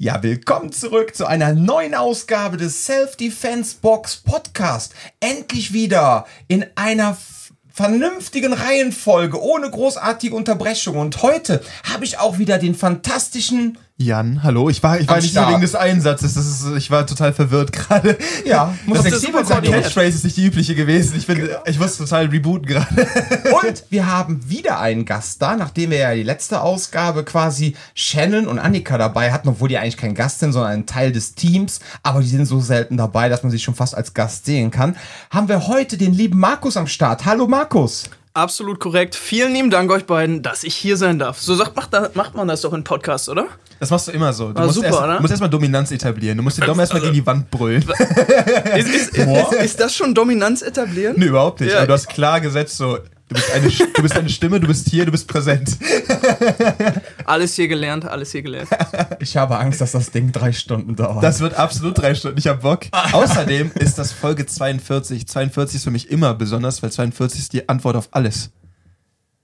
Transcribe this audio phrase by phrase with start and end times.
[0.00, 4.94] Ja, willkommen zurück zu einer neuen Ausgabe des Self-Defense Box Podcast.
[5.18, 7.18] Endlich wieder in einer
[7.66, 10.98] vernünftigen Reihenfolge, ohne großartige Unterbrechung.
[10.98, 14.70] Und heute habe ich auch wieder den fantastischen Jan, hallo.
[14.70, 16.34] Ich war, ich war nicht nur wegen des Einsatzes.
[16.34, 18.16] Das ist, ich war total verwirrt gerade.
[18.44, 19.60] Ja, muss das flexibel sein.
[19.64, 21.16] Die Catchphrase ist nicht die übliche gewesen.
[21.18, 21.58] Ich, bin, genau.
[21.66, 22.86] ich muss total rebooten gerade.
[23.64, 28.46] Und wir haben wieder einen Gast da, nachdem wir ja die letzte Ausgabe quasi Shannon
[28.46, 31.80] und Annika dabei hatten, obwohl die eigentlich kein Gast sind, sondern ein Teil des Teams.
[32.04, 34.96] Aber die sind so selten dabei, dass man sich schon fast als Gast sehen kann.
[35.30, 37.24] Haben wir heute den lieben Markus am Start.
[37.24, 38.04] Hallo Markus.
[38.38, 39.16] Absolut korrekt.
[39.16, 41.40] Vielen lieben Dank euch beiden, dass ich hier sein darf.
[41.40, 43.48] So sagt, macht, macht man das doch in Podcasts, oder?
[43.80, 44.52] Das machst du immer so.
[44.52, 45.20] Du ah, musst super, erst, oder?
[45.20, 46.36] Musst erstmal Dominanz etablieren.
[46.36, 47.82] Du musst den Dom erstmal also, gegen die Wand brüllen.
[48.76, 51.16] Ist, ist, ist, ist, das schon Dominanz etablieren?
[51.18, 51.72] Nee, überhaupt nicht.
[51.72, 51.78] Ja.
[51.78, 54.88] Aber du hast klar gesetzt, so, Du bist, eine, du bist eine Stimme, du bist
[54.88, 55.76] hier, du bist präsent.
[57.26, 58.70] Alles hier gelernt, alles hier gelernt.
[59.20, 61.22] Ich habe Angst, dass das Ding drei Stunden dauert.
[61.22, 62.86] Das wird absolut drei Stunden, ich habe Bock.
[63.12, 65.28] Außerdem ist das Folge 42.
[65.28, 68.50] 42 ist für mich immer besonders, weil 42 ist die Antwort auf alles.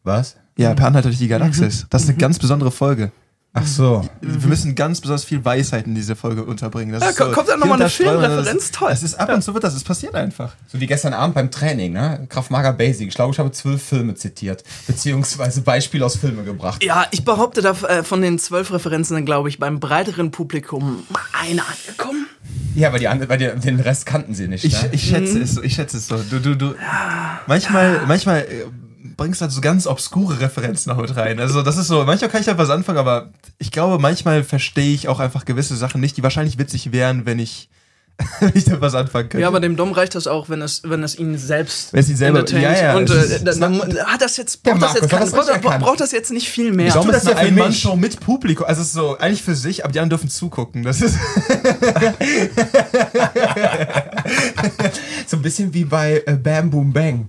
[0.02, 0.36] Was?
[0.56, 1.86] Ja, per Anhalt durch die Galaxis.
[1.90, 3.12] Das ist eine ganz besondere Folge.
[3.56, 4.04] Ach so.
[4.20, 6.92] Wir müssen ganz besonders viel Weisheit in diese Folge unterbringen.
[6.92, 8.90] Das ja, so, kommt dann nochmal eine Filmreferenz, toll.
[8.90, 10.54] Es ist ab und zu wird das, es passiert einfach.
[10.66, 12.26] So wie gestern Abend beim Training, ne?
[12.28, 13.06] Kraft Mager Basic.
[13.06, 16.82] Ich glaube, ich habe zwölf Filme zitiert, beziehungsweise Beispiele aus Filmen gebracht.
[16.82, 21.04] Ja, ich behaupte da äh, von den zwölf Referenzen dann, glaube ich, beim breiteren Publikum
[21.32, 22.26] eine angekommen.
[22.74, 24.64] Ja, weil, die, weil die, den Rest kannten sie nicht.
[24.64, 24.88] Ich, ne?
[24.90, 25.42] ich schätze mhm.
[25.42, 26.16] es so, ich schätze es so.
[26.16, 26.74] Du, du, du.
[26.74, 27.40] Ja.
[27.46, 28.64] Manchmal, manchmal äh,
[29.16, 31.40] bringst halt so ganz obskure Referenzen noch mit rein.
[31.40, 34.94] Also das ist so, manchmal kann ich halt was anfangen, aber ich glaube, manchmal verstehe
[34.94, 37.68] ich auch einfach gewisse Sachen nicht, die wahrscheinlich witzig wären, wenn ich
[38.54, 39.42] ich da was anfangen könnte.
[39.42, 42.08] Ja, aber dem Dom reicht das auch, wenn es, wenn es ihn selbst wenn es
[42.08, 45.80] ihn selber ja, ja, und äh, dann, hat das jetzt braucht, das jetzt kein, braucht,
[45.80, 46.92] braucht das jetzt nicht viel mehr.
[46.92, 49.84] Dom ist ja ein Mann schon mit Publikum, also es ist so eigentlich für sich,
[49.84, 50.84] aber die anderen dürfen zugucken.
[50.84, 51.14] Das ist
[55.26, 57.28] so ein bisschen wie bei äh, Bam Boom Bang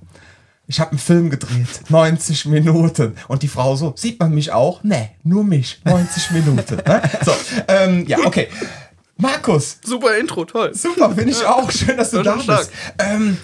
[0.68, 3.16] ich habe einen Film gedreht, 90 Minuten.
[3.28, 4.84] Und die Frau so, sieht man mich auch?
[4.84, 6.76] Nee, nur mich, 90 Minuten.
[6.78, 7.02] Ne?
[7.24, 7.32] So,
[7.68, 8.48] ähm, ja, okay.
[9.18, 9.78] Markus.
[9.84, 10.74] Super Intro, toll.
[10.74, 11.72] Super, finde ich auch.
[11.72, 12.72] Schön, dass du da bist.
[13.00, 13.38] Ähm,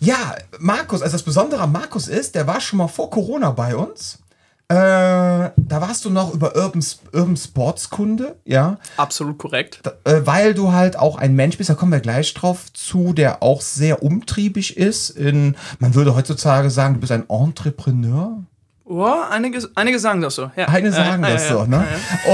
[0.00, 3.76] ja, Markus, also das Besondere an Markus ist, der war schon mal vor Corona bei
[3.76, 4.18] uns.
[4.70, 8.78] Äh, da warst du noch über Urban, Urban Sports Kunde, ja.
[8.96, 9.80] Absolut korrekt.
[9.82, 13.12] Da, äh, weil du halt auch ein Mensch bist, da kommen wir gleich drauf zu,
[13.12, 15.10] der auch sehr umtriebig ist.
[15.10, 18.44] In, man würde heutzutage sagen, du bist ein Entrepreneur.
[18.84, 20.52] Oh, einige, einige sagen das so.
[20.54, 20.68] Ja.
[20.68, 21.84] Einige sagen äh, das äh, so, ne?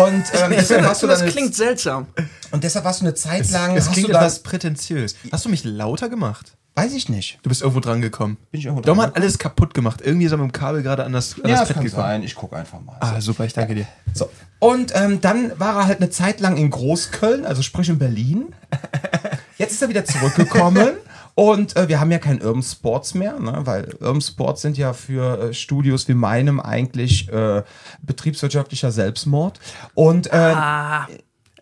[0.04, 2.06] Und ähm, deshalb hast du das klingt seltsam.
[2.50, 3.78] Und deshalb warst du eine Zeit lang.
[3.78, 5.16] Es, es klingt etwas prätentiös.
[5.32, 6.52] Hast du mich lauter gemacht?
[6.76, 7.38] Weiß ich nicht.
[7.42, 8.37] Du bist irgendwo dran gekommen.
[8.50, 10.03] Bin ich irgendwo dran Dom hat alles kaputt gemacht.
[10.04, 12.03] Irgendwie ist er mit dem Kabel gerade an das, an ja, das Pad gekommen.
[12.03, 12.22] Sein.
[12.22, 12.98] Ich gucke einfach mal.
[13.00, 13.87] Ah, super, ich danke dir.
[14.12, 14.28] So.
[14.59, 18.54] Und ähm, dann war er halt eine Zeit lang in Großköln, also sprich in Berlin.
[19.59, 20.91] Jetzt ist er wieder zurückgekommen.
[21.34, 23.60] Und äh, wir haben ja kein Urban Sports mehr, ne?
[23.64, 27.62] weil Urban Sports sind ja für äh, Studios wie meinem eigentlich äh,
[28.03, 29.60] betriebswirtschaftlicher Selbstmord.
[29.94, 31.06] Und äh, ah.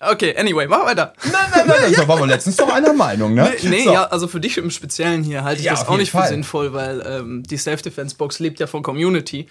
[0.00, 1.12] Okay, anyway, mach weiter.
[1.24, 3.52] Nein, nein, nein, da waren wir letztens doch einer Meinung, ne?
[3.62, 3.92] Nee, nee so.
[3.92, 6.22] ja, also für dich im Speziellen hier halte ich ja, das auch nicht Fall.
[6.22, 9.46] für sinnvoll, weil ähm, die Self-Defense-Box lebt ja von Community.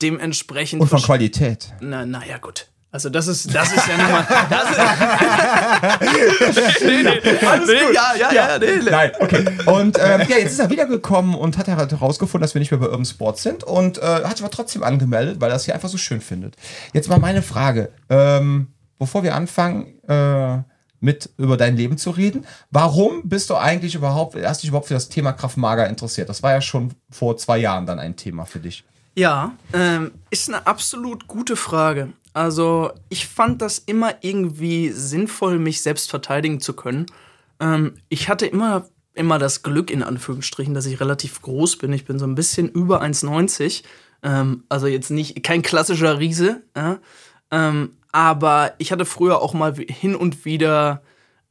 [0.00, 0.80] Dementsprechend.
[0.80, 1.72] Und von Qualität.
[1.80, 2.66] Na, naja, gut.
[2.90, 4.26] Also das ist, das ist ja nochmal.
[6.82, 7.94] nee, nee, Alles gut.
[7.94, 8.90] Ja, ja, ja, nee, nee.
[8.90, 9.44] Nein, okay.
[9.64, 12.88] Und ähm, ja, jetzt ist er wiedergekommen und hat herausgefunden, dass wir nicht mehr bei
[12.88, 15.88] Urban Sports sind und äh, hat sich aber trotzdem angemeldet, weil er es hier einfach
[15.88, 16.56] so schön findet.
[16.92, 17.92] Jetzt mal meine Frage.
[18.10, 18.66] Ähm,
[19.02, 20.62] bevor wir anfangen, äh,
[21.00, 22.46] mit über dein Leben zu reden.
[22.70, 26.28] Warum bist du eigentlich überhaupt, erst dich überhaupt für das Thema Kraftmager interessiert?
[26.28, 28.84] Das war ja schon vor zwei Jahren dann ein Thema für dich.
[29.16, 32.12] Ja, ähm, ist eine absolut gute Frage.
[32.32, 37.06] Also ich fand das immer irgendwie sinnvoll, mich selbst verteidigen zu können.
[37.58, 41.92] Ähm, ich hatte immer, immer das Glück, in Anführungsstrichen, dass ich relativ groß bin.
[41.92, 43.82] Ich bin so ein bisschen über 1,90.
[44.22, 46.62] Ähm, also jetzt nicht kein klassischer Riese.
[46.76, 47.00] Ja?
[47.50, 51.02] Ähm, aber ich hatte früher auch mal hin und wieder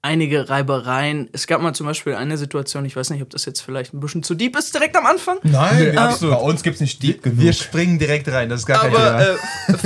[0.03, 1.29] einige Reibereien.
[1.31, 3.99] Es gab mal zum Beispiel eine Situation, ich weiß nicht, ob das jetzt vielleicht ein
[3.99, 5.37] bisschen zu deep ist, direkt am Anfang.
[5.43, 7.39] Nein, nee, äh, bei uns gibt es nicht deep genug.
[7.39, 9.21] Wir springen direkt rein, das ist gar kein Thema.
[9.21, 9.37] Äh,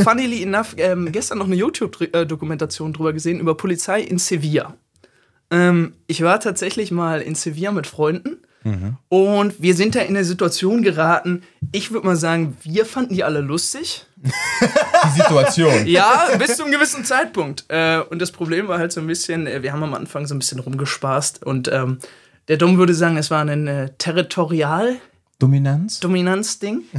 [0.04, 4.76] funnily enough, ähm, gestern noch eine YouTube-Dokumentation drüber gesehen, über Polizei in Sevilla.
[5.52, 8.98] Ähm, ich war tatsächlich mal in Sevilla mit Freunden mhm.
[9.08, 13.24] und wir sind da in eine Situation geraten, ich würde mal sagen, wir fanden die
[13.24, 14.06] alle lustig.
[14.18, 15.72] Die Situation.
[15.86, 17.66] ja, bis zu einem gewissen Zeitpunkt.
[17.70, 20.36] Äh, und das Problem war halt so ein bisschen, äh, wir haben am Anfang so
[20.36, 22.00] ein bisschen rumgespaßt und ähm,
[22.48, 24.98] der Dumm würde sagen, es war ein äh, Territorial.
[25.40, 26.00] Dominanz?
[26.00, 26.84] Dominanzding.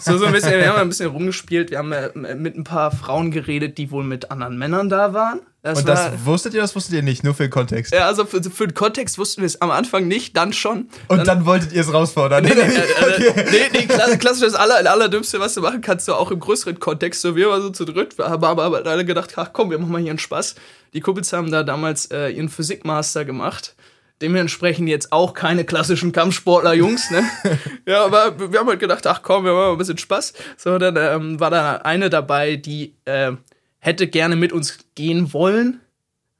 [0.00, 1.70] So, so ein bisschen, wir haben ein bisschen rumgespielt.
[1.70, 5.40] Wir haben äh, mit ein paar Frauen geredet, die wohl mit anderen Männern da waren.
[5.62, 7.92] Das und das war, wusstet ihr, das wusstet ihr nicht, nur für den Kontext?
[7.92, 10.88] Ja, also für, für den Kontext wussten wir es am Anfang nicht, dann schon.
[11.08, 12.44] Und dann, dann wolltet ihr es rausfordern?
[12.44, 13.44] Nee, nee, äh, okay.
[13.50, 16.78] nee, nee klassisch, klassisch das aller, Allerdümmste, was du machen kannst, du auch im größeren
[16.78, 17.22] Kontext.
[17.22, 19.78] So, wir waren so zu dritt, wir haben aber, aber alle gedacht, ach komm, wir
[19.78, 20.54] machen mal hier einen Spaß.
[20.94, 23.74] Die Kumpels haben da damals äh, ihren Physikmaster gemacht
[24.20, 27.24] dementsprechend jetzt auch keine klassischen Kampfsportler-Jungs, ne?
[27.86, 30.32] ja, aber wir haben halt gedacht, ach komm, wir machen mal ein bisschen Spaß.
[30.56, 33.32] So, dann ähm, war da eine dabei, die äh,
[33.78, 35.80] hätte gerne mit uns gehen wollen.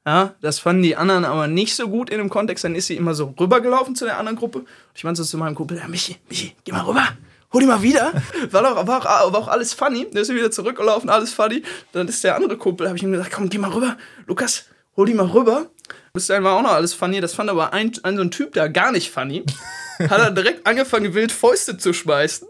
[0.06, 2.64] Ja, das fanden die anderen aber nicht so gut in dem Kontext.
[2.64, 4.60] Dann ist sie immer so rübergelaufen zu der anderen Gruppe.
[4.60, 7.06] Und ich meinte so zu meinem Kumpel, ja, Michi, Michi, geh mal rüber.
[7.52, 8.12] Hol die mal wieder.
[8.50, 10.06] War, doch, war, auch, war auch alles funny.
[10.10, 11.62] Dann ist sie wieder zurückgelaufen, alles funny.
[11.92, 13.96] Dann ist der andere Kumpel, habe ich ihm gesagt, komm, geh mal rüber.
[14.26, 14.66] Lukas,
[14.96, 15.70] hol die mal rüber.
[16.12, 17.20] Dahin war auch noch alles funny.
[17.20, 19.44] Das fand aber ein, ein so ein Typ da gar nicht funny.
[19.98, 22.46] Hat er direkt angefangen, wild Fäuste zu schmeißen.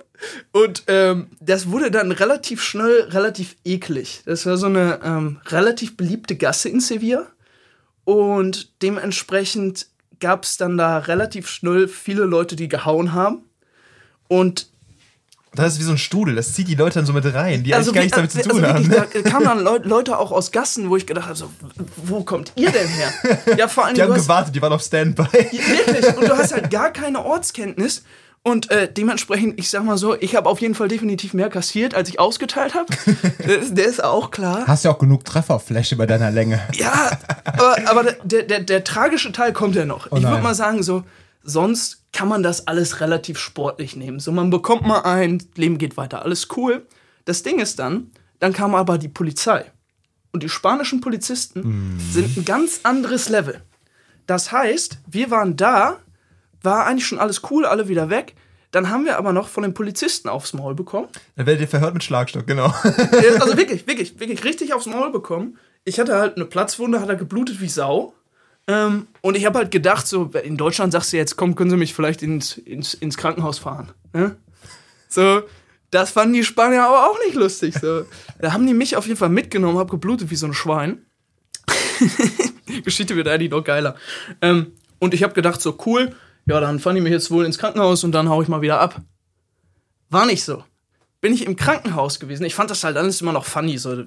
[0.52, 4.22] Und ähm, das wurde dann relativ schnell relativ eklig.
[4.26, 7.26] Das war so eine ähm, relativ beliebte Gasse in Sevilla.
[8.05, 9.87] Und dementsprechend
[10.20, 13.44] gab es dann da relativ schnell viele Leute, die gehauen haben.
[14.28, 14.70] Und
[15.64, 17.75] das ist wie so ein Strudel, das zieht die Leute dann so mit rein, die
[17.75, 19.22] also eigentlich gar nichts damit zu also tun also haben.
[19.22, 21.50] Da kamen dann Leute, Leute auch aus Gassen, wo ich gedacht habe, so,
[21.96, 23.12] wo kommt ihr denn her?
[23.56, 25.25] Ja, vor allem, die haben gewartet, die waren auf Standby.
[25.32, 28.02] Wirklich, und du hast halt gar keine Ortskenntnis.
[28.44, 31.94] Und äh, dementsprechend, ich sag mal so, ich habe auf jeden Fall definitiv mehr kassiert,
[31.94, 32.87] als ich ausgeteilt habe.
[33.75, 34.64] der ist auch klar.
[34.66, 36.61] Hast ja auch genug Trefferfläche bei deiner Länge.
[36.75, 37.11] Ja,
[37.44, 40.06] aber, aber der, der, der, tragische Teil kommt ja noch.
[40.11, 41.02] Oh ich würde mal sagen, so,
[41.49, 44.21] sonst kann man das alles relativ sportlich nehmen.
[44.21, 46.87] So, man bekommt mal ein, Leben geht weiter, alles cool.
[47.25, 49.65] Das Ding ist dann, dann kam aber die Polizei.
[50.31, 52.00] Und die spanischen Polizisten mm.
[52.12, 53.62] sind ein ganz anderes Level.
[54.27, 55.97] Das heißt, wir waren da,
[56.62, 58.35] war eigentlich schon alles cool, alle wieder weg.
[58.71, 61.09] Dann haben wir aber noch von den Polizisten aufs Maul bekommen.
[61.37, 62.67] Dann werdet ihr verhört mit Schlagstock, genau.
[62.85, 65.56] also wirklich, wirklich, wirklich richtig aufs Maul bekommen.
[65.85, 68.12] Ich hatte halt eine Platzwunde, hat er geblutet wie Sau.
[68.69, 71.76] Ähm, und ich habe halt gedacht, so in Deutschland sagst du jetzt, komm, können Sie
[71.76, 73.91] mich vielleicht ins, ins, ins Krankenhaus fahren.
[74.12, 74.37] Ne?
[75.09, 75.43] So,
[75.91, 77.75] das fanden die Spanier aber auch nicht lustig.
[77.81, 78.05] So.
[78.41, 81.05] Da haben die mich auf jeden Fall mitgenommen, hab geblutet wie so ein Schwein.
[82.85, 83.97] Geschichte wird eigentlich noch geiler.
[84.43, 86.14] Ähm, und ich habe gedacht, so cool,
[86.47, 88.81] ja, dann fahren die mich jetzt wohl ins Krankenhaus und dann hau ich mal wieder
[88.81, 89.00] ab.
[90.11, 90.62] War nicht so.
[91.21, 92.44] Bin ich im Krankenhaus gewesen.
[92.44, 93.76] Ich fand das halt alles immer noch funny.
[93.79, 94.05] So,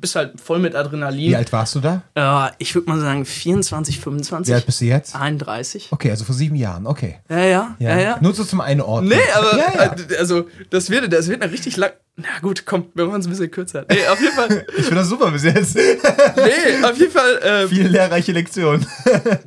[0.00, 1.30] bist halt voll mit Adrenalin.
[1.30, 2.02] Wie alt warst du da?
[2.16, 4.50] Ja, ich würde mal sagen 24, 25.
[4.50, 5.14] Wie alt bist du jetzt?
[5.14, 5.88] 31.
[5.90, 7.20] Okay, also vor sieben Jahren, okay.
[7.28, 8.00] Ja, ja, ja, ja.
[8.00, 8.18] ja.
[8.20, 9.10] Nur so zum Einordnen.
[9.10, 9.96] Nee, aber ja, ja.
[10.10, 11.90] Äh, also das wird, das wird eine richtig lang.
[12.16, 13.86] Na gut, komm, wir machen es ein bisschen kürzer.
[13.88, 14.66] Nee, auf jeden Fall.
[14.76, 15.74] ich finde das super bis jetzt.
[15.76, 17.40] nee, auf jeden Fall.
[17.42, 18.86] Ähm, Viele lehrreiche Lektionen.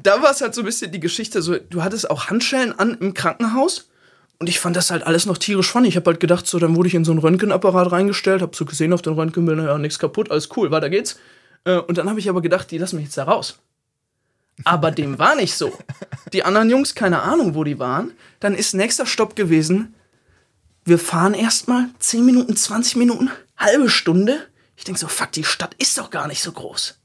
[0.01, 2.97] da war es halt so ein bisschen die Geschichte, so, du hattest auch Handschellen an
[2.99, 3.89] im Krankenhaus.
[4.39, 5.87] Und ich fand das halt alles noch tierisch funny.
[5.87, 8.65] Ich habe halt gedacht, so, dann wurde ich in so einen Röntgenapparat reingestellt, habe so
[8.65, 11.19] gesehen auf den Röntgenbildern, ja, nichts kaputt, alles cool, weiter geht's.
[11.65, 13.59] Äh, und dann habe ich aber gedacht, die lassen mich jetzt da raus.
[14.65, 15.71] Aber dem war nicht so.
[16.33, 18.11] Die anderen Jungs, keine Ahnung, wo die waren.
[18.39, 19.95] Dann ist nächster Stopp gewesen.
[20.85, 24.39] Wir fahren erstmal 10 Minuten, 20 Minuten, halbe Stunde.
[24.75, 26.97] Ich denke so, fuck, die Stadt ist doch gar nicht so groß.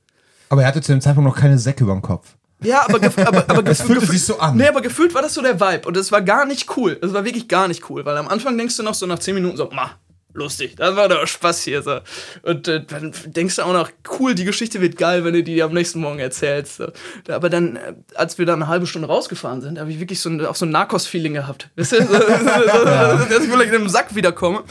[0.48, 2.34] Aber er hatte zu dem Zeitpunkt noch keine Säcke über dem Kopf.
[2.62, 4.56] Ja, aber, aber, aber das fühlte sich so an.
[4.56, 5.87] Nee, aber gefühlt war das so der Vibe.
[5.87, 6.96] Und das war gar nicht cool.
[7.00, 8.05] Das war wirklich gar nicht cool.
[8.05, 9.93] Weil am Anfang denkst du noch so nach 10 Minuten so, ma,
[10.32, 11.82] lustig, das war doch Spaß hier.
[11.82, 12.00] So.
[12.43, 15.62] Und äh, dann denkst du auch noch, cool, die Geschichte wird geil, wenn du die
[15.62, 16.76] am nächsten Morgen erzählst.
[16.76, 16.88] So.
[17.28, 20.30] Aber dann, äh, als wir dann eine halbe Stunde rausgefahren sind, habe ich wirklich so
[20.30, 21.71] ein, auch so ein Narcos-Feeling gehabt.
[21.76, 21.97] Weißt du?
[21.99, 24.64] so, so, dass ich vielleicht in einem Sack wiederkomme.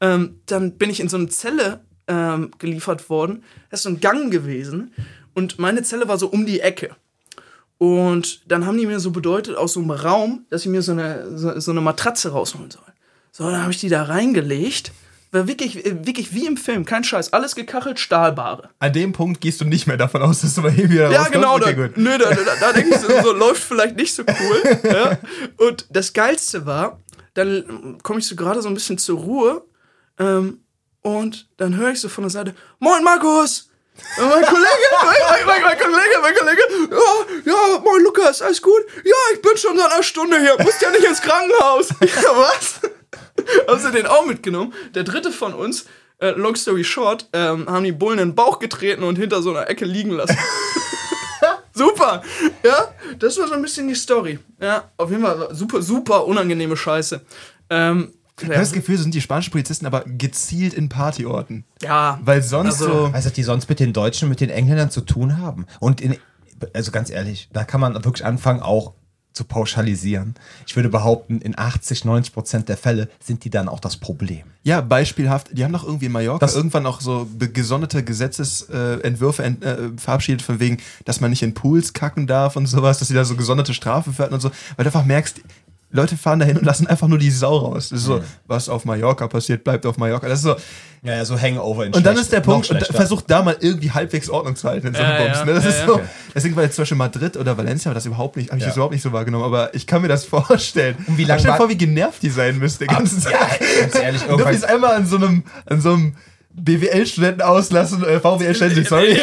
[0.00, 3.44] Ähm, dann bin ich in so eine Zelle ähm, geliefert worden.
[3.70, 4.92] Das ist so ein Gang gewesen.
[5.34, 6.90] Und meine Zelle war so um die Ecke.
[7.84, 10.92] Und dann haben die mir so bedeutet aus so einem Raum, dass ich mir so
[10.92, 12.82] eine, so, so eine Matratze rausholen soll.
[13.30, 14.92] So, dann habe ich die da reingelegt.
[15.32, 18.70] War wirklich, wirklich wie im Film, kein Scheiß, alles gekachelt, Stahlbare.
[18.78, 21.24] An dem Punkt gehst du nicht mehr davon aus, dass du mal hier wieder Ja,
[21.24, 24.22] genau, okay, da, nö, da, da, da denke ich so, so, läuft vielleicht nicht so
[24.22, 24.78] cool.
[24.84, 25.18] ja.
[25.58, 27.00] Und das Geilste war,
[27.34, 29.64] dann komme ich so gerade so ein bisschen zur Ruhe
[30.18, 30.60] ähm,
[31.02, 33.68] und dann höre ich so von der Seite, Moin Markus!
[34.18, 38.82] Mein Kollege, mein, mein, mein, Kollege, mein Kollege, ja, ja, moin Lukas, alles gut?
[39.04, 41.88] Ja, ich bin schon seit einer Stunde hier, musst ja nicht ins Krankenhaus.
[42.00, 42.80] Ja, was?
[43.68, 44.72] haben sie den auch mitgenommen?
[44.94, 45.86] Der dritte von uns,
[46.18, 49.50] äh, long story short, ähm, haben die Bullen in den Bauch getreten und hinter so
[49.50, 50.36] einer Ecke liegen lassen.
[51.72, 52.22] super,
[52.62, 54.38] ja, das war so ein bisschen die Story.
[54.60, 57.20] Ja, auf jeden Fall super, super unangenehme Scheiße.
[57.70, 61.64] Ähm, ich habe das Gefühl, so sind die spanischen Polizisten aber gezielt in Partyorten.
[61.82, 62.18] Ja.
[62.22, 63.12] Weil sonst also, so.
[63.12, 65.66] Weißt du, die sonst mit den Deutschen, mit den Engländern zu tun haben.
[65.78, 66.16] Und in,
[66.72, 68.94] also ganz ehrlich, da kann man wirklich anfangen, auch
[69.34, 70.34] zu pauschalisieren.
[70.66, 74.44] Ich würde behaupten, in 80, 90 Prozent der Fälle sind die dann auch das Problem.
[74.62, 79.48] Ja, beispielhaft, die haben doch irgendwie in Mallorca Das- irgendwann auch so gesonderte Gesetzesentwürfe äh,
[79.48, 83.14] äh, verabschiedet, von wegen, dass man nicht in Pools kacken darf und sowas, dass sie
[83.14, 85.40] da so gesonderte Strafen hatten und so, weil du einfach merkst,
[85.94, 87.90] Leute fahren dahin und lassen einfach nur die Sau raus.
[87.90, 90.28] Das ist so, was auf Mallorca passiert, bleibt auf Mallorca.
[90.28, 90.56] Das ist so,
[91.02, 94.28] Ja, ja so Hangover in und dann ist der Punkt, versucht da mal irgendwie halbwegs
[94.28, 95.44] Ordnung zu halten in so einem Ja, Bums.
[95.46, 95.54] Ne?
[95.54, 95.86] Das ja, ist ja.
[95.86, 96.04] so, Okay.
[96.34, 98.92] deswegen war jetzt zum Beispiel Madrid oder Valencia, das überhaupt nicht, habe ich das überhaupt
[98.92, 100.96] nicht so wahrgenommen, aber ich kann mir das vorstellen.
[101.06, 103.60] Und wie lang Stell dir vor, wie genervt die sein müsste, den ganzen Tag.
[103.80, 106.16] Ganz ehrlich, Du irgendwann, jetzt einmal an so einem, an so einem
[106.54, 109.16] BWL-Studenten auslassen, äh, VWL-Studenten, sorry.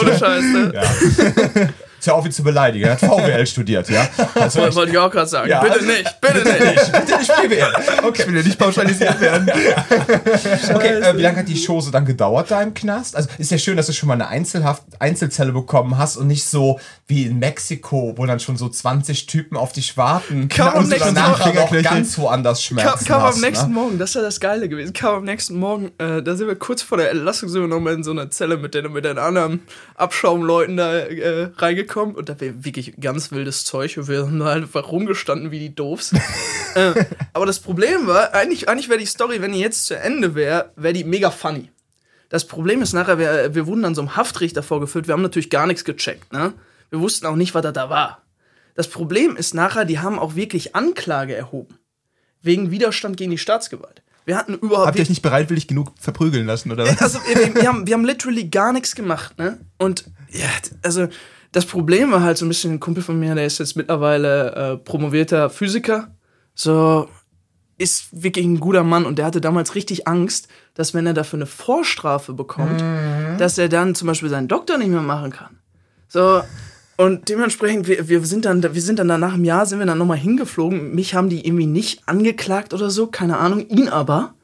[0.00, 0.72] Ohne Scheiß, ne?
[0.74, 1.68] ja.
[2.02, 2.84] Ist ja auch wie zu beleidigen.
[2.86, 4.08] Er hat VWL studiert, ja.
[4.34, 5.48] Also Wollte wollte ich auch gerade sagen.
[5.48, 6.92] Ja, bitte also- nicht, bitte nicht.
[6.92, 7.72] bitte nicht BWL.
[8.12, 9.48] Ich will ja nicht pauschalisiert werden.
[10.74, 13.14] Okay, äh, wie lange hat die Chose dann gedauert da im Knast?
[13.14, 16.44] Also ist ja schön, dass du schon mal eine Einzelhaft Einzelzelle bekommen hast und nicht
[16.44, 20.78] so wie in Mexiko, wo dann schon so 20 Typen auf dich warten Kam am
[20.78, 21.82] und du nächsten Fingerknöchel.
[21.82, 23.36] ganz woanders Kam, Schmerzen kam hast.
[23.36, 23.74] am nächsten ne?
[23.74, 24.92] Morgen, das ist ja das Geile gewesen.
[24.92, 27.94] Kam am nächsten Morgen, äh, da sind wir kurz vor der Entlassung, sind wir nochmal
[27.94, 29.62] in so einer Zelle mit den, mit den anderen
[29.94, 34.46] Abschaumleuten da äh, reingekommen und da wäre wirklich ganz wildes Zeug und wir haben da
[34.46, 36.12] halt einfach rumgestanden wie die Doofs.
[36.74, 40.34] äh, aber das Problem war, eigentlich, eigentlich wäre die Story, wenn die jetzt zu Ende
[40.34, 41.70] wäre, wäre die mega funny.
[42.28, 45.50] Das Problem ist nachher, wir, wir wurden dann so einem Haftrichter vorgeführt, wir haben natürlich
[45.50, 46.54] gar nichts gecheckt, ne?
[46.90, 48.22] Wir wussten auch nicht, was da da war.
[48.74, 51.78] Das Problem ist nachher, die haben auch wirklich Anklage erhoben.
[52.42, 54.02] Wegen Widerstand gegen die Staatsgewalt.
[54.24, 54.86] Wir hatten überhaupt.
[54.88, 57.00] Habt ihr euch nicht bereitwillig genug verprügeln lassen, oder was?
[57.02, 59.58] also, wir, wir, haben, wir haben literally gar nichts gemacht, ne?
[59.78, 60.48] Und ja,
[60.82, 61.08] also
[61.52, 64.54] das Problem war halt so ein bisschen ein Kumpel von mir, der ist jetzt mittlerweile
[64.54, 66.08] äh, promovierter Physiker.
[66.54, 67.08] So
[67.78, 71.38] ist wirklich ein guter Mann und der hatte damals richtig Angst, dass wenn er dafür
[71.38, 72.82] eine Vorstrafe bekommt,
[73.38, 75.58] dass er dann zum Beispiel seinen Doktor nicht mehr machen kann.
[76.08, 76.42] So,
[76.96, 79.98] und dementsprechend, wir, wir, sind dann, wir sind dann danach im Jahr, sind wir dann
[79.98, 80.94] nochmal hingeflogen.
[80.94, 84.34] Mich haben die irgendwie nicht angeklagt oder so, keine Ahnung, ihn aber.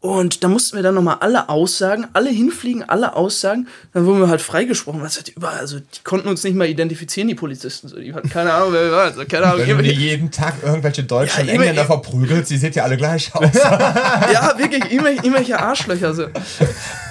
[0.00, 3.66] Und da mussten wir dann nochmal alle Aussagen, alle hinfliegen, alle Aussagen.
[3.92, 5.02] Dann wurden wir halt freigesprochen.
[5.02, 7.88] Was hat überall, also die konnten uns nicht mal identifizieren, die Polizisten.
[7.88, 9.08] So, die hatten keine Ahnung, wer wir waren.
[9.08, 12.72] Also, keine Ahnung, Wenn irgendwelche- jeden Tag irgendwelche Deutschen Ja, und Engländer verprügelt, sie sehen
[12.74, 13.50] ja alle gleich aus.
[13.54, 16.14] ja, wirklich, irgendwelche, irgendwelche Arschlöcher.
[16.14, 16.26] So.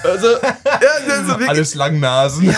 [0.04, 2.56] Also, ja, so wirklich, Alles Langnasen.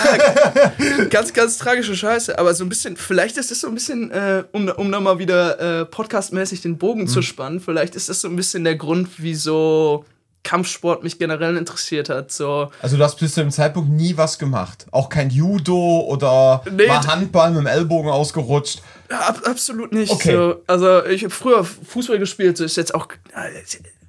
[1.09, 2.39] ganz, ganz tragische Scheiße.
[2.39, 5.19] Aber so ein bisschen, vielleicht ist das so ein bisschen, äh, um, um da mal
[5.19, 9.09] wieder äh, podcastmäßig den Bogen zu spannen, vielleicht ist das so ein bisschen der Grund,
[9.17, 10.05] wieso
[10.43, 12.31] Kampfsport mich generell interessiert hat.
[12.31, 14.85] So, Also du hast bis zu dem Zeitpunkt nie was gemacht.
[14.91, 18.81] Auch kein Judo oder Nee, mal Handball mit dem Ellbogen ausgerutscht.
[19.09, 20.11] Ab, absolut nicht.
[20.11, 20.31] Okay.
[20.31, 23.07] So, also ich habe früher Fußball gespielt, so ist jetzt auch.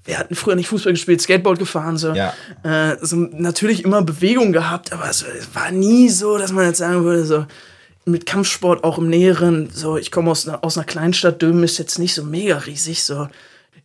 [0.04, 2.12] Wir hatten früher nicht Fußball gespielt, Skateboard gefahren, so.
[2.12, 2.32] Ja.
[2.64, 6.78] Äh, so natürlich immer Bewegung gehabt, aber es, es war nie so, dass man jetzt
[6.78, 7.46] sagen würde, so
[8.04, 11.78] mit Kampfsport auch im Näheren, so ich komme aus einer, aus einer Kleinstadt, Dömen ist
[11.78, 13.28] jetzt nicht so mega riesig, so.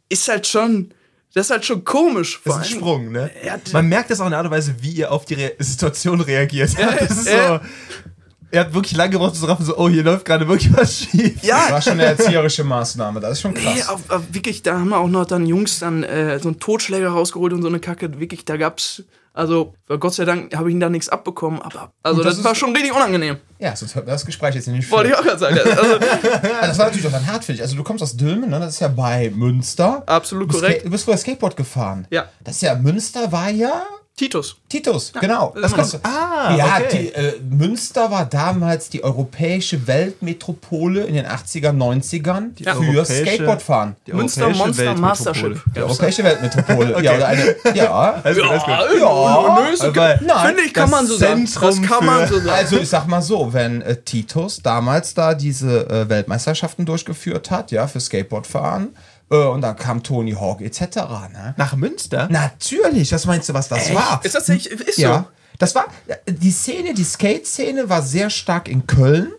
[0.09, 0.91] Ist halt schon,
[1.33, 2.41] das ist halt schon komisch.
[2.43, 3.29] Das vor ist ein allem- Sprung, ne?
[3.45, 5.51] Ja, Man merkt das auch in der Art und Weise, wie ihr auf die Re
[5.59, 6.71] Situation reagiert.
[6.77, 7.29] das ist so.
[7.31, 7.61] ja.
[8.49, 10.99] Er hat wirklich lange gebraucht, um zu raffen, so, oh, hier läuft gerade wirklich was
[11.01, 11.33] schief.
[11.41, 13.19] Das Ja, war schon eine erzieherische Maßnahme.
[13.19, 13.75] Das ist schon krass.
[13.75, 16.57] Nee, auf, auf, wirklich, da haben wir auch noch dann Jungs dann äh, so einen
[16.59, 18.21] Totschläger rausgeholt und so eine Kacke.
[18.21, 19.03] Wirklich, da gab's,
[19.37, 22.55] also Gott sei Dank habe ich ihn da nichts abbekommen, aber also das, das war
[22.55, 23.37] schon richtig unangenehm.
[23.59, 25.59] Ja, sonst hört das Gespräch jetzt nicht Wollte ich auch gerade sagen.
[25.59, 27.61] Also, Also das war natürlich auch dann hart für dich.
[27.61, 28.59] Also du kommst aus Dülmen, ne?
[28.59, 30.01] das ist ja bei Münster.
[30.07, 30.85] absolut Du korrekt.
[30.85, 32.07] Du bist früher Skateboard gefahren.
[32.09, 32.29] Ja.
[32.43, 33.83] Das ist ja, Münster war ja
[34.17, 34.55] Titus.
[34.67, 35.53] Titus, genau.
[35.61, 37.11] das kannst ist- du- Ah, ja, okay.
[37.13, 42.73] die, äh, Münster war damals die europäische Weltmetropole in den 80er, 90ern Ja.
[42.73, 43.95] für Skateboardfahren.
[44.07, 45.49] Die Münster europäische Monster Weltmetropole.
[45.53, 45.63] Mastership.
[45.75, 47.01] Die europäische Weltmetropole.
[47.03, 47.55] Ja, oder eine.
[47.75, 48.21] Ja.
[48.23, 48.35] Gut.
[48.35, 49.99] ja, ist okay.
[49.99, 51.41] Aber Nein, Finde ich, kann das man so sagen.
[51.45, 52.49] Das Zentrum kann man so sagen.
[52.49, 57.71] Also ich sag mal so, wenn äh, Titus damals da diese äh, Weltmeisterschaften durchgeführt hat,
[57.71, 58.95] ja, für Skateboardfahren,
[59.29, 60.79] und dann kam Tony Hawk etc.
[61.33, 61.53] Ne?
[61.57, 62.27] Nach Münster?
[62.31, 64.21] Natürlich, was meinst du, was das war?
[64.23, 65.25] ist das nicht, ist Ja, so.
[65.59, 65.85] das war
[66.27, 69.31] die Szene, die Skate-Szene war sehr stark in Köln,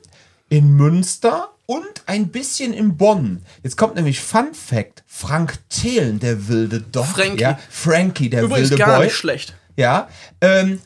[0.50, 3.42] in Münster und ein bisschen in Bonn.
[3.62, 7.42] Jetzt kommt nämlich Fun Fact: Frank Thelen, der wilde Doch, Frankie.
[7.42, 9.54] ja, Frankie, der Übrigens wilde gar Boy, nicht schlecht.
[9.76, 10.08] ja,
[10.40, 10.80] ähm,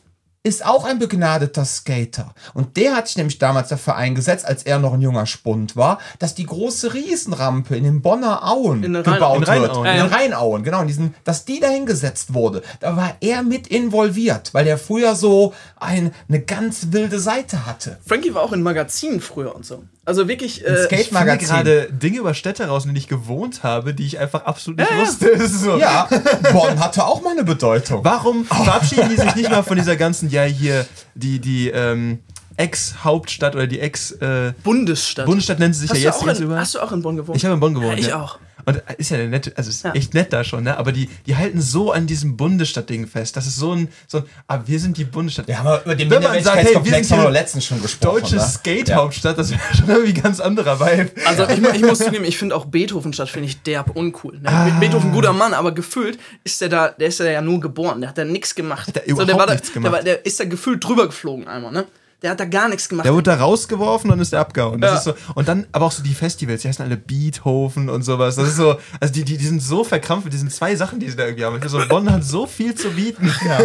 [0.45, 2.35] ist auch ein begnadeter Skater.
[2.53, 5.99] Und der hat sich nämlich damals dafür eingesetzt, als er noch ein junger Spund war,
[6.19, 9.49] dass die große Riesenrampe in den Bonner Auen In den Rhein- gebaut in wird.
[9.71, 9.85] Rheinauen.
[9.85, 10.05] In den.
[10.13, 10.81] Rheinauen, genau.
[10.81, 12.61] In diesen, dass die dahingesetzt wurde.
[12.81, 17.97] Da war er mit involviert, weil er früher so ein, eine ganz wilde Seite hatte.
[18.05, 19.83] Frankie war auch in Magazinen früher und so.
[20.05, 20.65] Also wirklich.
[20.65, 21.47] Äh, Skate- Ich finde Magazin.
[21.47, 24.89] gerade Dinge über Städte raus, in denen ich gewohnt habe, die ich einfach absolut nicht
[24.91, 25.01] Ja, ja.
[25.01, 25.27] wusste.
[25.29, 25.77] Ist so.
[25.77, 26.09] Ja,
[26.51, 28.03] Bonn hatte auch mal eine Bedeutung.
[28.03, 32.19] Warum verabschieden die sich nicht mal von dieser ganzen, ja, hier, die, die, ähm,
[32.55, 35.27] Ex-Hauptstadt oder die Ex- äh, Bundesstadt.
[35.59, 36.59] Nennt sie sich hast, ja jetzt auch in, überall.
[36.61, 37.35] hast du auch in Bonn gewohnt?
[37.37, 37.93] Ich habe in Bonn gewohnt.
[37.93, 38.21] Ja, ich ja.
[38.21, 38.37] auch.
[38.65, 39.91] Und ist ja nett, also ist Ja.
[39.93, 40.77] echt nett da schon, ne?
[40.77, 43.35] Aber die, die halten so an diesem Bundesstadt-Ding fest.
[43.37, 45.47] Das ist so ein, so ein, aber wir sind die Bundesstadt.
[45.49, 48.21] Ja, aber über den Wenn man sagt, hey, wir sind letztens schon gesprochen.
[48.21, 48.41] Deutsche ne?
[48.41, 51.11] Skate-Hauptstadt, das wäre schon irgendwie ein ganz anderer Vibe.
[51.25, 54.39] Also ich, ich muss zugeben, ich finde auch Beethovenstadt finde ich derb uncool.
[54.39, 54.49] Ne?
[54.49, 54.69] Ah.
[54.79, 58.17] Beethoven guter Mann, aber gefühlt ist der da, der ist ja nur geboren, der hat
[58.17, 58.87] da nichts gemacht.
[58.87, 59.93] Hat der der, überhaupt war da, nichts Der, gemacht.
[59.93, 61.85] war, der ist da gefühlt drüber geflogen einmal, ne?
[62.23, 63.05] Der hat da gar nichts gemacht.
[63.05, 64.79] Der wurde da rausgeworfen und ist der abgehauen.
[64.79, 64.97] Das Ja.
[64.97, 68.37] ist so, und dann aber auch so die Festivals, die heißen alle Beethoven und sowas.
[68.37, 71.09] Das ist so, also die, die, die sind so verkrampft mit diesen zwei Sachen, die
[71.09, 71.59] sie da irgendwie haben.
[71.61, 73.29] Ich so, Bonn hat so viel zu bieten.
[73.45, 73.59] Ja.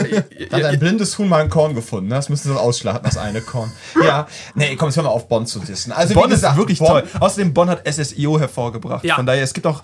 [0.51, 2.09] Da hat ein blindes Huhn mal ein Korn gefunden.
[2.09, 2.17] ne?
[2.17, 3.71] Das müssen sie ausschlachten, das eine Korn.
[4.03, 5.93] Ja, nee, komm, jetzt hör mal auf, Bonn zu dissen.
[5.93, 7.05] Also, Bonn gesagt, ist wirklich Bonn- toll.
[7.21, 9.05] Außerdem, Bonn hat SSIO hervorgebracht.
[9.05, 9.15] Ja.
[9.15, 9.83] Von daher, es gibt auch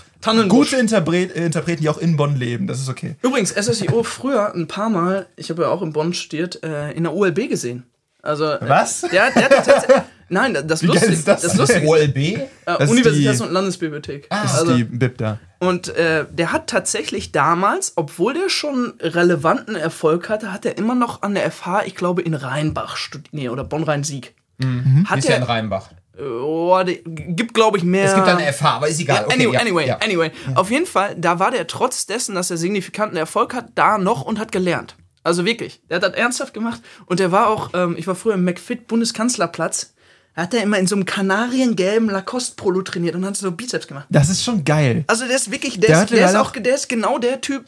[0.48, 2.66] gute Interpret äh, Interpreten, die auch in Bonn leben.
[2.66, 3.14] Das ist okay.
[3.22, 7.04] Übrigens, SSIO früher ein paar Mal, ich habe ja auch in Bonn studiert, äh, in
[7.04, 7.84] der OLB gesehen.
[8.24, 9.02] Also, äh, Was?
[9.02, 9.96] Der, der hat tatsächlich.
[10.30, 11.86] Nein, das geil lustig, ist das das lustig.
[11.86, 12.16] OLB?
[12.16, 14.28] Äh, Das Universitäts- und Landesbibliothek.
[14.30, 15.38] Das Also, ist die BIP da.
[15.58, 20.94] Und äh, der hat tatsächlich damals, obwohl der schon relevanten Erfolg hatte, hat er immer
[20.94, 24.34] noch an der FH, ich glaube in Rheinbach studiert, nee, oder Bonn-Rhein-Sieg.
[24.58, 25.90] Die Hat ist ja in er, Rheinbach.
[26.18, 28.04] oh, die, gibt glaube ich mehr.
[28.06, 29.16] Es gibt eine FH, aber ist egal.
[29.22, 29.98] Ja, Okay, anyway, ja, anyway, ja.
[29.98, 30.30] anyway.
[30.54, 34.22] Auf jeden Fall, da war der trotz dessen, dass er signifikanten Erfolg hat, da noch
[34.22, 34.96] und hat gelernt.
[35.24, 38.34] Also wirklich, der hat das ernsthaft gemacht und der war auch, ähm, ich war früher
[38.34, 39.94] im McFit Bundeskanzlerplatz,
[40.36, 44.06] da hat er immer in so einem kanariengelben Lacoste-Polo trainiert und hat so Bizeps gemacht.
[44.10, 45.04] Das ist schon geil.
[45.06, 47.64] Also der ist wirklich, Der der, ist, der ist auch, der ist genau der Typ.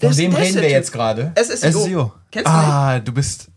[0.00, 1.32] Der Von wem reden wir jetzt gerade?
[1.36, 1.70] SSIO.
[1.70, 2.12] SSIO.
[2.32, 2.52] Kennst du?
[2.52, 3.48] Ah, du bist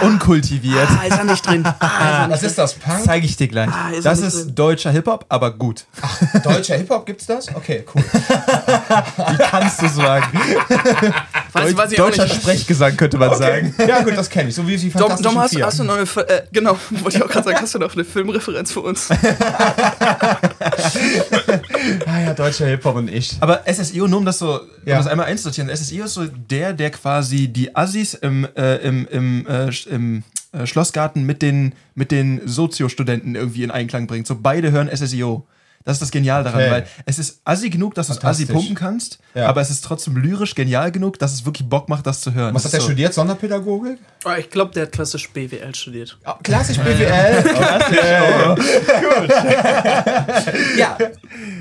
[0.00, 0.88] unkultiviert.
[0.88, 1.64] Ah, ist er nicht drin.
[1.80, 2.74] Ah, ist er nicht Was ist das?
[2.74, 3.04] Punk?
[3.04, 3.68] Zeige ich dir gleich.
[3.70, 4.54] Ah, ist das nicht ist drin.
[4.54, 5.84] deutscher Hip-Hop, aber gut.
[6.42, 7.54] Deutscher Hip-Hop gibt's das?
[7.54, 8.02] Okay, cool.
[8.12, 10.40] Wie kannst du sagen?
[11.52, 12.36] Weiß, weiß ich auch Deutscher nicht.
[12.36, 13.74] Sprechgesang könnte man sagen.
[13.86, 14.54] Ja, gut, das kenne ich.
[14.54, 17.28] So wie die Dom, Dom hast, hast du noch eine, äh, genau, wollte ich auch
[17.28, 19.10] gerade sagen, hast du noch eine Filmreferenz für uns?
[22.06, 23.36] ah ja, deutscher Hip-Hop und ich.
[23.40, 24.96] Aber SSIO, nur um das so, um Ja.
[24.96, 29.46] das einmal einzusortieren, SSIO ist so der, der quasi die Assis im, äh, im, im,
[29.46, 34.26] äh, im äh, Schlossgarten mit den, mit den Soziostudenten irgendwie in Einklang bringt.
[34.26, 35.46] So beide hören SSIO.
[35.84, 36.70] Das ist das Genial daran, Okay.
[36.70, 39.48] weil es ist assi genug, dass du es assi pumpen kannst, Ja.
[39.48, 42.54] aber es ist trotzdem lyrisch genial genug, dass es wirklich Bock macht, das zu hören.
[42.54, 43.14] Was Das hat der ist so- studiert?
[43.14, 43.98] Sonderpädagogik?
[44.24, 46.16] Oh, ich glaube, der hat klassisch BWL studiert.
[46.24, 47.42] Ja, klassisch BWL.
[47.42, 49.32] Gut.
[50.78, 50.96] ja.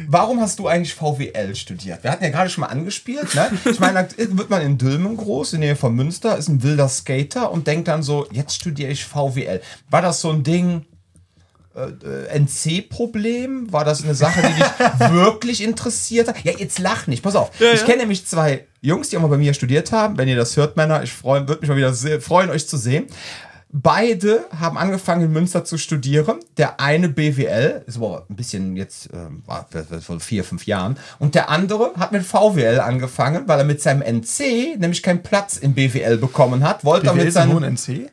[0.07, 2.03] Warum hast du eigentlich VWL studiert?
[2.03, 3.33] Wir hatten ja gerade schon mal angespielt.
[3.35, 3.49] Ne?
[3.65, 6.63] Ich meine, da wird man in Dülmen groß, in der Nähe von Münster, ist ein
[6.63, 9.61] wilder Skater und denkt dann so, jetzt studiere ich VWL.
[9.89, 10.85] War das so ein Ding,
[11.73, 13.71] NC-Problem?
[13.71, 16.43] War das eine Sache, die dich wirklich interessiert hat?
[16.43, 17.51] Ja, jetzt lach nicht, pass auf.
[17.59, 17.85] ich ja.
[17.85, 20.17] kenne nämlich zwei Jungs, die auch mal bei mir studiert haben.
[20.17, 23.07] Wenn ihr das hört, Männer, ich würde mich mal wieder freuen, euch zu sehen.
[23.73, 26.39] Beide haben angefangen in Münster zu studieren.
[26.57, 29.65] Der eine BWL, ist aber ein bisschen jetzt, ähm, war
[30.01, 30.97] vor vier, fünf Jahren.
[31.19, 35.55] Und der andere hat mit VWL angefangen, weil er mit seinem NC nämlich keinen Platz
[35.55, 36.83] in BWL bekommen hat.
[36.83, 38.11] Wollte er BWL mit ist ein seinem NC?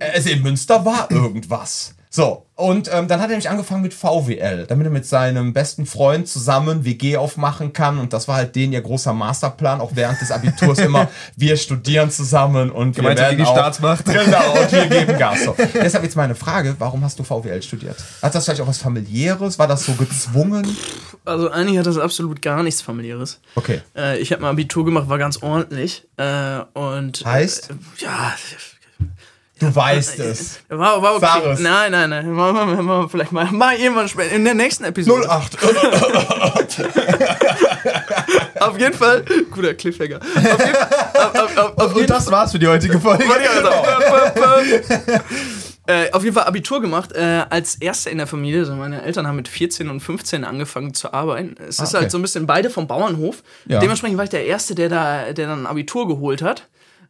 [0.00, 1.94] also in Münster war irgendwas.
[2.10, 5.86] So, und ähm, dann hat er nämlich angefangen mit VWL, damit er mit seinem besten
[5.86, 7.98] Freund zusammen WG aufmachen kann.
[7.98, 12.10] Und das war halt den ihr großer Masterplan, auch während des Abiturs immer, wir studieren
[12.10, 14.04] zusammen und wir Gemeinsam werden gegen die auch, Staatsmacht.
[14.06, 15.44] Genau, und wir geben Gas.
[15.44, 15.54] So.
[15.74, 17.96] Deshalb jetzt meine Frage, warum hast du VWL studiert?
[18.22, 19.58] Hat das vielleicht auch was familiäres?
[19.58, 20.76] War das so gezwungen?
[21.24, 23.40] Also eigentlich hat das absolut gar nichts familiäres.
[23.54, 23.82] Okay.
[23.94, 26.08] Äh, ich habe mal Abitur gemacht, war ganz ordentlich.
[26.16, 27.70] Äh, und Heißt?
[27.70, 28.34] Äh, ja,
[29.58, 30.60] Du weißt es.
[30.68, 31.50] war, war Sag okay.
[31.52, 31.60] es.
[31.60, 32.26] Nein, nein, nein.
[32.26, 35.28] Wir, machen wir vielleicht mal, mal irgendwann später in der nächsten Episode.
[35.28, 35.58] 08.
[38.60, 40.20] Auf jeden Fall, guter Cliffhanger.
[40.20, 40.76] Auf jeden,
[41.14, 43.24] auf, auf, auf, Und das war's für die heutige Folge.
[43.24, 43.42] Sagen.
[45.88, 48.60] Äh, auf jeden Fall Abitur gemacht, äh, als Erster in der Familie.
[48.60, 51.54] Also meine Eltern haben mit 14 und 15 angefangen zu arbeiten.
[51.66, 52.02] Es ist okay.
[52.02, 53.42] halt so ein bisschen beide vom Bauernhof.
[53.64, 53.80] Ja.
[53.80, 56.68] Dementsprechend war ich der Erste, der da, der dann Abitur geholt hat.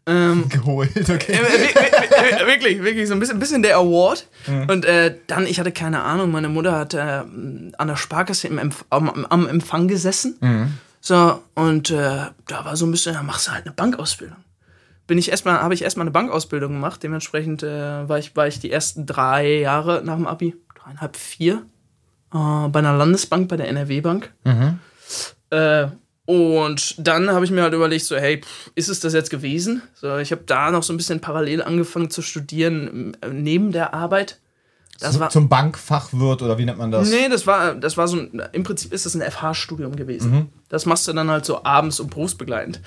[0.48, 1.32] geholt, okay.
[1.32, 1.38] Äh,
[2.40, 4.26] wir- wirklich, wirklich so ein bisschen, bisschen der Award.
[4.68, 8.58] Und äh, dann, ich hatte keine Ahnung, meine Mutter hat äh, an der Sparkasse im
[8.58, 10.38] Empf am, am Empfang gesessen.
[11.00, 14.36] So, und äh, da war so ein bisschen, ja, machst du halt eine Bankausbildung.
[15.06, 17.02] Bin ich erstmal, habe ich erstmal eine Bankausbildung gemacht.
[17.02, 21.62] Dementsprechend äh, war, ich, war ich die ersten drei Jahre nach dem Abi, dreieinhalb, vier,
[22.34, 24.30] äh, bei einer Landesbank, bei der NRW-Bank.
[25.50, 25.86] Äh,
[26.28, 29.80] und dann habe ich mir halt überlegt, so, hey, pff, ist es das jetzt gewesen?
[29.94, 33.94] So, ich habe da noch so ein bisschen parallel angefangen zu studieren, äh, neben der
[33.94, 34.38] Arbeit.
[35.00, 37.08] Das war, Zum Bankfachwirt oder wie nennt man das?
[37.08, 40.50] nee, das war, das war so ein, im Prinzip ist das ein FH-Studium gewesen.
[40.68, 42.82] Das machst du dann halt so abends und berufsbegleitend.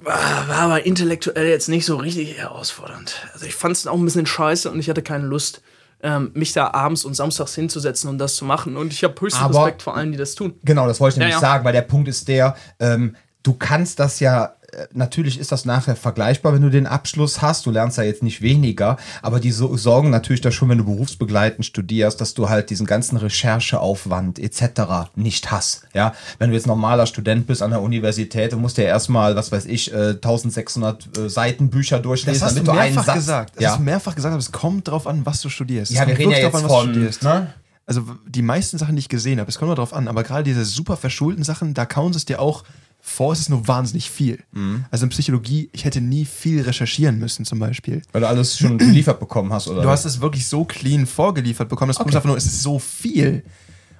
[0.00, 3.16] war, war aber intellektuell jetzt nicht so richtig herausfordernd.
[3.34, 5.60] Also ich fand es auch ein bisschen scheiße und ich hatte keine Lust,
[6.02, 8.76] ähm, mich da abends und samstags hinzusetzen und das zu machen.
[8.76, 10.54] Und ich habe höchsten Aber- Respekt vor allen, die das tun.
[10.64, 11.40] Genau, das wollte ich nämlich ja.
[11.40, 14.54] sagen, weil der Punkt ist der, ähm, du kannst das ja,
[14.92, 18.42] natürlich ist das nachher vergleichbar, wenn du den Abschluss hast, du lernst ja jetzt nicht
[18.42, 22.70] weniger, aber die so, sorgen natürlich da schon, wenn du berufsbegleitend studierst, dass du halt
[22.70, 25.10] diesen ganzen Rechercheaufwand etc.
[25.14, 26.14] nicht hast, ja.
[26.38, 29.66] Wenn du jetzt normaler Student bist an der Universität, du musst ja erstmal, was weiß
[29.66, 33.16] ich, äh, 1600 äh, Seiten Bücher durchlesen, Das hast du damit du einen mehrfach Satz,
[33.16, 33.56] gesagt.
[33.56, 33.70] Das ja.
[33.70, 35.92] hast du mehrfach gesagt, aber es kommt drauf an, was du studierst.
[35.92, 37.22] ja, es wir reden ja jetzt an, was du von, studierst.
[37.22, 37.54] ne?
[37.86, 40.44] Also die meisten Sachen, die ich gesehen habe, es kommt nur drauf an, aber gerade
[40.44, 42.62] diese super verschulten Sachen, da kauen sie es dir auch
[43.02, 44.38] vor, es ist nur wahnsinnig viel.
[44.52, 44.84] Mhm.
[44.90, 48.02] Also in Psychologie, ich hätte nie viel recherchieren müssen zum Beispiel.
[48.12, 49.82] Weil du alles schon geliefert bekommen hast, oder?
[49.82, 51.88] Du hast es wirklich so clean vorgeliefert bekommen.
[51.88, 52.14] Das Problem Okay.
[52.14, 53.44] ist einfach nur, es ist so viel.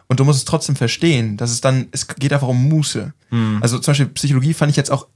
[0.09, 3.13] Und du musst es trotzdem verstehen, dass es dann, es geht einfach um Muße.
[3.29, 3.59] Hm.
[3.61, 5.07] Also zum Beispiel Psychologie fand ich jetzt auch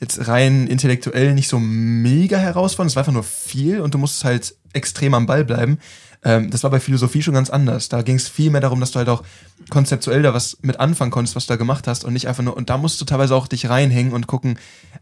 [0.00, 2.90] jetzt rein intellektuell nicht so mega herausfordernd.
[2.90, 5.78] Es war einfach nur viel und du musst halt extrem am Ball bleiben.
[6.24, 7.88] Ähm, das war bei Philosophie schon ganz anders.
[7.88, 9.22] Da ging es viel mehr darum, dass du halt auch
[9.70, 12.56] konzeptuell da was mit anfangen konntest, was du da gemacht hast und nicht einfach nur,
[12.56, 14.58] und da musst du teilweise auch dich reinhängen und gucken,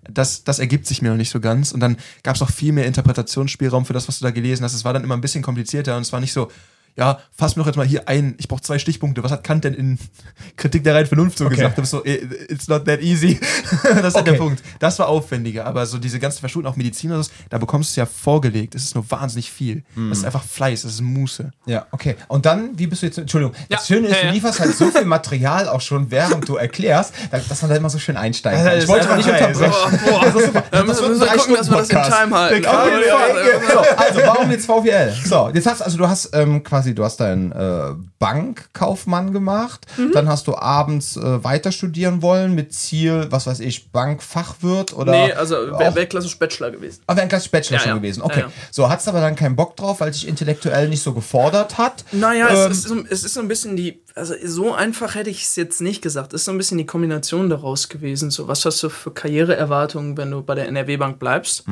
[0.09, 1.73] das, das ergibt sich mir noch nicht so ganz.
[1.73, 4.75] Und dann gab es auch viel mehr Interpretationsspielraum für das, was du da gelesen hast.
[4.75, 6.51] Es war dann immer ein bisschen komplizierter und es war nicht so,
[6.97, 9.23] ja, fass mir doch jetzt mal hier ein, ich brauche zwei Stichpunkte.
[9.23, 9.99] Was hat Kant denn in
[10.57, 11.57] Kritik der reinen Vernunft so Okay.
[11.57, 11.79] gesagt?
[11.79, 12.17] Du bist so, eh,
[12.49, 13.39] it's not that easy.
[13.83, 14.37] das ist halt der Okay.
[14.39, 14.63] Punkt.
[14.79, 17.93] Das war aufwendiger, aber so diese ganzen Verschulten, auch Medizin oder so, da bekommst du
[17.93, 18.75] es ja vorgelegt.
[18.75, 19.83] Es ist nur wahnsinnig viel.
[20.11, 21.51] Das ist einfach Fleiß, das ist Muße.
[21.67, 22.17] Ja, okay.
[22.29, 24.33] Und dann, wie bist du jetzt, Entschuldigung, das Ja, Schöne ist, ja, du ja.
[24.33, 27.91] lieferst halt so viel Material auch schon, während du erklärst, da- dass man da immer
[27.91, 28.75] so schön einsteigen kann.
[28.75, 30.01] Das Ich wollte mal nicht unterbrechen.
[30.07, 30.65] Boah, Das ist super.
[30.71, 31.71] Dann Das müssen wir gucken, Drei-Stunden-Podcast.
[31.71, 32.63] dass wir das im Time halten.
[32.65, 33.73] Ja, ja.
[33.73, 35.15] So, also, warum jetzt VWL?
[35.25, 40.13] So, jetzt hast also du hast ähm, quasi, du hast deinen äh, Bankkaufmann gemacht, Mhm.
[40.13, 45.13] dann hast du abends äh, weiter studieren wollen mit Ziel, was weiß ich, Bankfachwirt oder
[45.13, 47.03] Nee, also wäre wär klassisch Bachelor gewesen.
[47.07, 47.97] Ah, wäre ein klassischer Bachelor Ja, schon ja.
[47.97, 48.23] gewesen.
[48.23, 48.41] Okay.
[48.41, 48.53] Ja.
[48.71, 52.05] So, hattest aber dann keinen Bock drauf, weil sich intellektuell nicht so gefordert hat.
[52.13, 55.31] Naja, Ähm, es, ist so, es ist so ein bisschen die, also so einfach hätte
[55.31, 56.33] ich es jetzt nicht gesagt.
[56.35, 58.31] Es ist so ein bisschen die Kombination daraus gewesen.
[58.31, 61.65] So, was hast du für Karriereerwartungen, wenn du bei der NRW-Bank bleibst?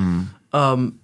[0.53, 1.01] Ähm,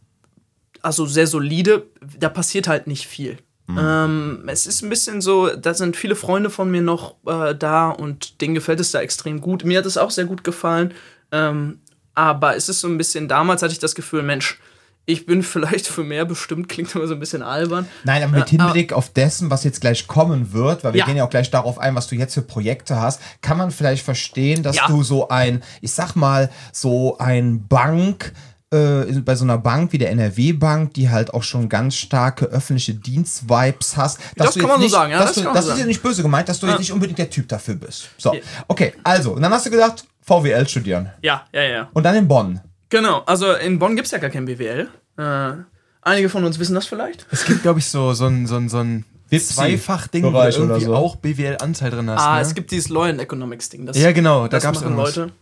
[0.83, 1.87] also sehr solide,
[2.19, 3.39] da passiert halt nicht viel.
[3.69, 7.89] Ähm, es ist ein bisschen so, da sind viele Freunde von mir noch äh, da
[7.91, 9.65] und denen gefällt es da extrem gut.
[9.65, 10.93] Mir hat es auch sehr gut gefallen.
[11.33, 11.79] Ähm,
[12.15, 14.61] aber es ist so ein bisschen, damals hatte ich das Gefühl, Mensch,
[15.07, 17.89] ich bin vielleicht für mehr bestimmt, klingt immer so ein bisschen albern.
[18.05, 21.07] Nein, aber mit Äh, Hinblick auf dessen, was jetzt gleich kommen wird, weil wir Ja.
[21.07, 24.05] gehen ja auch gleich darauf ein, was du jetzt für Projekte hast, kann man vielleicht
[24.05, 24.87] verstehen, dass Ja.
[24.89, 28.33] du so ein, ich sag mal, so ein Bank,
[28.75, 32.95] äh, bei so einer Bank wie der NRW-Bank, die halt auch schon ganz starke öffentliche
[32.95, 34.19] Dienst-Vibes hast.
[34.37, 36.03] Das kann man so nicht, sagen, ja, Dass das du, das so ist ja nicht
[36.03, 38.09] böse gemeint, dass du jetzt nicht unbedingt der Typ dafür bist.
[38.19, 38.35] So,
[38.69, 41.11] okay, also, und dann hast du gedacht, VWL studieren.
[41.23, 41.89] Ja, ja, ja.
[41.93, 42.61] Und dann in Bonn.
[42.89, 44.89] Genau, also in Bonn gibt es ja gar kein BWL.
[45.17, 45.53] Äh,
[46.03, 47.27] einige von uns wissen das vielleicht.
[47.31, 50.85] Es gibt, glaube ich, so, so ein, so ein, so ein Zweifach-Ding, wo du irgendwie
[50.85, 50.95] so.
[50.95, 52.23] auch BWL-Anteil drin hast.
[52.23, 52.43] Ah, ne?
[52.43, 53.87] es gibt dieses Law and Economics Ding.
[53.87, 55.17] Das, Ja, genau, da machen irgendwas.
[55.17, 55.33] Leute.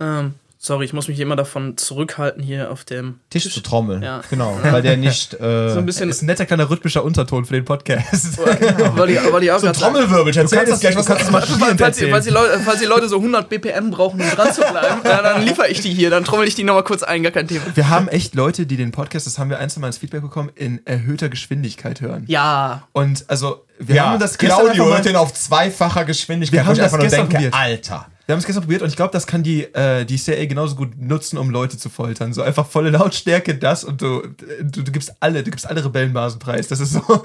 [0.00, 4.02] Ähm, sorry, ich muss mich immer davon zurückhalten, hier auf dem Tisch zu trommeln.
[4.02, 4.22] Ja.
[4.28, 5.34] Genau, weil der nicht.
[5.34, 8.38] Äh, So ein bisschen, Das ist ein netter kleiner rhythmischer Unterton für den Podcast.
[8.38, 10.30] weil die, weil die auch so ein Trommelwirbel.
[10.30, 12.30] Ich erzähl kannst das gleich, was du kannst das mal mal Falls die, falls, die
[12.32, 15.68] Leute, falls die Leute so 100 BPM brauchen, um dran zu bleiben, ja, dann liefere
[15.68, 17.62] ich die hier, dann trommel ich die nochmal kurz ein, gar kein Thema.
[17.74, 20.22] Wir haben echt Leute, die den Podcast, das haben wir ein, zwei Mal als Feedback
[20.22, 22.24] bekommen, in erhöhter Geschwindigkeit hören.
[22.26, 26.66] Ja, Und also, wir Ja, haben das gestern Claudio hört den auf zweifacher Geschwindigkeit, Wir
[26.66, 27.54] haben ich das einfach nur gestern denke, probiert.
[27.54, 28.06] Alter.
[28.28, 30.74] Wir haben es gestern probiert und ich glaube, das kann die, äh, die CIA genauso
[30.76, 32.34] gut nutzen, um Leute zu foltern.
[32.34, 34.20] So einfach volle Lautstärke, das und du,
[34.62, 36.68] du, du gibst alle, du gibst alle Rebellenbasen preis.
[36.68, 37.00] Das ist so.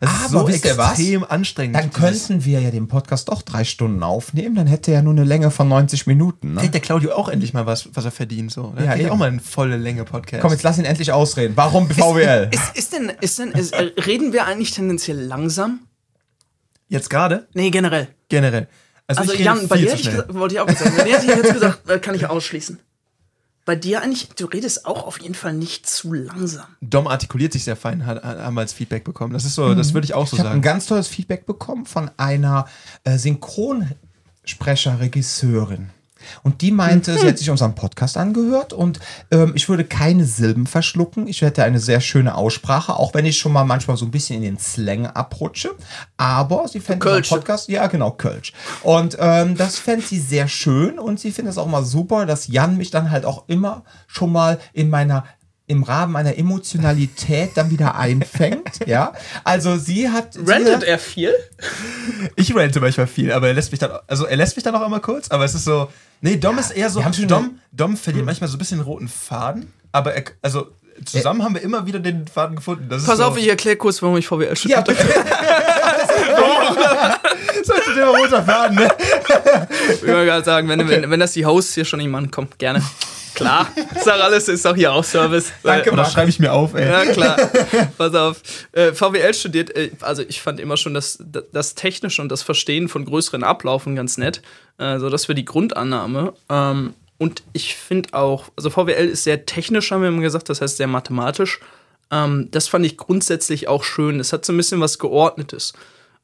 [0.00, 0.90] Das ist Aber so wisst ihr was?
[1.00, 1.74] extrem anstrengend.
[1.74, 5.14] Dann könnten wir ja den Podcast doch drei Stunden aufnehmen, dann hätte er ja nur
[5.14, 6.54] eine Länge von 90 Minuten.
[6.54, 6.60] Ne?
[6.60, 8.52] kriegt der Claudio auch endlich mal was, was er verdient.
[8.52, 8.72] So.
[8.76, 10.42] Dann Ja, kriegt auch mal eine volle Länge Podcast.
[10.42, 11.54] Komm, jetzt lass ihn endlich ausreden.
[11.56, 12.50] Warum VWL?
[12.52, 15.80] ist, ist denn, ist denn, ist, äh, reden wir eigentlich tendenziell langsam?
[16.88, 17.48] Jetzt gerade?
[17.54, 18.06] Nee, generell.
[18.28, 18.68] Generell.
[19.06, 21.18] Also, Also ich Jan, bei dir hätte ich, gesagt- wollte ich auch sagen, bei dir
[21.18, 22.78] hätte ich jetzt gesagt, äh, kann ich ausschließen.
[23.66, 26.66] Bei dir eigentlich, du redest auch auf jeden Fall nicht zu langsam.
[26.82, 29.32] Dom artikuliert sich sehr fein, hat, haben wir als Feedback bekommen.
[29.32, 30.62] Das ist so, das würde ich auch so Ich habe ein sagen.
[30.62, 32.66] ganz tolles Feedback bekommen von einer
[33.04, 35.88] äh, Synchronsprecher-Regisseurin.
[36.42, 40.66] Und die meinte, sie hat sich unseren Podcast angehört und ähm, ich würde keine Silben
[40.66, 41.26] verschlucken.
[41.26, 44.36] Ich hätte eine sehr schöne Aussprache, auch wenn ich schon mal manchmal so ein bisschen
[44.36, 45.70] in den Slang abrutsche.
[46.16, 47.38] Aber sie fände unseren.
[47.38, 48.52] Podcast, ja genau, Kölsch.
[48.82, 52.48] Und ähm, das fände sie sehr schön und sie findet es auch mal super, dass
[52.48, 55.24] Jan mich dann halt auch immer schon mal in meiner
[55.66, 58.80] im Rahmen einer Emotionalität dann wieder einfängt.
[58.86, 59.12] ja,
[59.44, 60.36] also sie hat.
[60.36, 61.32] Rentet er viel?
[62.36, 64.86] Ich rente manchmal viel, aber er lässt mich dann, also er lässt mich dann auch
[64.86, 65.88] immer kurz, aber es ist so,
[66.20, 68.26] nee, Dom ja, ist eher so, Dom, Dom verliert hm.
[68.26, 70.68] manchmal so ein bisschen roten Faden, aber er, also
[71.04, 72.88] zusammen haben wir immer wieder den Faden gefunden.
[72.88, 74.94] Pass so auf, ich erkläre kurz, warum ich VWL studiert ja,
[77.64, 78.88] so ist der roter Faden, ne?
[79.94, 81.02] Ich würde gerade sagen, wenn, okay.
[81.02, 82.82] wenn, wenn das die Hosts hier schon jemand kommt, gerne.
[83.34, 83.68] Klar,
[84.04, 85.52] sag alles, ist auch hier auch Service.
[85.62, 86.86] Danke, Oder schreibe ich mir auf, ey.
[86.86, 87.36] Ja, klar.
[87.98, 88.42] Pass auf.
[88.72, 91.18] Äh, VWL studiert, äh, also ich fand immer schon das,
[91.52, 94.42] das Technische und das Verstehen von größeren Ablaufen ganz nett.
[94.76, 96.32] Also das wäre die Grundannahme.
[96.48, 100.60] Ähm, und ich finde auch, also VWL ist sehr technisch, haben wir immer gesagt, das
[100.60, 101.60] heißt sehr mathematisch.
[102.10, 104.20] Ähm, das fand ich grundsätzlich auch schön.
[104.20, 105.72] Es hat so ein bisschen was Geordnetes.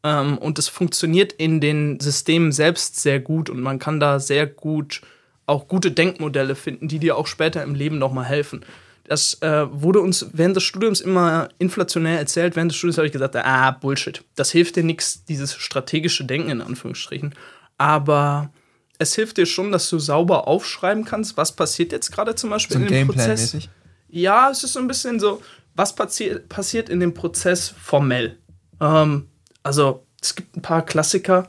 [0.03, 4.47] Ähm, und es funktioniert in den Systemen selbst sehr gut und man kann da sehr
[4.47, 5.03] gut
[5.51, 8.65] auch gute Denkmodelle finden, die dir auch später im Leben nochmal helfen.
[9.05, 12.55] Das äh, wurde uns während des Studiums immer inflationär erzählt.
[12.55, 14.23] Während des Studiums habe ich gesagt, ah, Bullshit.
[14.37, 17.35] Das hilft dir nichts, dieses strategische Denken in Anführungsstrichen.
[17.77, 18.53] Aber
[18.99, 22.77] es hilft dir schon, dass du sauber aufschreiben kannst, was passiert jetzt gerade zum Beispiel
[22.77, 23.55] so in dem Prozess.
[23.55, 23.69] -mäßig?
[24.09, 25.43] Ja, es ist so ein bisschen so,
[25.75, 28.39] was passi passiert in dem Prozess formell.
[28.81, 29.29] Ähm,
[29.65, 31.49] also es gibt ein paar Klassiker,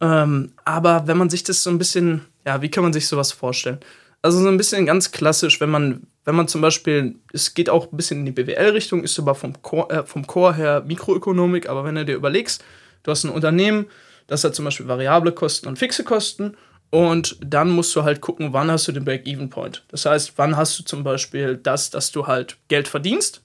[0.00, 3.32] ähm, aber wenn man sich das so ein bisschen ja, wie kann man sich sowas
[3.32, 3.78] vorstellen?
[4.22, 7.92] Also so ein bisschen ganz klassisch, wenn man, wenn man zum Beispiel, es geht auch
[7.92, 11.84] ein bisschen in die BWL-Richtung, ist aber vom Core, äh, vom Core her Mikroökonomik, aber
[11.84, 12.64] wenn du dir überlegst,
[13.02, 13.86] du hast ein Unternehmen,
[14.26, 16.56] das hat zum Beispiel variable Kosten und fixe Kosten
[16.88, 19.84] und dann musst du halt gucken, wann hast du den Break-Even-Point.
[19.88, 23.42] Das heißt, wann hast du zum Beispiel das, dass du halt Geld verdienst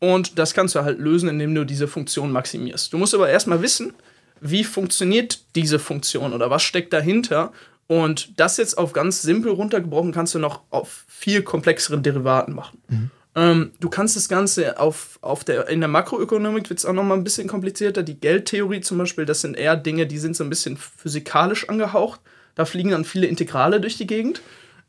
[0.00, 2.92] und das kannst du halt lösen, indem du diese Funktion maximierst.
[2.92, 3.94] Du musst aber erstmal wissen,
[4.40, 7.52] wie funktioniert diese Funktion oder was steckt dahinter
[7.90, 12.80] und das jetzt auf ganz simpel runtergebrochen kannst du noch auf viel komplexeren Derivaten machen.
[12.86, 13.10] Mhm.
[13.34, 17.02] Ähm, du kannst das Ganze auf, auf der, in der Makroökonomik wird es auch noch
[17.02, 18.04] mal ein bisschen komplizierter.
[18.04, 22.20] Die Geldtheorie zum Beispiel, das sind eher Dinge, die sind so ein bisschen physikalisch angehaucht.
[22.54, 24.40] Da fliegen dann viele Integrale durch die Gegend.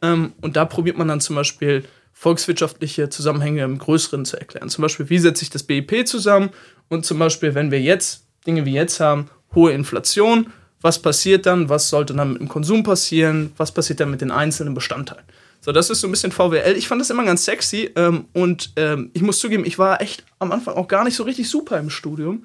[0.04, 1.84] Ähm, und da probiert man dann zum Beispiel
[2.14, 4.70] volkswirtschaftliche Zusammenhänge im Größeren zu erklären.
[4.70, 6.52] Zum Beispiel, wie setzt sich das BIP zusammen?
[6.88, 10.52] Und zum Beispiel, wenn wir jetzt Dinge wie jetzt haben, hohe Inflation,
[10.82, 14.32] was passiert dann, was sollte dann mit dem Konsum passieren, was passiert dann mit den
[14.32, 15.24] einzelnen Bestandteilen.
[15.64, 16.76] So, das ist so ein bisschen VWL.
[16.76, 20.24] Ich fand das immer ganz sexy ähm, und ähm, ich muss zugeben, ich war echt
[20.40, 22.44] am Anfang auch gar nicht so richtig super im Studium.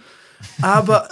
[0.61, 1.09] Aber.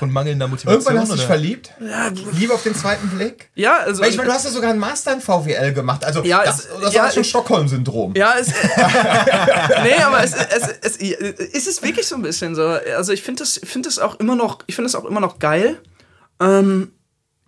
[0.00, 0.80] Äh, und mangelnder Motivation.
[0.80, 1.72] Irgendwann hast du dich verliebt?
[1.80, 3.50] Ja, Liebe auf den zweiten Blick?
[3.54, 4.02] Ja, also.
[4.02, 6.04] Weil ich meine, du hast ja sogar einen Master in VWL gemacht.
[6.04, 8.14] Also, ja, das, das ja, war schon Stockholm-Syndrom.
[8.16, 8.48] Ja, es.
[9.82, 12.62] nee, aber es, es, es, es, ist wirklich so ein bisschen so.
[12.96, 15.38] Also, ich finde das, find das auch immer noch, ich finde das auch immer noch
[15.38, 15.78] geil.
[16.40, 16.92] Ähm,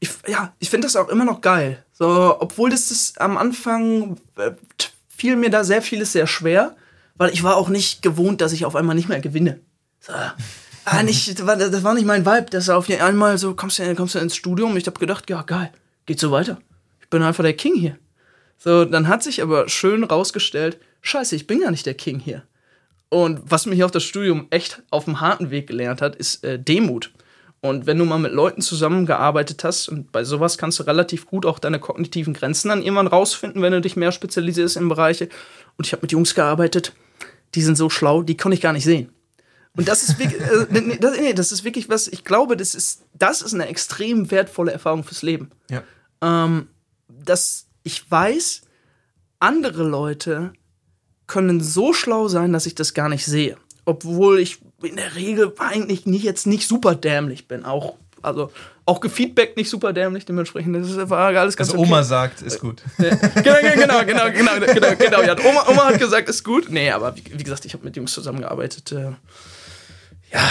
[0.01, 1.85] ich, ja, ich finde das auch immer noch geil.
[1.93, 4.53] So, obwohl das, das am Anfang äh,
[5.09, 6.77] fiel mir da sehr vieles sehr schwer,
[7.17, 9.61] weil ich war auch nicht gewohnt, dass ich auf einmal nicht mehr gewinne.
[10.01, 10.13] So,
[10.85, 13.95] ah, nicht, das, war, das war nicht mein Vibe, dass auf einmal so kommst du,
[13.95, 14.77] kommst du ins Studium.
[14.77, 15.73] Ich habe gedacht, ja geil,
[16.07, 16.61] geht so weiter.
[17.01, 17.99] Ich bin einfach der King hier.
[18.59, 22.43] So, dann hat sich aber schön rausgestellt, scheiße, ich bin gar nicht der King hier.
[23.09, 26.59] Und was hier auf das Studium echt auf dem harten Weg gelernt hat, ist äh,
[26.59, 27.11] Demut.
[27.69, 31.47] Und wenn du mal mit Leuten zusammengearbeitet hast, und bei sowas kannst du relativ gut
[31.47, 35.29] auch deine kognitiven Grenzen dann irgendwann rausfinden, wenn du dich mehr spezialisierst in Bereiche.
[35.77, 36.93] Und ich habe mit Jungs gearbeitet,
[37.55, 39.11] die sind so schlau, die konnte ich gar nicht sehen.
[39.77, 43.05] Und das ist wirklich, äh, das, nee, das ist wirklich was, ich glaube, das ist,
[43.15, 45.51] das ist eine extrem wertvolle Erfahrung fürs Leben.
[45.71, 45.85] Ja.
[46.21, 46.69] Ähm,
[47.09, 48.63] dass ich weiß,
[49.39, 50.53] andere Leute
[51.29, 53.57] können so schlau sein, dass ich das gar nicht sehe.
[53.85, 57.65] Obwohl ich in der Regel eigentlich nicht, jetzt nicht super dämlich bin.
[57.65, 58.53] Auch, also
[58.85, 62.83] auch gefeedbackt nicht super dämlich, dementsprechend das war alles ganz also Oma sagt, ist gut.
[62.97, 63.13] genau,
[63.75, 65.23] genau, genau, genau, genau, genau.
[65.23, 66.71] Ja, Oma, Oma hat gesagt, ist gut.
[66.71, 68.93] Nee, aber wie, wie gesagt, ich habe mit Jungs zusammengearbeitet.
[68.93, 69.13] Äh,
[70.33, 70.51] ja,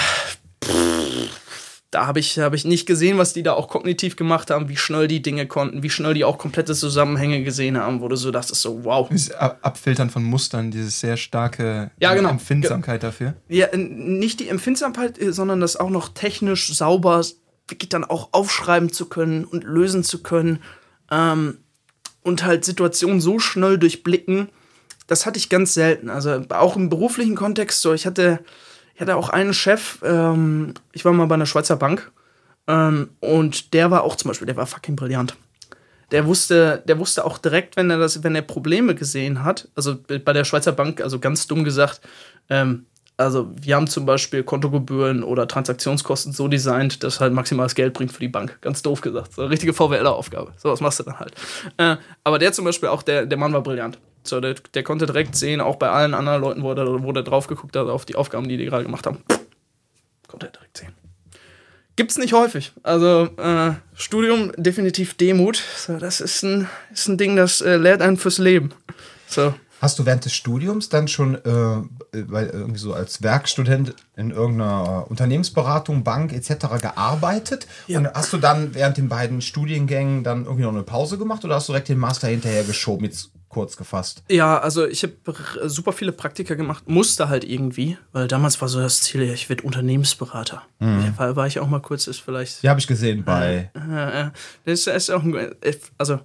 [1.91, 4.75] da habe ich, hab ich nicht gesehen, was die da auch kognitiv gemacht haben, wie
[4.75, 8.29] schnell die Dinge konnten, wie schnell die auch komplette Zusammenhänge gesehen haben, wo du so
[8.31, 9.07] dachtest, so wow.
[9.09, 12.29] Dieses Abfiltern von Mustern, diese sehr starke ja, genau.
[12.29, 13.35] Empfindsamkeit dafür.
[13.47, 17.23] Ja, nicht die Empfindsamkeit, äh, sondern das auch noch technisch sauber
[17.69, 20.59] wirklich dann auch aufschreiben zu können und lösen zu können
[21.11, 21.59] ähm,
[22.21, 24.49] und halt Situationen so schnell durchblicken,
[25.07, 26.09] das hatte ich ganz selten.
[26.09, 28.39] Also auch im beruflichen Kontext so, ich hatte
[28.97, 32.11] ich hatte auch einen Chef, ähm, ich war mal bei einer Schweizer Bank
[32.65, 35.35] ähm, und der war auch zum Beispiel, der war fucking brillant.
[36.09, 39.97] Der wusste, der wusste auch direkt, wenn er das, wenn er Probleme gesehen hat, also
[40.25, 42.01] bei der Schweizer Bank, also ganz dumm gesagt,
[42.49, 47.93] ähm, also wir haben zum Beispiel Kontogebühren oder Transaktionskosten so designt, dass halt maximales Geld
[47.93, 48.57] bringt für die Bank.
[48.61, 49.33] Ganz doof gesagt.
[49.33, 50.53] So eine richtige VWL-Aufgabe.
[50.57, 51.33] So was machst du dann halt.
[51.77, 53.99] Äh, aber der zum Beispiel auch, der, der Mann war brillant.
[54.29, 57.23] So, der, der konnte direkt sehen, auch bei allen anderen Leuten, wo er, wo er
[57.23, 59.23] drauf geguckt hat, auf die Aufgaben, die die gerade gemacht haben.
[60.27, 60.93] Konnte er direkt sehen.
[61.95, 62.73] Gibt's nicht häufig.
[62.83, 65.63] Also, äh, Studium definitiv Demut.
[65.77, 68.71] So, das ist ein, ist ein Ding, das äh, lehrt einen fürs Leben.
[69.27, 69.53] So.
[69.81, 71.41] Hast du während des Studiums dann schon, äh,
[72.11, 76.81] weil irgendwie so als Werkstudent in irgendeiner Unternehmensberatung, Bank etc.
[76.81, 77.67] gearbeitet?
[77.85, 77.99] Ja.
[77.99, 81.55] Und hast du dann während den beiden Studiengängen dann irgendwie noch eine Pause gemacht oder
[81.55, 84.23] hast du direkt den Master hinterher geschoben, jetzt kurz gefasst?
[84.29, 85.13] Ja, also ich habe
[85.69, 89.63] super viele Praktika gemacht, musste halt irgendwie, weil damals war so das Ziel, ich werde
[89.63, 90.63] Unternehmensberater.
[90.79, 91.13] Mhm.
[91.17, 92.61] Ja, war ich auch mal kurz, ist vielleicht.
[92.63, 93.71] Ja, habe ich gesehen bei.
[93.75, 94.29] Äh, äh,
[94.65, 95.55] das ist auch ein,
[95.97, 96.19] also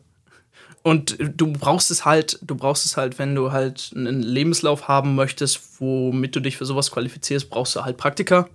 [0.85, 5.15] und du brauchst es halt, du brauchst es halt, wenn du halt einen Lebenslauf haben
[5.15, 8.49] möchtest, womit du dich für sowas qualifizierst, brauchst du halt Praktika.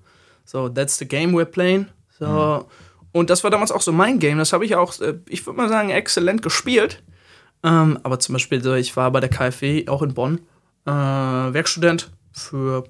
[0.44, 1.88] So, that's the game we're playing.
[2.20, 2.66] So, Mhm.
[3.14, 4.38] und das war damals auch so mein Game.
[4.40, 7.02] Das habe ich auch, äh, ich würde mal sagen, exzellent gespielt.
[7.64, 10.40] Ähm, aber zum Beispiel, ich war bei der KfW auch in Bonn,
[10.86, 12.86] äh, Werkstudent für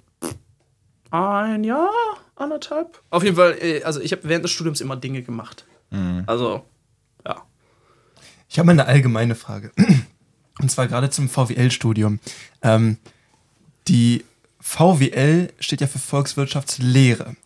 [1.10, 1.90] ein Jahr,
[2.36, 3.02] anderthalb.
[3.10, 5.66] Auf jeden Fall, äh, also ich habe während des Studiums immer Dinge gemacht.
[6.26, 6.66] Also,
[7.26, 7.44] ja.
[8.50, 9.72] Ich habe mal eine allgemeine Frage.
[10.60, 12.20] Und zwar gerade zum VWL-Studium.
[12.62, 12.98] Ähm,
[13.88, 14.26] die
[14.60, 17.38] VWL steht ja für Volkswirtschaftslehre.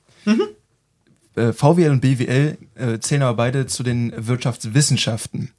[1.36, 5.52] Äh, VWL und BWL äh, zählen aber beide zu den Wirtschaftswissenschaften.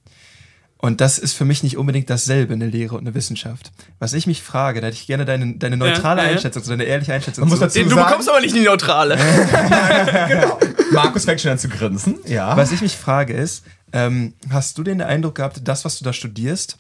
[0.85, 3.71] Und das ist für mich nicht unbedingt dasselbe, eine Lehre und eine Wissenschaft.
[4.01, 6.33] Was ich mich frage, da hätte ich gerne deine, deine neutrale Ja, ja.
[6.35, 7.43] Einschätzung, deine ehrliche Einschätzung.
[7.43, 7.65] Man muss zu.
[7.67, 9.17] dazu- Du sagen- bekommst aber nicht die Neutrale.
[10.29, 10.59] genau.
[10.91, 12.17] Markus fängt schon an zu grinsen.
[12.27, 12.57] Ja.
[12.57, 16.13] Was ich mich frage ist, ähm, hast du den Eindruck gehabt, das, was du da
[16.13, 16.79] studierst,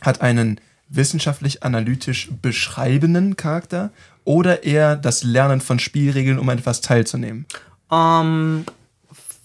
[0.00, 3.90] hat einen wissenschaftlich-analytisch beschreibenden Charakter
[4.24, 7.44] oder eher das Lernen von Spielregeln, um an etwas teilzunehmen?
[7.92, 8.64] Ähm,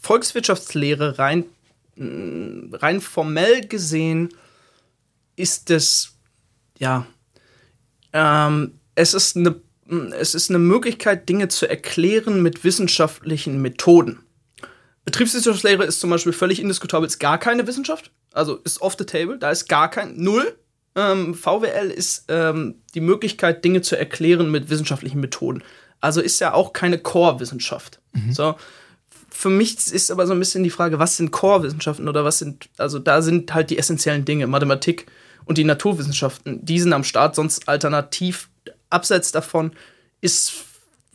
[0.01, 1.43] Volkswirtschaftslehre rein,
[1.99, 4.29] rein formell gesehen
[5.35, 6.17] ist es,
[6.77, 7.05] ja,
[8.13, 9.61] ähm, es ist eine
[10.19, 14.19] es ist eine Möglichkeit, Dinge zu erklären mit wissenschaftlichen Methoden.
[15.05, 19.39] Betriebswissenschaftslehre ist zum Beispiel völlig indiskutabel, ist gar keine Wissenschaft, also ist off the table,
[19.39, 20.55] da ist gar kein Null.
[20.95, 25.63] Ähm, VWL ist ähm, die Möglichkeit, Dinge zu erklären mit wissenschaftlichen Methoden.
[26.01, 27.99] Also ist ja auch keine Core-Wissenschaft.
[28.31, 28.55] So.
[29.39, 32.67] Für mich ist aber so ein bisschen die Frage, was sind Core-Wissenschaften oder was sind,
[32.77, 35.05] also da sind halt die essentiellen Dinge, Mathematik
[35.45, 38.49] und die Naturwissenschaften, die sind am Start, sonst alternativ,
[38.89, 39.71] abseits davon
[40.19, 40.51] ist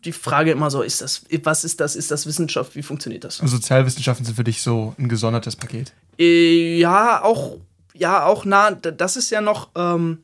[0.07, 3.43] die Frage immer so, ist das, was ist das, ist das Wissenschaft, wie funktioniert das?
[3.43, 5.93] Also Sozialwissenschaften sind für dich so ein gesondertes Paket.
[6.19, 7.59] Äh, ja, auch,
[7.93, 10.23] ja, auch nah, d- das ist ja noch ähm,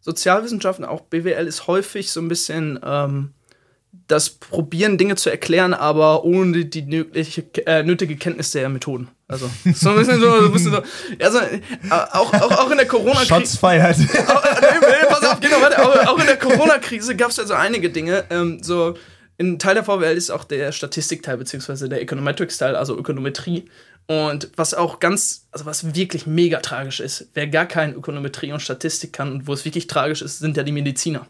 [0.00, 3.32] Sozialwissenschaften, auch BWL ist häufig so ein bisschen ähm,
[4.08, 9.08] das Probieren, Dinge zu erklären, aber ohne die nötige, äh, nötige Kenntnis der Methoden.
[9.28, 10.82] Also, so ein bisschen so, ein bisschen so
[11.22, 13.58] also, äh, auch, auch, auch in der Corona-Krise.
[13.58, 13.96] Feiert.
[14.28, 17.54] Auch, äh, pass auf, genau, warte, auch, auch in der Corona-Krise gab es ja so
[17.54, 18.24] einige Dinge.
[18.30, 18.94] Ähm, so,
[19.38, 23.66] ein Teil der VWL ist auch der Statistikteil, beziehungsweise der Econometrics-Teil, also Ökonometrie.
[24.06, 28.60] Und was auch ganz, also was wirklich mega tragisch ist, wer gar keine Ökonometrie und
[28.60, 31.26] Statistik kann und wo es wirklich tragisch ist, sind ja die Mediziner.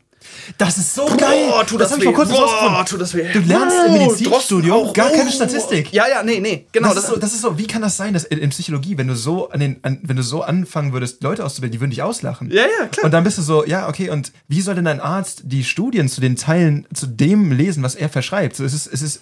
[0.57, 1.49] Das ist so geil.
[1.49, 2.03] Boah, tut das, hab weh.
[2.03, 3.33] ich vor kurzem Boah, tut das weh.
[3.33, 5.33] Du lernst im Medizinstudium gar keine Oh.
[5.33, 5.93] Statistik.
[5.93, 6.89] Ja, ja, nee, nee, genau.
[6.95, 9.09] das, ist so, das ist so, wie kann das sein, dass in, in Psychologie, wenn
[9.09, 12.03] du so an den, an, wenn du so anfangen würdest, Leute auszubilden, die würden dich
[12.03, 12.51] auslachen.
[12.51, 13.05] Ja, ja, klar.
[13.05, 16.09] Und dann bist du so, ja, okay, und wie soll denn ein Arzt die Studien
[16.09, 18.57] zu den Teilen, zu dem lesen, was er verschreibt?
[18.57, 19.21] So, es ist, es ist,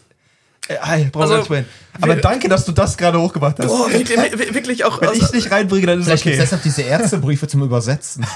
[0.68, 1.66] äh, ey, brauchen wir Also, nicht reden.
[2.00, 3.68] Aber danke, dass du das gerade hochgebracht hast.
[3.68, 5.00] Boah, wirklich, wirklich- auch.
[5.00, 6.36] wenn also- ich dich reinbringe, dann ist es Vielleicht okay.
[6.38, 8.26] deshalb diese Ärztebriefe zum Übersetzen.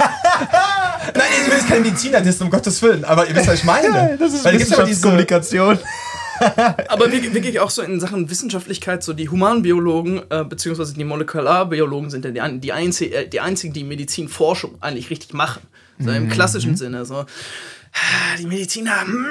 [1.14, 3.64] Nein, ich will jetzt kein Mediziner dissen, um Gottes Willen, aber ihr wisst, was ich
[3.64, 4.16] meine.
[4.18, 5.78] Das ist Weil Wissenschaftskommunikation.
[6.88, 12.24] Aber wirklich, auch so in Sachen Wissenschaftlichkeit, so die Humanbiologen, äh, beziehungsweise die Molekularbiologen sind
[12.24, 15.60] ja die, die, einzi äh, die einzigen, die Medizinforschung eigentlich richtig machen.
[16.02, 17.04] So im klassischen Sinne.
[17.04, 17.26] So.
[17.92, 19.26] Ah, Die Mediziner, hm,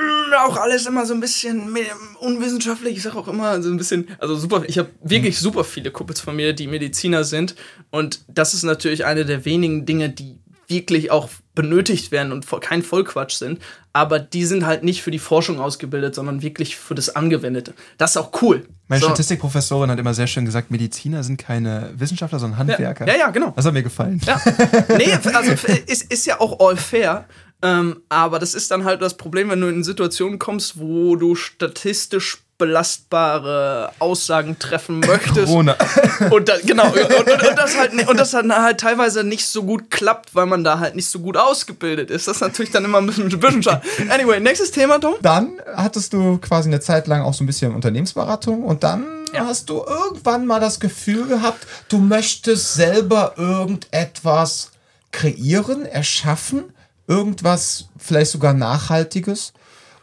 [0.45, 1.75] auch alles immer so ein bisschen
[2.19, 2.97] unwissenschaftlich.
[2.97, 6.19] Ich sag auch immer so ein bisschen, also super, ich habe wirklich super viele Kumpels
[6.19, 7.55] von mir, die Mediziner sind.
[7.89, 12.83] Und das ist natürlich eine der wenigen Dinge, die wirklich auch benötigt werden und kein
[12.83, 13.59] Vollquatsch sind.
[13.91, 17.73] Aber die sind halt nicht für die Forschung ausgebildet, sondern wirklich für das Angewendete.
[17.97, 18.67] Das ist auch cool.
[18.87, 19.07] Meine So.
[19.07, 23.07] Statistikprofessorin hat immer sehr schön gesagt, Mediziner sind keine Wissenschaftler, sondern Handwerker.
[23.07, 23.51] Ja, ja, genau.
[23.55, 24.21] Das hat mir gefallen.
[24.25, 24.39] Ja.
[24.95, 25.51] Nee, also
[25.87, 27.25] ist, ist ja auch all fair.
[27.61, 31.35] Ähm, aber das ist dann halt das Problem, wenn du in Situationen kommst, wo du
[31.35, 35.45] statistisch belastbare Aussagen treffen möchtest.
[35.45, 35.75] Corona.
[36.29, 39.63] Und da, genau, und, und, und, das halt, und das dann halt teilweise nicht so
[39.63, 42.27] gut klappt, weil man da halt nicht so gut ausgebildet ist.
[42.27, 43.81] Das ist natürlich dann immer ein bisschen, ein bisschen schade.
[44.09, 45.15] Anyway, nächstes Thema, Tom.
[45.21, 49.45] Dann hattest du quasi eine Zeit lang auch so ein bisschen Unternehmensberatung und dann Ja.
[49.45, 54.71] hast du irgendwann mal das Gefühl gehabt, du möchtest selber irgendetwas
[55.11, 56.65] kreieren, erschaffen,
[57.09, 59.51] irgendwas vielleicht sogar Nachhaltiges.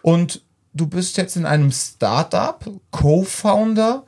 [0.03, 0.43] Und
[0.75, 4.05] du bist jetzt in einem Startup, Co-Founder,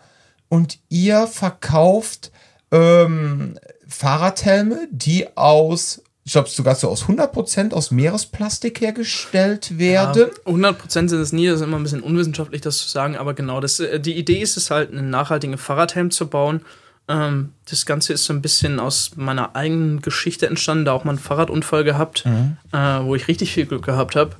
[0.51, 2.33] und ihr verkauft
[2.71, 10.31] ähm, Fahrradhelme, die aus, ich glaube sogar so aus 100% aus Meeresplastik hergestellt werden.
[10.47, 13.35] Ja, 100% sind es nie, das ist immer ein bisschen unwissenschaftlich, das zu sagen, aber
[13.35, 16.63] genau, das, äh, die Idee ist es halt, einen nachhaltigen Fahrradhelm zu bauen.
[17.09, 21.13] Ähm, das Ganze ist so ein bisschen aus meiner eigenen Geschichte entstanden, da auch mal
[21.13, 22.59] einen Fahrradunfall gehabt, mhm.
[22.73, 24.37] äh, wo ich richtig viel Glück gehabt habe.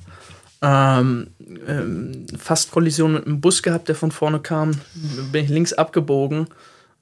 [0.61, 1.27] Ähm,
[1.67, 4.71] ähm, fast Kollision mit einem Bus gehabt, der von vorne kam.
[5.31, 6.47] Bin ich links abgebogen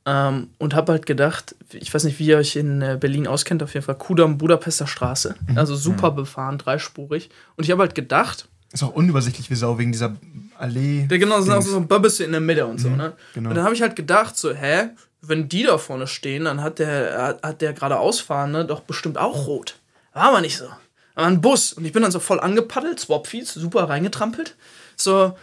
[0.05, 3.61] ähm, und habe halt gedacht, ich weiß nicht, wie ihr euch in äh, Berlin auskennt,
[3.61, 5.35] auf jeden Fall Kudam Budapester Straße.
[5.47, 5.57] Mhm.
[5.57, 6.15] Also super mhm.
[6.15, 7.29] befahren, dreispurig.
[7.57, 8.47] Und ich habe halt gedacht.
[8.71, 10.15] Ist auch unübersichtlich wie Sau wegen dieser
[10.57, 11.07] Allee.
[11.09, 13.13] Ja, genau, sind auch so Böbbisse in der Mitte und so, mhm, ne?
[13.33, 13.49] Genau.
[13.49, 14.89] Und dann habe ich halt gedacht, so, hä,
[15.21, 19.47] wenn die da vorne stehen, dann hat der, hat der gerade ausfahrende doch bestimmt auch
[19.47, 19.75] rot.
[20.13, 20.67] War aber nicht so
[21.17, 24.55] war ein Bus und ich bin dann so voll angepaddelt, Swapfeeds, super reingetrampelt.
[24.95, 25.35] So,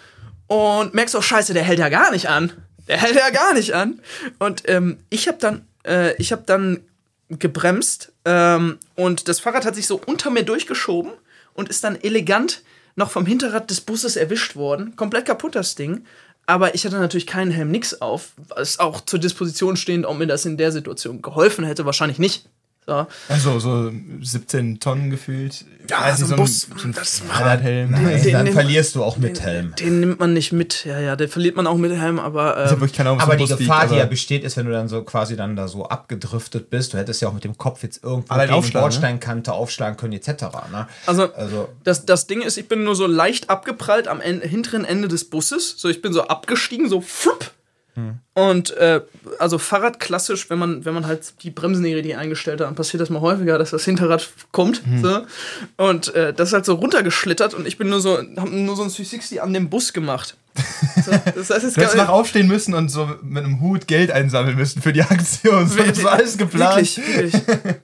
[0.46, 2.52] und merkst auch, scheiße, der hält ja gar nicht an.
[2.86, 4.00] Der hält ja gar nicht an.
[4.38, 6.80] Und ähm, ich habe dann, äh, ich habe dann
[7.28, 11.12] gebremst ähm, und das Fahrrad hat sich so unter mir durchgeschoben
[11.54, 12.62] und ist dann elegant
[12.94, 14.94] noch vom Hinterrad des Busses erwischt worden.
[14.94, 16.04] Komplett kaputt das Ding.
[16.46, 18.32] Aber ich hatte natürlich keinen Helm, nix auf.
[18.56, 21.86] Ist auch zur Disposition stehend, ob mir das in der Situation geholfen hätte.
[21.86, 22.48] Wahrscheinlich nicht.
[22.86, 23.06] So.
[23.30, 25.64] Also so 17 Tonnen gefühlt.
[25.88, 27.90] Ja, so ein Bus, so ein das Fahrradhelm.
[27.90, 29.74] Nein, den, dann den, verlierst du auch mit den, Helm.
[29.76, 30.84] Den nimmt man nicht mit.
[30.84, 32.58] Ja, ja, den verliert man auch mit Helm, aber.
[32.58, 35.02] Ähm, ja Ahnung, aber die Gefahr, fliegt, die ja besteht, ist, wenn du dann so
[35.02, 36.92] quasi dann da so abgedriftet bist.
[36.92, 38.80] Du hättest ja auch mit dem Kopf jetzt irgendwo gegen die ne?
[38.80, 39.56] Bordsteinkante ne?
[39.56, 40.28] aufschlagen können, etc.
[40.70, 40.86] Ne?
[41.06, 44.84] Also, also das, das Ding ist, ich bin nur so leicht abgeprallt am Ende, hinteren
[44.84, 45.74] Ende des Busses.
[45.78, 47.50] So, ich bin so abgestiegen, so flupp
[47.94, 48.18] hm.
[48.34, 49.02] Und äh,
[49.38, 53.00] also Fahrrad klassisch, wenn man, wenn man halt die Bremsen richtig eingestellt hat, dann passiert
[53.00, 54.84] das mal häufiger, dass das Hinterrad kommt.
[54.84, 55.02] Hm.
[55.02, 55.26] So.
[55.76, 58.82] Und äh, das ist halt so runtergeschlittert und ich bin nur so, hab nur so
[58.82, 60.36] ein 360 an dem Bus gemacht.
[61.04, 64.10] So, das heißt, es du hättest noch aufstehen müssen und so mit einem Hut Geld
[64.10, 65.70] einsammeln müssen für die Aktion.
[65.76, 66.96] Das war alles geplant.
[66.96, 67.74] Wirklich, wirklich.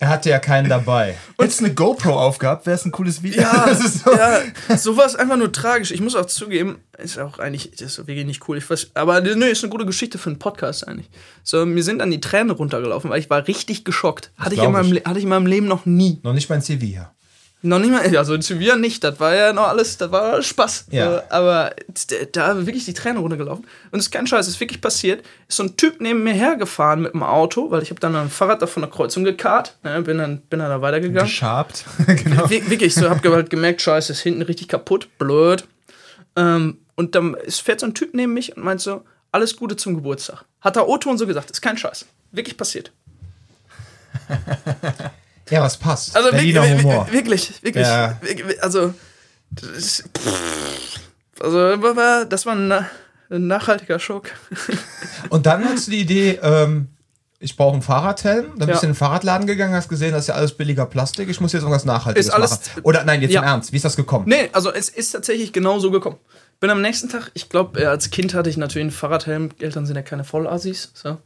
[0.00, 1.14] Er hatte ja keinen dabei.
[1.36, 3.42] Und Hättest eine GoPro aufgehabt, wäre es ein cooles Video.
[3.42, 4.10] Ja, so.
[4.10, 4.40] ja,
[4.78, 5.90] sowas einfach nur tragisch.
[5.90, 8.56] Ich muss auch zugeben, ist auch eigentlich, das ist wirklich nicht cool.
[8.56, 11.10] Ich weiß, aber nö, ist eine gute Geschichte für einen Podcast eigentlich.
[11.42, 14.32] So, mir sind dann die Tränen runtergelaufen, weil ich war richtig geschockt.
[14.38, 16.18] Hatte ich, in meinem, hatte ich in meinem Leben noch nie.
[16.22, 17.10] Noch nicht mein CV hier.
[17.62, 20.86] Noch nicht mal, also in Sevilla nicht, das war ja noch alles, das war Spaß.
[20.90, 21.24] Ja.
[21.28, 21.74] Aber
[22.32, 23.66] da wirklich die Tränen runtergelaufen.
[23.90, 25.22] Und es ist kein Scheiß, es ist wirklich passiert.
[25.46, 28.30] Ist so ein Typ neben mir hergefahren mit dem Auto, weil ich habe dann ein
[28.30, 31.28] Fahrrad da von der Kreuzung gekarrt, ne, bin, dann, bin dann da weitergegangen.
[31.28, 32.48] Geschabt, genau.
[32.48, 35.64] Wir, wirklich, so hab halt gemerkt, Scheiße, ist hinten richtig kaputt, blöd.
[36.36, 39.94] Ähm, und dann fährt so ein Typ neben mich und meint so, alles Gute zum
[39.94, 40.44] Geburtstag.
[40.62, 42.06] Hat der Otto und so gesagt, ist kein Scheiß.
[42.32, 42.90] Wirklich passiert.
[45.50, 46.16] Ja, was passt.
[46.16, 47.08] Also Berliner wirklich, Humor.
[47.10, 47.86] Wirklich, wirklich.
[47.86, 48.18] Ja.
[48.60, 48.94] Also,
[49.50, 50.04] das,
[51.40, 51.76] also,
[52.24, 52.72] das war ein,
[53.30, 54.30] ein nachhaltiger Schock.
[55.30, 56.88] Und dann hast du die Idee, ähm,
[57.42, 58.52] ich brauche einen Fahrradhelm.
[58.58, 61.28] Dann bist du in den Fahrradladen gegangen, hast gesehen, das ist ja alles billiger Plastik.
[61.28, 62.82] Ich muss jetzt irgendwas Nachhaltiges ist alles, machen.
[62.82, 63.40] Oder nein, jetzt ja.
[63.40, 63.72] im Ernst.
[63.72, 64.26] Wie ist das gekommen?
[64.28, 66.18] Nee, also es ist tatsächlich genau so gekommen.
[66.60, 69.48] Bin am nächsten Tag, ich glaube, als Kind hatte ich natürlich einen Fahrradhelm.
[69.58, 70.92] Eltern sind ja keine Vollassis.
[70.92, 71.16] So.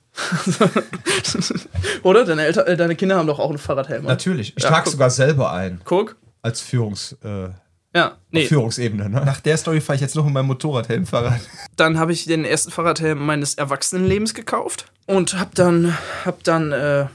[2.05, 2.25] Oder?
[2.25, 4.05] Deine, Eltern, äh, deine Kinder haben doch auch einen Fahrradhelm.
[4.05, 4.57] Natürlich.
[4.57, 5.81] Ich ja, trage sogar selber ein.
[5.85, 6.15] Guck.
[6.41, 7.17] Als Führungs.
[7.25, 7.49] Äh,
[7.97, 8.47] ja, nee.
[8.47, 9.25] Führungsebene, ne?
[9.25, 11.41] Nach der Story fahre ich jetzt noch mit meinem Motorradhelm Fahrrad.
[11.75, 17.07] Dann habe ich den ersten Fahrradhelm meines Erwachsenenlebens gekauft und habe dann, hab dann äh,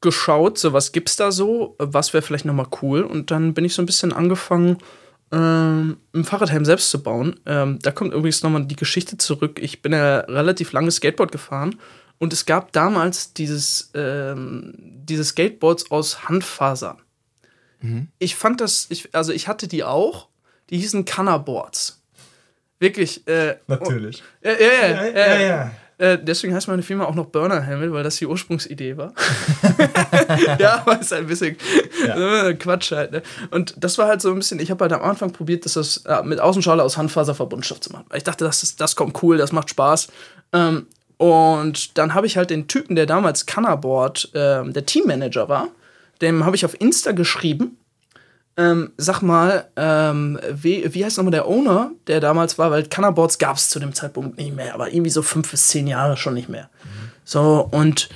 [0.00, 3.02] geschaut, so was gibt's da so, was wäre vielleicht nochmal cool.
[3.02, 4.78] Und dann bin ich so ein bisschen angefangen,
[5.34, 7.40] ähm, einen Fahrradhelm selbst zu bauen.
[7.44, 9.58] Ähm, da kommt übrigens nochmal die Geschichte zurück.
[9.60, 11.76] Ich bin ja relativ lange Skateboard gefahren
[12.18, 16.98] und es gab damals dieses, ähm, diese Skateboards aus Handfaser.
[17.80, 18.08] Mhm.
[18.18, 20.28] Ich fand das, ich, also ich hatte die auch,
[20.70, 22.00] die hießen Cannaboards.
[22.78, 23.26] Wirklich.
[23.26, 24.22] Äh, Natürlich.
[24.44, 25.04] Oh, ja, ja, ja.
[25.04, 25.70] ja, ja, ja.
[25.98, 29.12] Äh, deswegen heißt meine Firma auch noch Burner Helmet, weil das die Ursprungsidee war.
[30.58, 31.56] ja, aber ist ein bisschen
[32.06, 32.52] ja.
[32.54, 33.12] Quatsch halt.
[33.12, 33.22] Ne?
[33.50, 35.98] Und das war halt so ein bisschen, ich habe halt am Anfang probiert, das, das
[36.06, 38.06] äh, mit Außenschale aus Handfaserverbundstoff zu machen.
[38.14, 40.08] Ich dachte, das, ist, das kommt cool, das macht Spaß.
[40.52, 40.86] Ähm,
[41.16, 45.68] und dann habe ich halt den Typen, der damals Cannaboard äh, der Teammanager war,
[46.20, 47.78] dem habe ich auf Insta geschrieben
[48.56, 53.38] ähm, sag mal, ähm, wie, wie heißt nochmal der Owner, der damals war, weil Cannaboards
[53.38, 56.34] gab es zu dem Zeitpunkt nicht mehr, aber irgendwie so fünf bis zehn Jahre schon
[56.34, 56.70] nicht mehr.
[56.84, 57.10] Mhm.
[57.24, 58.08] So, und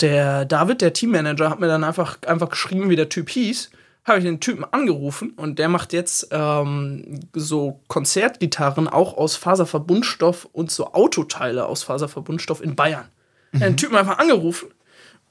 [0.00, 3.70] der David, der Teammanager, hat mir dann einfach, einfach geschrieben, wie der Typ hieß.
[4.04, 10.48] Habe ich den Typen angerufen und der macht jetzt ähm, so Konzertgitarren auch aus Faserverbundstoff
[10.52, 13.04] und so Autoteile aus Faserverbundstoff in Bayern.
[13.52, 13.60] Mhm.
[13.60, 14.68] Den Typen einfach angerufen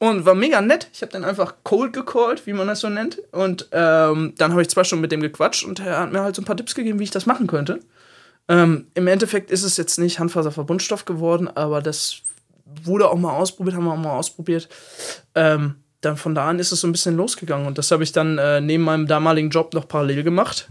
[0.02, 0.89] Und war mega nett.
[0.93, 3.22] Ich habe dann einfach cold gecallt, wie man das so nennt.
[3.32, 6.36] Und ähm, dann habe ich zwei Stunden mit dem gequatscht und er hat mir halt
[6.36, 7.82] so ein paar Tipps gegeben, wie ich das machen könnte.
[8.47, 12.24] Ähm, Im Endeffekt ist es jetzt nicht Handfaserverbundstoff geworden, aber das
[12.84, 14.70] wurde auch mal ausprobiert, haben wir auch mal ausprobiert.
[15.36, 18.12] Ähm, dann von da an ist es so ein bisschen losgegangen und das habe ich
[18.12, 20.68] dann äh, neben meinem damaligen Job noch parallel gemacht.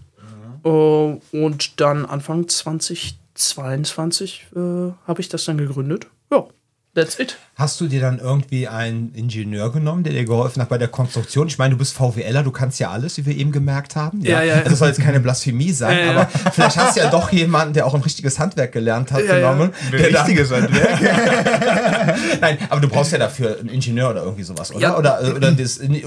[0.65, 0.69] Mhm.
[0.69, 4.59] Uh, und dann Anfang 2022 äh,
[5.07, 6.09] habe ich das dann gegründet.
[6.33, 6.49] Ja,
[6.95, 7.37] that's it.
[7.61, 11.47] Hast du dir dann irgendwie einen Ingenieur genommen, der dir geholfen hat bei der Konstruktion?
[11.47, 14.23] Ich meine, du bist VWLer, du kannst ja alles, wie wir eben gemerkt haben.
[14.23, 14.45] Ja, ja.
[14.45, 14.55] ja.
[14.55, 16.11] Also das soll jetzt keine Blasphemie sein, ja, ja.
[16.13, 19.73] aber vielleicht hast du ja doch jemanden, der auch ein richtiges Handwerk gelernt hat, genommen.
[19.93, 21.01] Ein richtiges Handwerk?
[22.41, 24.99] Nein, aber du brauchst ja dafür einen Ingenieur oder irgendwie sowas, oder?
[24.99, 25.49] Oder, oder, oder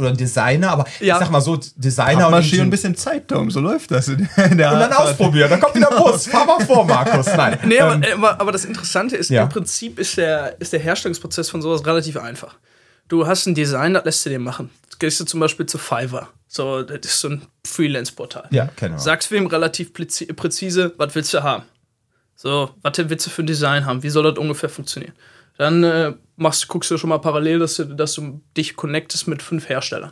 [0.09, 2.65] einen Designer, aber ich sag mal so, Designer und Ingenieur.
[2.65, 4.09] ein bisschen Zeit, Tom, so läuft das.
[4.09, 4.27] und
[4.57, 6.25] dann ausprobieren, dann kommt wieder Bus.
[6.25, 7.27] Fahr mal vor, Markus.
[7.27, 7.59] Nein.
[7.65, 11.47] Nee, aber, ähm, aber, aber das Interessante ist, im Prinzip ist der, ist der Herstellungsprozess
[11.47, 12.57] Prozess von sowas relativ einfach.
[13.07, 14.69] Du hast ein Design, das lässt du dir machen.
[14.99, 16.29] Gehst du zum Beispiel zu Fiverr.
[16.47, 18.47] So, das ist so ein Freelance-Portal.
[18.51, 18.97] Ja, genau.
[18.97, 21.63] Sagst wem relativ präzise, was willst du haben?
[22.35, 24.03] So, was willst du für ein Design haben?
[24.03, 25.13] Wie soll das ungefähr funktionieren?
[25.57, 29.41] Dann äh, machst, guckst du schon mal parallel, dass du, dass du dich connectest mit
[29.41, 30.11] fünf Herstellern.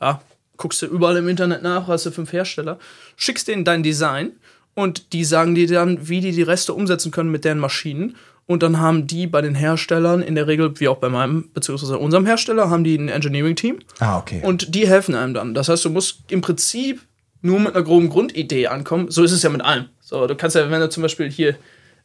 [0.00, 0.22] Ja,
[0.56, 2.78] guckst du überall im Internet nach, hast du fünf Hersteller,
[3.16, 4.32] schickst denen dein Design
[4.74, 8.16] und die sagen dir dann, wie die die Reste umsetzen können mit deren Maschinen
[8.46, 11.98] und dann haben die bei den Herstellern, in der Regel, wie auch bei meinem, beziehungsweise
[11.98, 13.78] unserem Hersteller, haben die ein Engineering-Team.
[14.00, 14.40] Ah, okay.
[14.42, 15.54] Und die helfen einem dann.
[15.54, 17.00] Das heißt, du musst im Prinzip
[17.40, 19.10] nur mit einer groben Grundidee ankommen.
[19.10, 19.86] So ist es ja mit allem.
[20.00, 21.56] So, du kannst ja, wenn du zum Beispiel hier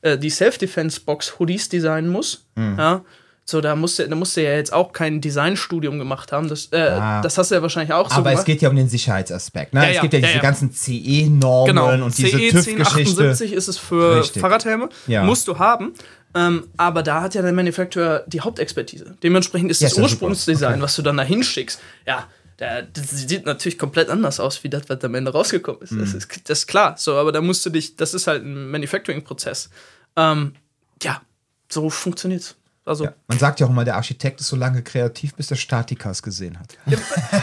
[0.01, 2.75] äh, die Self-Defense-Box Hoodies designen musst, mhm.
[2.77, 3.01] ja,
[3.49, 6.49] so, da musst, du, da musst du ja jetzt auch kein Designstudium gemacht haben.
[6.49, 7.21] Das, äh, ah.
[7.21, 8.39] das hast du ja wahrscheinlich auch so Aber gemacht.
[8.39, 9.73] es geht ja um den Sicherheitsaspekt.
[9.73, 9.83] Ne?
[9.83, 10.41] Ja, es gibt ja, ja diese ja.
[10.41, 12.05] ganzen CE-Normen genau.
[12.05, 12.73] und diese CE TÜV-Geschichte.
[12.73, 14.41] 1078 ist es für Richtig.
[14.41, 14.89] Fahrradhelme.
[15.23, 15.93] Musst du haben.
[16.37, 19.17] Ähm, aber da hat ja der Manufacturer die Hauptexpertise.
[19.23, 20.81] Dementsprechend ist yes, das Ursprungsdesign, okay.
[20.81, 22.27] was du dann da hinschickst, ja,
[22.59, 25.91] der, das sieht natürlich komplett anders aus, wie das, was am Ende rausgekommen ist.
[25.91, 25.99] Mhm.
[25.99, 26.49] Das ist.
[26.49, 26.95] Das ist klar.
[26.97, 29.69] So, aber da musst du dich, das ist halt ein Manufacturing-Prozess.
[30.15, 30.53] Ähm,
[31.01, 31.21] ja,
[31.69, 32.55] so funktioniert's.
[32.87, 35.55] Also, ja, man sagt ja auch immer, der Architekt ist so lange kreativ, bis der
[35.55, 36.77] Statiker es gesehen hat.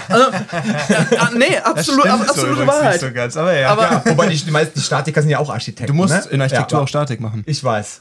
[0.09, 0.31] also,
[1.15, 3.01] ja, nee, absolut, ab, absolute so Wahrheit.
[3.01, 3.69] So ganz, aber ja.
[3.69, 5.93] Aber ja, wobei die, die meisten Statiker sind ja auch Architekten.
[5.93, 6.31] Du musst ne?
[6.31, 7.45] in Architektur auch Statik machen.
[7.47, 8.01] Ich weiß.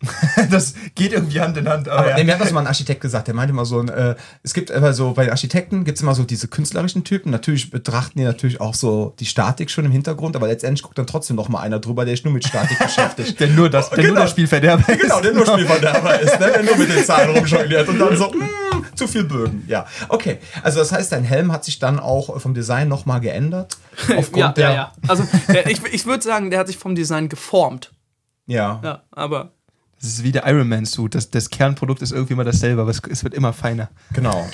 [0.50, 1.88] das geht irgendwie Hand in Hand.
[1.88, 2.16] Aber, aber ja.
[2.16, 3.26] nee, mir hat das mal ein Architekt gesagt.
[3.26, 6.22] Der meinte immer so, äh, es gibt immer so, bei Architekten gibt es immer so
[6.22, 7.30] diese künstlerischen Typen.
[7.30, 11.06] Natürlich betrachten die natürlich auch so die Statik schon im Hintergrund, aber letztendlich guckt dann
[11.06, 13.40] trotzdem noch mal einer drüber, der sich nur mit Statik beschäftigt.
[13.40, 14.08] der nur das, der genau.
[14.14, 15.00] nur der Spielverderber ist.
[15.00, 16.52] Genau, der nur Spielverderber ist, ne?
[16.52, 19.64] der nur mit den Zahlen rumjongliert und dann so, mh, hm, zu viel Bögen.
[19.66, 20.38] Ja, okay.
[20.62, 23.76] Also das heißt, dein Helm hat sich dann auch vom Design noch mal geändert?
[24.16, 24.92] Aufgrund ja, der ja, ja.
[25.08, 25.24] Also
[25.66, 27.90] ich, ich würde sagen, der hat sich vom Design geformt.
[28.46, 28.80] Ja.
[28.82, 29.52] Ja, aber
[30.00, 31.14] das ist wie der Iron Man Suit.
[31.14, 33.88] Das, das Kernprodukt ist irgendwie immer dasselbe, aber es, es wird immer feiner.
[34.12, 34.48] Genau.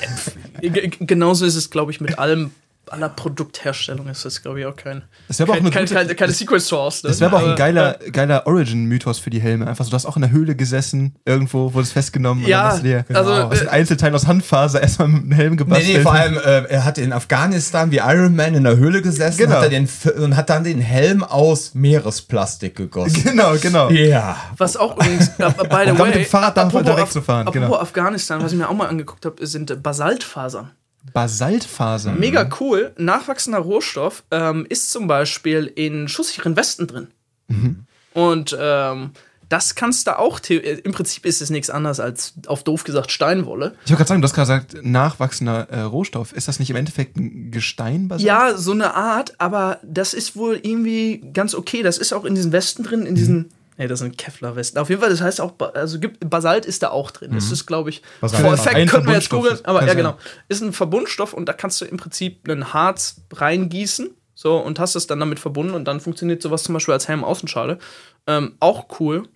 [0.61, 2.51] Genauso ist es, glaube ich, mit allem
[2.91, 5.03] aller Produktherstellung ist das, glaube ich, auch kein.
[5.28, 7.03] Das wäre aber auch eine keine, keine, keine Secret Source.
[7.03, 7.11] Ne?
[7.11, 9.66] Das wäre aber auch ein geiler, geiler Origin-Mythos für die Helme.
[9.66, 12.47] Einfach so, du hast auch in der Höhle gesessen, irgendwo, wurde es festgenommen.
[12.47, 15.22] Ja, und dann hast du dir genau, also, aus den Einzelteilen aus Handfaser erstmal mit
[15.22, 15.89] einem Helm gebastelt.
[15.89, 19.03] Nee, nee, vor allem, äh, er hat in Afghanistan wie Iron Man in der Höhle
[19.03, 19.57] gesessen genau.
[19.57, 23.22] hat den, und hat dann den Helm aus Meeresplastik gegossen.
[23.35, 23.91] Genau, genau.
[23.91, 24.37] Ja.
[24.59, 27.49] Was auch übrigens, äh, by the way, mit dem Fahrrad dann direkt zu fahren.
[27.49, 27.80] Apropos genau.
[27.80, 30.70] Afghanistan, was ich mir auch mal angeguckt habe, sind Basaltfasern.
[31.12, 32.18] Basaltfasern.
[32.18, 32.92] Mega cool.
[32.96, 37.09] Nachwachsender Rohstoff ähm, ist zum Beispiel in schusssicheren Westen drin.
[37.48, 37.84] Mhm.
[38.14, 39.11] Und ähm,
[39.48, 43.74] das kannst du auch, im Prinzip ist es nichts anderes als auf doof gesagt Steinwolle.
[43.84, 46.32] Ich wollte gerade sagen, du hast gerade gesagt, nachwachsender äh, Rohstoff.
[46.32, 48.26] Ist das nicht im Endeffekt ein Gesteinbasalt?
[48.26, 51.82] Ja, so eine Art, aber das ist wohl irgendwie ganz okay.
[51.82, 53.36] Das ist auch in diesen Westen drin, in diesen.
[53.36, 54.79] Mhm Nee, das sind Kevlar-Westen.
[54.79, 57.31] Auf jeden Fall, das heißt auch, also gibt, Basalt ist da auch drin.
[57.31, 57.35] Mhm.
[57.35, 58.43] Das ist, glaube ich, Basalt.
[58.43, 60.16] vor Effekt könnten wir jetzt googeln, aber ja, genau.
[60.49, 64.95] Ist ein Verbundstoff und da kannst du im Prinzip einen Harz reingießen, so, und hast
[64.95, 67.79] es dann damit verbunden und dann funktioniert sowas zum Beispiel als Helm-Außenschale.
[68.27, 69.29] Ähm, auch cool.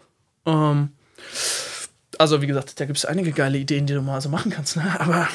[0.45, 0.91] Ähm,
[2.19, 4.77] also, wie gesagt, da gibt es einige geile Ideen, die du mal so machen kannst,
[4.77, 4.97] ne?
[5.01, 5.29] aber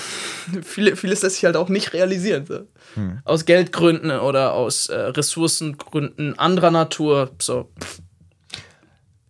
[0.64, 2.45] viele, vieles lässt sich halt auch nicht realisieren.
[2.45, 2.68] So.
[2.95, 3.20] Hm.
[3.24, 7.32] Aus Geldgründen oder aus äh, Ressourcengründen anderer Natur.
[7.39, 7.99] So, pff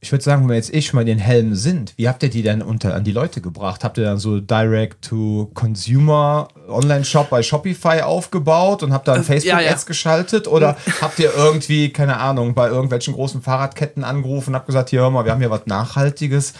[0.03, 2.29] ich würde sagen, wenn wir jetzt eh schon mal den Helm sind, wie habt ihr
[2.29, 3.85] die denn unter an die Leute gebracht?
[3.85, 9.77] Habt ihr dann so Direct-to-Consumer Online-Shop bei Shopify aufgebaut und habt dann Facebook-Ads ja, ja.
[9.85, 10.49] geschaltet?
[10.49, 14.99] Oder habt ihr irgendwie, keine Ahnung, bei irgendwelchen großen Fahrradketten angerufen und habt gesagt, hier
[14.99, 16.53] hör mal, wir haben hier was Nachhaltiges.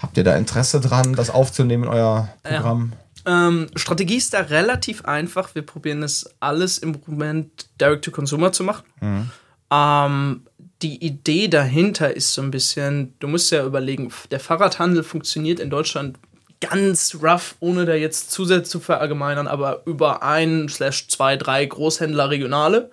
[0.00, 2.92] Habt ihr da Interesse dran, das aufzunehmen in euer Programm?
[3.26, 3.48] Ja.
[3.48, 5.56] Ähm, Strategie ist da relativ einfach.
[5.56, 8.84] Wir probieren es alles im Moment Direct-to-Consumer zu machen.
[9.00, 9.30] Mhm.
[9.72, 10.45] Ähm,
[10.82, 15.70] die Idee dahinter ist so ein bisschen, du musst ja überlegen, der Fahrradhandel funktioniert in
[15.70, 16.18] Deutschland
[16.60, 22.30] ganz rough, ohne da jetzt zusätzlich zu verallgemeinern, aber über ein, slash zwei, drei Großhändler
[22.30, 22.90] Regionale.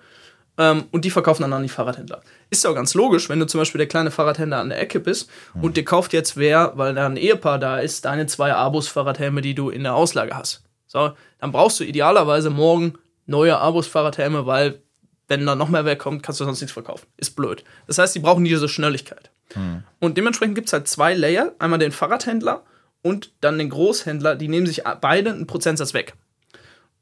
[0.56, 2.22] Ähm, und die verkaufen dann an die Fahrradhändler.
[2.50, 5.00] Ist ja auch ganz logisch, wenn du zum Beispiel der kleine Fahrradhändler an der Ecke
[5.00, 5.64] bist mhm.
[5.64, 9.54] und dir kauft jetzt wer, weil da ein Ehepaar da ist, deine zwei Abus-Fahrradhelme, die
[9.54, 10.62] du in der Auslage hast.
[10.86, 12.94] So, dann brauchst du idealerweise morgen
[13.26, 14.83] neue Abus-Fahrradhelme, weil
[15.28, 17.06] wenn da noch mehr wegkommt, kannst du sonst nichts verkaufen.
[17.16, 17.64] Ist blöd.
[17.86, 19.30] Das heißt, die brauchen diese Schnelligkeit.
[19.54, 19.82] Mhm.
[20.00, 21.52] Und dementsprechend gibt es halt zwei Layer.
[21.58, 22.62] Einmal den Fahrradhändler
[23.02, 24.36] und dann den Großhändler.
[24.36, 26.14] Die nehmen sich beide einen Prozentsatz weg.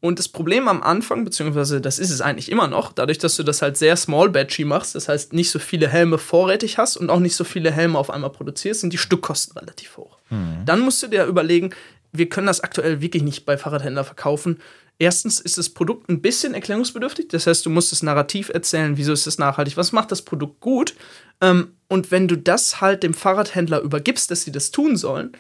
[0.01, 3.45] Und das Problem am Anfang, beziehungsweise das ist es eigentlich immer noch, dadurch, dass du
[3.45, 7.09] das halt sehr small batchy machst, das heißt nicht so viele Helme vorrätig hast und
[7.09, 10.18] auch nicht so viele Helme auf einmal produzierst, sind die Stückkosten relativ hoch.
[10.31, 10.64] Mhm.
[10.66, 11.70] Dann musst du dir überlegen,
[12.11, 14.61] wir können das aktuell wirklich nicht bei Fahrradhändlern verkaufen.
[14.99, 19.12] Erstens ist das Produkt ein bisschen erklärungsbedürftig, das heißt, du musst das Narrativ erzählen, wieso
[19.12, 20.95] ist es nachhaltig, was macht das Produkt gut.
[21.40, 25.32] Ähm, und wenn du das halt dem Fahrradhändler übergibst, dass sie das tun sollen,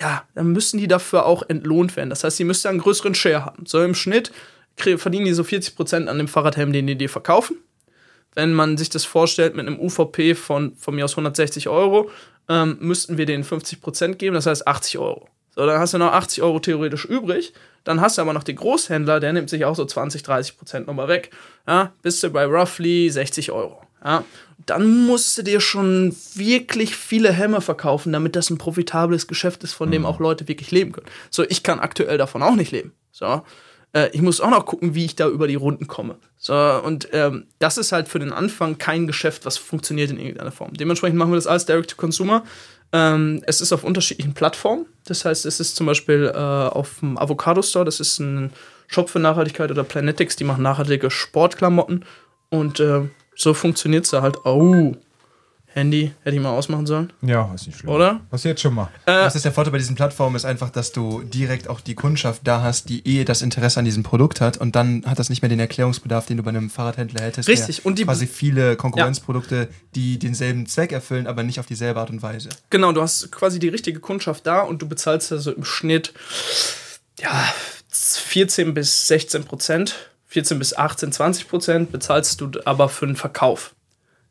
[0.00, 2.10] ja, dann müssen die dafür auch entlohnt werden.
[2.10, 3.66] Das heißt, sie müssen einen größeren Share haben.
[3.66, 4.30] So im Schnitt
[4.76, 7.56] verdienen die so 40% an dem Fahrradhelm, den die dir verkaufen.
[8.34, 12.10] Wenn man sich das vorstellt mit einem UVP von, von mir aus 160 Euro,
[12.48, 15.28] ähm, müssten wir denen 50% geben, das heißt 80 Euro.
[15.58, 17.52] So, dann hast du noch 80 Euro theoretisch übrig.
[17.82, 21.08] Dann hast du aber noch den Großhändler, der nimmt sich auch so 20, 30% nochmal
[21.08, 21.32] weg.
[21.66, 23.82] Ja, bist du bei roughly 60 Euro.
[24.04, 24.22] Ja,
[24.66, 29.72] dann musst du dir schon wirklich viele Hämmer verkaufen, damit das ein profitables Geschäft ist,
[29.72, 30.06] von dem mhm.
[30.06, 31.08] auch Leute wirklich leben können.
[31.28, 32.92] So, ich kann aktuell davon auch nicht leben.
[33.10, 33.42] So,
[33.94, 36.18] äh, ich muss auch noch gucken, wie ich da über die Runden komme.
[36.36, 40.52] So, und ähm, das ist halt für den Anfang kein Geschäft, was funktioniert in irgendeiner
[40.52, 40.74] Form.
[40.74, 42.44] Dementsprechend machen wir das alles Direct to Consumer.
[42.92, 44.86] Ähm, es ist auf unterschiedlichen Plattformen.
[45.04, 48.52] Das heißt, es ist zum Beispiel äh, auf dem Avocado Store, das ist ein
[48.86, 52.04] Shop für Nachhaltigkeit oder Planetics, die machen nachhaltige Sportklamotten.
[52.50, 53.02] Und äh,
[53.36, 54.44] so funktioniert es da halt.
[54.44, 54.94] Oh,
[55.78, 57.12] Handy hätte ich mal ausmachen sollen.
[57.22, 57.92] Ja, ist nicht schlimm.
[57.92, 58.20] Oder?
[58.30, 58.88] Was jetzt schon mal.
[59.06, 60.36] Äh, Was ist der Vorteil bei diesen Plattformen?
[60.36, 63.84] Ist einfach, dass du direkt auch die Kundschaft da hast, die eh das Interesse an
[63.84, 66.70] diesem Produkt hat und dann hat das nicht mehr den Erklärungsbedarf, den du bei einem
[66.70, 67.48] Fahrradhändler hättest.
[67.48, 67.86] Richtig.
[67.86, 69.66] Und die quasi viele Konkurrenzprodukte, ja.
[69.94, 72.50] die denselben Zweck erfüllen, aber nicht auf dieselbe Art und Weise.
[72.70, 76.12] Genau, du hast quasi die richtige Kundschaft da und du bezahlst also im Schnitt
[77.18, 77.52] ja
[77.90, 79.96] 14 bis 16 Prozent
[80.28, 83.74] 14 bis 18, 20 Prozent bezahlst du aber für den Verkauf.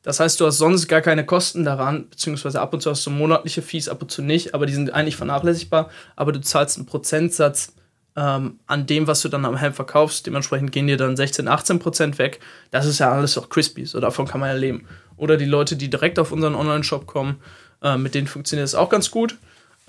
[0.08, 3.10] Das heißt, du hast sonst gar keine Kosten daran, beziehungsweise ab und zu hast du
[3.10, 5.89] monatliche Fees, ab und zu nicht, aber die sind eigentlich vernachlässigbar.
[6.16, 7.74] Aber du zahlst einen Prozentsatz
[8.16, 10.26] ähm, an dem, was du dann am Helm verkaufst.
[10.26, 12.39] Dementsprechend gehen dir dann 16, 18 Prozent weg.
[12.72, 14.88] Das ist ja alles auch crispy, so davon kann man ja leben.
[15.18, 17.41] Oder die Leute, die direkt auf unseren Online-Shop kommen,
[17.84, 19.38] äh, mit denen funktioniert es auch ganz gut.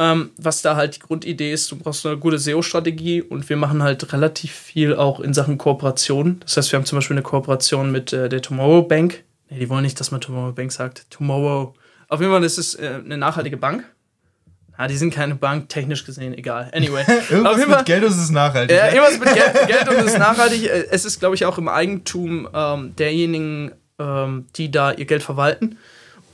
[0.01, 3.85] Ähm, was da halt die Grundidee ist, du brauchst eine gute SEO-Strategie und wir machen
[3.85, 6.41] halt relativ viel auch in Sachen Kooperation.
[6.41, 9.23] Das heißt, wir haben zum Beispiel eine Kooperation mit äh, der Tomorrow Bank.
[9.51, 11.11] Nee, die wollen nicht, dass man Tomorrow Bank sagt.
[11.11, 11.75] Tomorrow.
[12.09, 13.85] Auf jeden Fall ist es äh, eine nachhaltige Bank.
[14.77, 16.71] Ah, die sind keine Bank, technisch gesehen, egal.
[16.73, 17.05] Anyway.
[17.31, 18.77] irgendwas mit Fall, Geld und es ist nachhaltig.
[18.77, 20.65] Ja, irgendwas mit Geld, Geld und es ist nachhaltig.
[20.65, 25.25] Äh, es ist, glaube ich, auch im Eigentum ähm, derjenigen, ähm, die da ihr Geld
[25.25, 25.79] verwalten.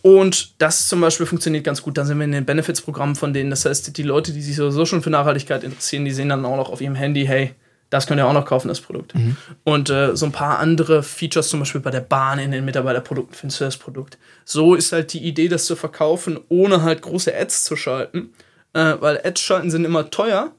[0.02, 1.96] Und das zum Beispiel funktioniert ganz gut.
[1.96, 3.48] Dann sind wir in den Benefits-Programmen von denen.
[3.48, 6.58] Das heißt, die Leute, die sich sowieso schon für Nachhaltigkeit interessieren, die sehen dann auch
[6.58, 7.54] noch auf ihrem Handy, hey,
[7.94, 9.14] das könnt ihr auch noch kaufen, das Produkt.
[9.14, 9.36] Mhm.
[9.62, 13.36] Und äh, so ein paar andere Features, zum Beispiel bei der Bahn in den Mitarbeiterprodukten,
[13.36, 14.18] findest du das Produkt.
[14.44, 18.30] So ist halt die Idee, das zu verkaufen, ohne halt große Ads zu schalten.
[18.72, 20.50] Äh, weil Ads schalten sind immer teuer.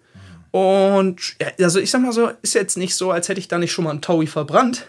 [0.51, 3.57] Und ja, also ich sag mal so, ist jetzt nicht so, als hätte ich da
[3.57, 4.86] nicht schon mal einen Taui verbrannt.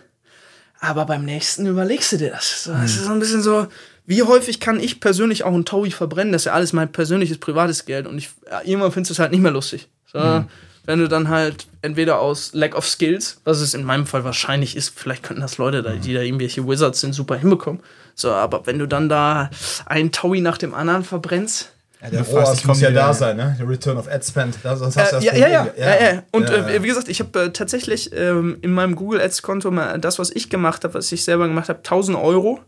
[0.78, 2.62] Aber beim nächsten überlegst du dir das.
[2.62, 2.82] So, mhm.
[2.82, 3.66] Das ist so ein bisschen so,
[4.06, 6.32] wie häufig kann ich persönlich auch einen Taui verbrennen?
[6.32, 8.06] Das ist ja alles mein persönliches, privates Geld.
[8.06, 9.88] Und ich, ja, irgendwann findest du es halt nicht mehr lustig.
[10.12, 10.46] So, mhm.
[10.86, 14.76] Wenn du dann halt entweder aus Lack of Skills, was es in meinem Fall wahrscheinlich
[14.76, 17.82] ist, vielleicht könnten das Leute, da, die da irgendwelche Wizards sind, super hinbekommen.
[18.14, 19.50] So, aber wenn du dann da
[19.84, 21.72] einen Taui nach dem anderen verbrennst,
[22.02, 23.56] ja, der ROAS muss ja da sein, ne?
[23.58, 24.58] Der Return of Ad Spend.
[24.62, 27.20] Das, sonst hast äh, ja, ja, ja, ja, ja, Und ja, äh, wie gesagt, ich
[27.20, 30.94] habe äh, tatsächlich ähm, in meinem Google Ads Konto mal das, was ich gemacht habe,
[30.94, 32.60] was ich selber gemacht habe, 1000 Euro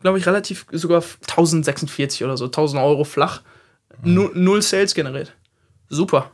[0.00, 3.42] glaube ich, relativ sogar 1046 oder so, 1000 Euro flach.
[4.02, 4.30] Mhm.
[4.34, 5.32] Null Sales generiert.
[5.88, 6.30] Super.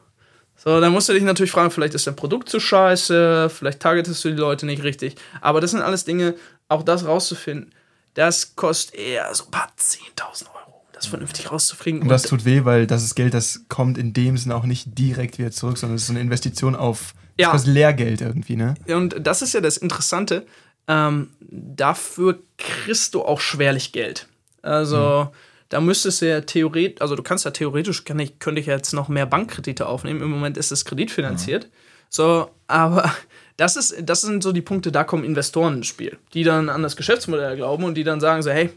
[0.63, 4.25] So, dann musst du dich natürlich fragen, vielleicht ist dein Produkt zu scheiße, vielleicht targetest
[4.25, 5.17] du die Leute nicht richtig.
[5.41, 6.35] Aber das sind alles Dinge,
[6.69, 7.75] auch das rauszufinden,
[8.15, 12.03] das kostet eher so ein paar 10.000 Euro, das vernünftig rauszukriegen.
[12.03, 14.99] Und das tut weh, weil das ist Geld, das kommt in dem Sinne auch nicht
[14.99, 17.51] direkt wieder zurück, sondern es ist eine Investition auf ja.
[17.51, 18.75] das Lehrgeld irgendwie, ne?
[18.87, 20.47] Und das ist ja das Interessante
[20.89, 24.29] ähm, dafür kriegst du auch schwerlich Geld.
[24.63, 25.37] Also, mhm.
[25.73, 28.93] Da müsstest du ja theoretisch, also du kannst ja theoretisch, kann ich, könnte ich jetzt
[28.93, 30.21] noch mehr Bankkredite aufnehmen.
[30.21, 31.65] Im Moment ist es kreditfinanziert.
[31.65, 31.71] Mhm.
[32.11, 33.11] So, aber
[33.57, 36.83] das, ist, das sind so die Punkte, da kommen Investoren ins Spiel, die dann an
[36.83, 38.71] das Geschäftsmodell glauben und die dann sagen so, hey,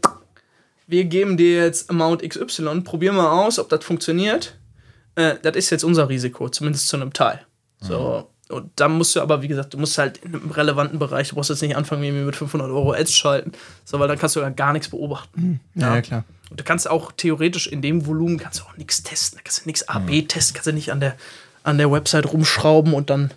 [0.86, 4.58] wir geben dir jetzt Amount XY, probier mal aus, ob das funktioniert.
[5.16, 7.44] äh, das ist jetzt unser Risiko, zumindest zu einem Teil.
[7.78, 8.30] So.
[8.48, 11.34] Und da musst du aber, wie gesagt, du musst halt in einem relevanten Bereich, du
[11.34, 13.52] brauchst jetzt nicht anfangen, irgendwie mit 500 Euro Ads schalten,
[13.84, 15.60] so, weil dann kannst du ja gar nichts beobachten.
[15.74, 16.24] Ja, ja, klar.
[16.50, 19.38] Und du kannst auch theoretisch in dem Volumen kannst du auch nichts testen.
[19.38, 21.16] Da kannst du nichts AB testen, kannst du nicht an der,
[21.64, 23.32] an der Website rumschrauben und dann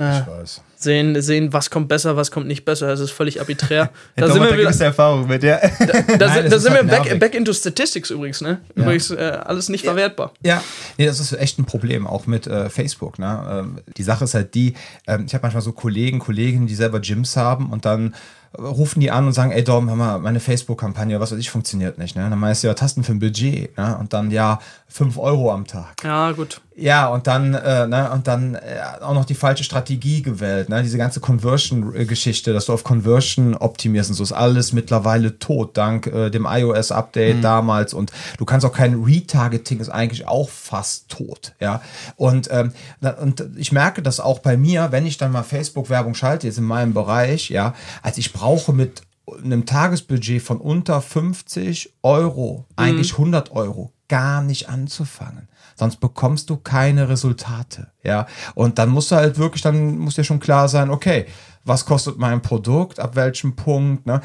[0.00, 0.62] äh, Ich weiß.
[0.78, 2.86] Sehen, sehen, was kommt besser, was kommt nicht besser.
[2.86, 3.90] Das ist völlig arbiträr.
[4.16, 5.58] Da da sind wir wieder, Erfahrung mit, ja.
[5.58, 8.60] da, Nein, da das sind ist wir halt back, back into Statistics übrigens, ne?
[8.74, 10.32] Übrigens, äh, alles nicht verwertbar.
[10.44, 10.62] Ja,
[10.96, 13.18] nee, das ist echt ein Problem, auch mit äh, Facebook.
[13.18, 13.46] Ne?
[13.50, 14.74] Ähm, die Sache ist halt die,
[15.06, 18.14] ähm, ich habe manchmal so Kollegen, Kolleginnen, die selber Gyms haben und dann
[18.52, 21.50] äh, rufen die an und sagen, ey Dom, hör mal, meine Facebook-Kampagne, was weiß ich,
[21.50, 22.16] funktioniert nicht.
[22.16, 22.28] Ne?
[22.28, 23.96] Dann meinst du ja Tasten für ein Budget ne?
[23.98, 26.02] und dann ja 5 Euro am Tag.
[26.02, 26.60] Ja, gut.
[26.80, 30.68] Ja, und dann, äh, ne, und dann äh, auch noch die falsche Strategie gewählt.
[30.68, 30.80] Ne?
[30.84, 36.06] Diese ganze Conversion-Geschichte, dass du auf Conversion optimierst und so ist alles mittlerweile tot, dank
[36.06, 37.94] äh, dem iOS-Update damals.
[37.94, 41.54] Und du kannst auch kein Retargeting, ist eigentlich auch fast tot.
[41.58, 41.82] Ja,
[42.14, 42.72] und, ähm,
[43.20, 46.64] und ich merke das auch bei mir, wenn ich dann mal Facebook-Werbung schalte, jetzt in
[46.64, 49.02] meinem Bereich, ja, also ich brauche mit
[49.42, 55.48] einem Tagesbudget von unter 50 Euro, eigentlich 100 Euro, gar nicht anzufangen.
[55.78, 58.26] Sonst bekommst du keine Resultate, ja.
[58.54, 61.26] Und dann musst du halt wirklich, dann muss dir schon klar sein, okay,
[61.64, 64.20] was kostet mein Produkt, ab welchem Punkt, ne?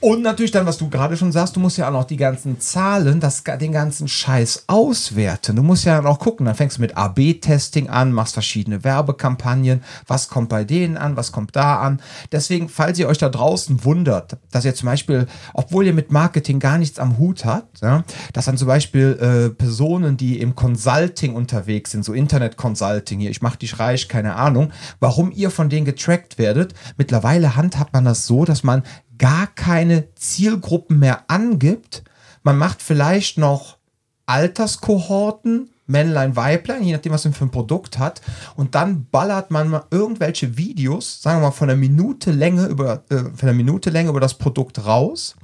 [0.00, 2.60] Und natürlich dann, was du gerade schon sagst, du musst ja auch noch die ganzen
[2.60, 5.56] Zahlen, das, den ganzen Scheiß auswerten.
[5.56, 9.82] Du musst ja dann auch gucken, dann fängst du mit AB-Testing an, machst verschiedene Werbekampagnen,
[10.06, 12.00] was kommt bei denen an, was kommt da an.
[12.32, 16.60] Deswegen, falls ihr euch da draußen wundert, dass ihr zum Beispiel, obwohl ihr mit Marketing
[16.60, 21.34] gar nichts am Hut habt, ja, dass dann zum Beispiel äh, Personen, die im Consulting
[21.34, 25.86] unterwegs sind, so Internet-Consulting hier, ich mach dich reich, keine Ahnung, warum ihr von denen
[25.86, 26.74] getrackt werdet.
[26.96, 28.82] Mittlerweile handhabt man das so, dass man
[29.18, 32.02] gar keine Zielgruppen mehr angibt.
[32.42, 33.78] Man macht vielleicht noch
[34.26, 38.20] Alterskohorten, Männlein, Weiblein, je nachdem, was man für ein Produkt hat.
[38.56, 43.04] Und dann ballert man mal irgendwelche Videos, sagen wir mal von einer Minute Länge über,
[43.08, 45.36] äh, von einer Minute Länge über das Produkt raus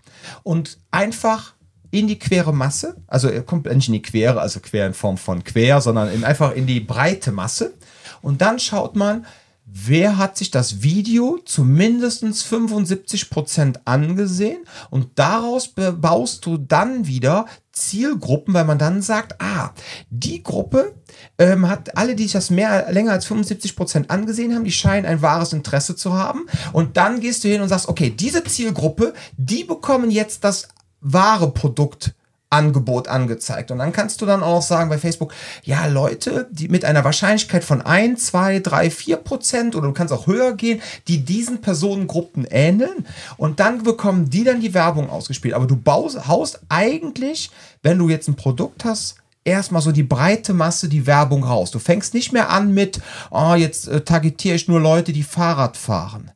[0.43, 1.55] und einfach
[1.93, 5.18] in die quere Masse, also er kommt nicht in die Quere, also quer in Form
[5.18, 7.75] von quer, sondern in, einfach in die breite Masse.
[8.23, 9.27] Und dann schaut man,
[9.75, 14.64] wer hat sich das Video zu mindestens 75% angesehen?
[14.91, 19.70] Und daraus baust du dann wieder Zielgruppen, weil man dann sagt, ah,
[20.11, 20.95] die Gruppe
[21.39, 25.23] ähm, hat alle, die sich das mehr länger als 75% angesehen haben, die scheinen ein
[25.23, 26.47] wahres Interesse zu haben.
[26.73, 30.68] Und dann gehst du hin und sagst, okay, diese Zielgruppe, die bekommen jetzt das
[31.01, 32.14] wahre Produkt
[32.53, 33.70] Angebot angezeigt.
[33.70, 35.34] Und dann kannst du dann auch sagen bei Facebook,
[35.64, 40.12] ja, Leute, die mit einer Wahrscheinlichkeit von 1, 2, 3, 4 Prozent oder du kannst
[40.12, 43.07] auch höher gehen, die diesen Personengruppen ähneln.
[43.36, 45.55] Und dann bekommen die dann die Werbung ausgespielt.
[45.55, 47.50] Aber du baust, haust eigentlich,
[47.82, 51.70] wenn du jetzt ein Produkt hast, erstmal so die breite Masse die Werbung raus.
[51.70, 53.00] Du fängst nicht mehr an mit,
[53.30, 56.30] oh, jetzt äh, targetiere ich nur Leute, die Fahrrad fahren.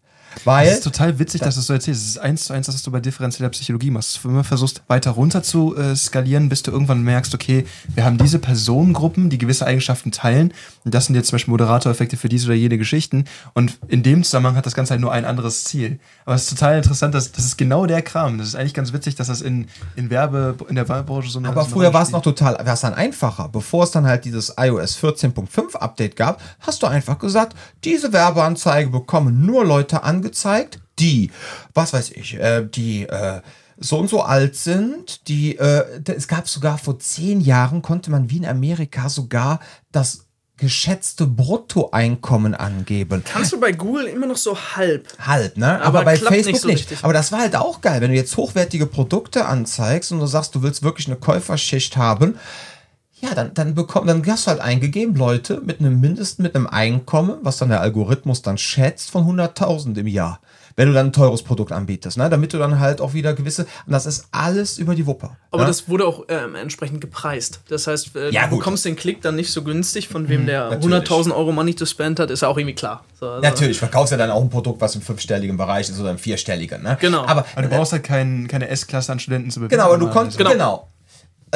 [0.45, 2.03] Weil, Das ist total witzig, dass du es so erzählst.
[2.03, 4.25] Es ist eins zu eins, das, was du bei differenzieller Psychologie machst.
[4.25, 8.19] Wenn du versuchst, weiter runter zu äh, skalieren, bis du irgendwann merkst, okay, wir haben
[8.19, 10.53] diese Personengruppen, die gewisse Eigenschaften teilen.
[10.85, 13.25] Und das sind jetzt zum Beispiel Moderatoreffekte für diese oder jene Geschichten.
[13.55, 15.99] Und in dem Zusammenhang hat das Ganze halt nur ein anderes Ziel.
[16.25, 18.39] Aber es ist total interessant, dass das ist genau der Kram.
[18.39, 19.67] Das ist eigentlich ganz witzig, dass das in,
[19.97, 22.81] in Werbe, in der Werbebranche so eine Aber früher war es noch total, war es
[22.81, 23.49] dann einfacher.
[23.49, 28.91] Bevor es dann halt dieses iOS 14.5 Update gab, hast du einfach gesagt, diese Werbeanzeige
[28.91, 30.26] bekommen nur Leute angezeigt,
[30.99, 31.31] die,
[31.75, 33.41] was weiß ich, äh, die äh,
[33.79, 38.31] so und so alt sind, die, äh, es gab sogar vor zehn Jahren, konnte man
[38.31, 39.61] wie in Amerika sogar
[39.93, 43.23] das geschätzte Bruttoeinkommen angeben.
[43.31, 45.07] Kannst du bei Google immer noch so halb.
[45.19, 45.83] Halt, ne?
[45.83, 47.05] Aber Aber, bei klappt nicht Facebook so nicht.
[47.05, 50.55] Aber das war halt auch geil, wenn du jetzt hochwertige Produkte anzeigst und du sagst,
[50.55, 52.39] du willst wirklich eine Käuferschicht haben.
[53.21, 56.67] Ja, dann, dann bekomm, dann hast du halt eingegeben, Leute mit einem Mindest, mit einem
[56.67, 60.41] Einkommen, was dann der Algorithmus dann schätzt, von 100.000 im Jahr.
[60.79, 62.29] Wenn du dann ein teures Produkt anbietest, ne?
[62.29, 65.39] Damit du dann halt auch wieder gewisse, und das ist alles über die Wupper.
[65.51, 65.69] Aber ne?
[65.69, 67.61] das wurde auch ähm, entsprechend gepreist.
[67.71, 68.59] Das heißt, äh, Ja, du gut.
[68.59, 71.09] bekommst den Klick dann nicht so günstig, von wem der natürlich.
[71.09, 73.05] 100.000 Euro Money to spend hat, ist ja auch irgendwie klar.
[73.19, 76.11] So, also- Natürlich, verkaufst ja dann auch ein Produkt, was im fünfstelligen Bereich ist oder
[76.11, 76.99] im vierstelligen, ne?
[77.01, 77.25] Genau.
[77.25, 79.71] Aber Aber du brauchst halt kein, keine S-Klasse an Studenten zu bewerben.
[79.81, 80.89] Genau, aber du konntest, genau.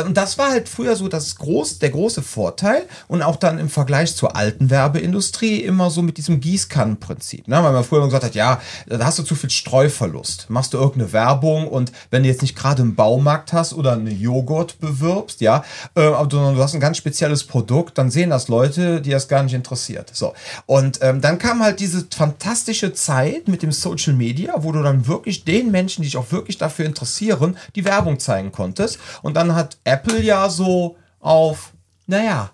[0.07, 3.69] Und das war halt früher so das groß, der große Vorteil und auch dann im
[3.69, 7.49] Vergleich zur alten Werbeindustrie immer so mit diesem Gießkannenprinzip.
[7.49, 7.63] Ne?
[7.63, 10.47] Weil man früher immer gesagt hat, ja, da hast du zu viel Streuverlust.
[10.49, 14.19] Machst du irgendeine Werbung und wenn du jetzt nicht gerade einen Baumarkt hast oder einen
[14.19, 18.49] Joghurt bewirbst, ja, äh, aber sondern du hast ein ganz spezielles Produkt, dann sehen das
[18.49, 20.11] Leute, die das gar nicht interessiert.
[20.13, 20.35] So.
[20.67, 25.07] Und ähm, dann kam halt diese fantastische Zeit mit dem Social Media, wo du dann
[25.07, 28.99] wirklich den Menschen, die sich auch wirklich dafür interessieren, die Werbung zeigen konntest.
[29.23, 31.73] Und dann hat Apple ja so auf,
[32.07, 32.51] naja,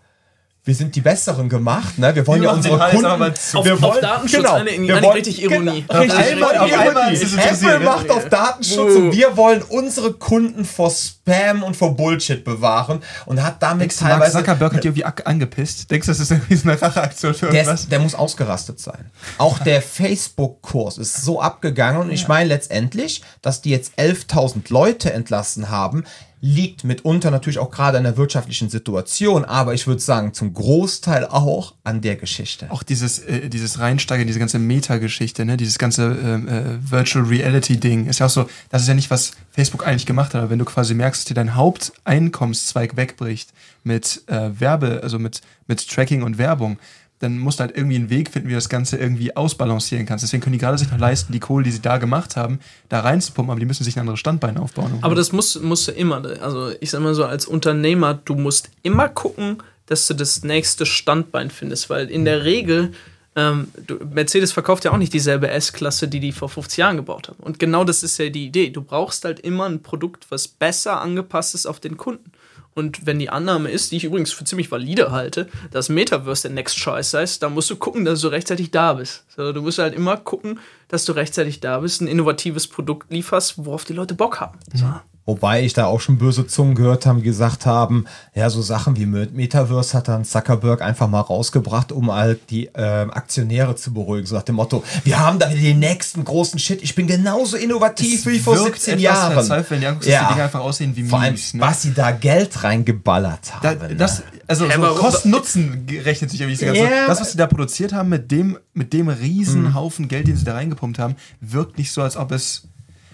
[0.65, 2.13] wir sind die Besseren gemacht, ne?
[2.13, 3.07] Wir wollen Wir ja unsere Hals Kunden.
[3.07, 3.59] aber mal zu.
[3.59, 5.85] Auf, wir auf wollen- Datenschutz genau, eine, wir eine wollen- richtig Ironie.
[5.87, 9.63] Genau, richtig, Auf einmal- auf einmal ist es Apple macht auf Datenschutz und wir wollen
[9.63, 14.39] unsere Kunden vor Spam und vor Bullshit bewahren und hat damit Denkst du, Mark teilweise
[14.39, 15.89] Zuckerberg hat dir irgendwie angepisst?
[15.89, 17.81] Denkst du, das ist irgendwie so eine Racheaktion für der, irgendwas?
[17.83, 19.13] ist, der muss ausgerastet sein.
[19.39, 25.13] Auch der Facebook-Kurs ist so abgegangen und ich meine letztendlich, dass die jetzt 11.000 Leute
[25.13, 26.03] entlassen haben,
[26.47, 31.27] liegt mitunter natürlich auch gerade an der wirtschaftlichen Situation, aber ich würde sagen zum Großteil
[31.27, 32.71] auch an der Geschichte.
[32.71, 35.57] auch dieses, äh, dieses Reinsteigen, diese ganze Meta-Geschichte, ne?
[35.57, 39.33] dieses ganze ähm, äh, Virtual Reality-Ding, ist ja auch so, das ist ja nicht, was
[39.51, 44.23] Facebook eigentlich gemacht hat, aber wenn du quasi merkst, dass dir dein Haupteinkommenszweig wegbricht mit
[44.29, 46.79] äh, Werbe, also mit, mit Tracking und Werbung,
[47.19, 50.23] dann musst du halt irgendwie einen Weg finden, wie du das Ganze irgendwie ausbalancieren kannst.
[50.23, 53.01] Deswegen können die gerade sich noch leisten, die Kohle, die sie da gemacht haben, da
[53.01, 54.99] reinzupumpen, aber die müssen sich ein anderes Standbein aufbauen.
[55.01, 56.23] Aber das musst, musst du immer.
[56.43, 60.85] Also ich sag mal so, als Unternehmer, du musst immer gucken, dass du das nächste
[60.85, 62.93] Standbein findest, weil in der Regel,
[63.35, 63.69] ähm,
[64.13, 67.39] Mercedes verkauft ja auch nicht dieselbe S-Klasse, die die vor 50 Jahren gebaut haben.
[67.41, 68.71] Und genau das ist ja die Idee.
[68.71, 72.33] Du brauchst halt immer ein Produkt, was besser angepasst ist auf den Kunden.
[72.77, 76.51] Und wenn die Annahme ist, die ich übrigens für ziemlich valide halte, dass Metaverse der
[76.55, 79.25] Next Scheiß heißt, dann musst du gucken, dass du rechtzeitig da bist.
[79.35, 83.65] So, du musst halt immer gucken, dass du rechtzeitig da bist, ein innovatives Produkt lieferst,
[83.65, 84.59] worauf die Leute Bock haben.
[84.75, 84.85] So.
[85.27, 88.05] Wobei ich da auch schon böse Zungen gehört habe, die gesagt haben,
[88.35, 92.71] ja, so Sachen wie Met- Metaverse hat dann Zuckerberg einfach mal rausgebracht, um halt die
[92.75, 94.25] ähm, Aktionäre zu beruhigen.
[94.25, 98.25] So nach dem Motto, wir haben da den nächsten großen Shit, ich bin genauso innovativ
[98.27, 99.33] wie vor wirkt 17 etwas Jahren.
[99.33, 101.61] verzweifelt, wenn die anguckst, dass die Dinger einfach aussehen wie Vor allem, Mies, ne?
[101.61, 103.79] was sie da Geld reingeballert Da, haben.
[103.89, 103.97] ne?
[103.97, 106.79] das, also Hä, so Kosten-Nutzen rechnet sich irgendwie nicht so ganz.
[106.79, 107.03] Ja.
[107.03, 107.09] so.
[107.09, 110.45] Das, was sie da produziert haben mit dem, mit dem riesen Haufen Geld, den sie
[110.45, 112.69] da reingepumpt haben, wirkt nicht so, als ob es.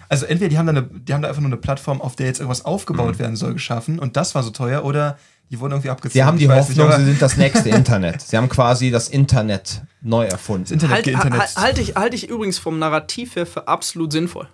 [0.09, 2.27] Also entweder die haben, da eine, die haben da einfach nur eine Plattform, auf der
[2.27, 5.17] jetzt irgendwas aufgebaut werden soll, geschaffen und das war so teuer oder
[5.51, 6.13] die wurden irgendwie abgezogen.
[6.13, 8.21] Sie haben die nicht, Hoffnung, aber sie sind das nächste Internet.
[8.21, 10.63] Sie haben quasi das Internet neu erfunden.
[10.63, 14.11] das Internet, Halt, Internet halt, halte ich, halte ich übrigens vom Narrativ her für absolut
[14.11, 14.47] sinnvoll.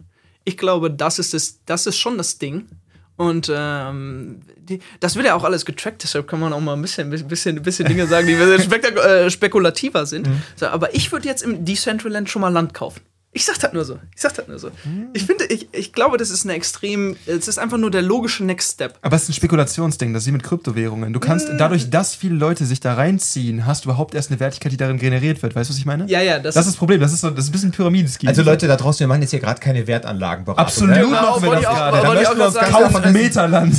[0.43, 2.65] Ich glaube, das ist, das, das ist schon das Ding.
[3.15, 6.81] Und ähm, die, das wird ja auch alles getrackt, deshalb kann man auch mal ein
[6.81, 10.27] bisschen, bisschen, bisschen Dinge sagen, die sehr spektak- äh, spekulativer sind.
[10.27, 10.41] Mhm.
[10.55, 13.01] So, aber ich würde jetzt im Decentraland schon mal Land kaufen.
[13.39, 13.97] Ich sag das nur so.
[14.13, 14.69] Ich sag das nur so.
[15.13, 18.43] Ich finde, ich, ich glaube, das ist eine extrem, es ist einfach nur der logische
[18.43, 18.95] Next Step.
[19.01, 21.13] Aber es ist ein Spekulationsding, das ist wie mit Kryptowährungen.
[21.13, 24.73] Du kannst dadurch, dass viele Leute sich da reinziehen, hast du überhaupt erst eine Wertigkeit,
[24.73, 25.55] die darin generiert wird.
[25.55, 26.05] Weißt du, was ich meine?
[26.07, 26.99] Ja, ja, das, Das ist das Problem.
[26.99, 28.27] Das ist, so, das ist ein bisschen Pyramidenscheme.
[28.29, 30.61] Also Leute da draußen, wir machen jetzt hier gerade keine Wertanlagenberatung.
[30.65, 31.01] Absolut Ne?
[31.03, 32.07] Genau, machen wir wollte das auch- gerade.
[32.07, 33.73] wollte Da ich auch möchten wir uns ein Meterland.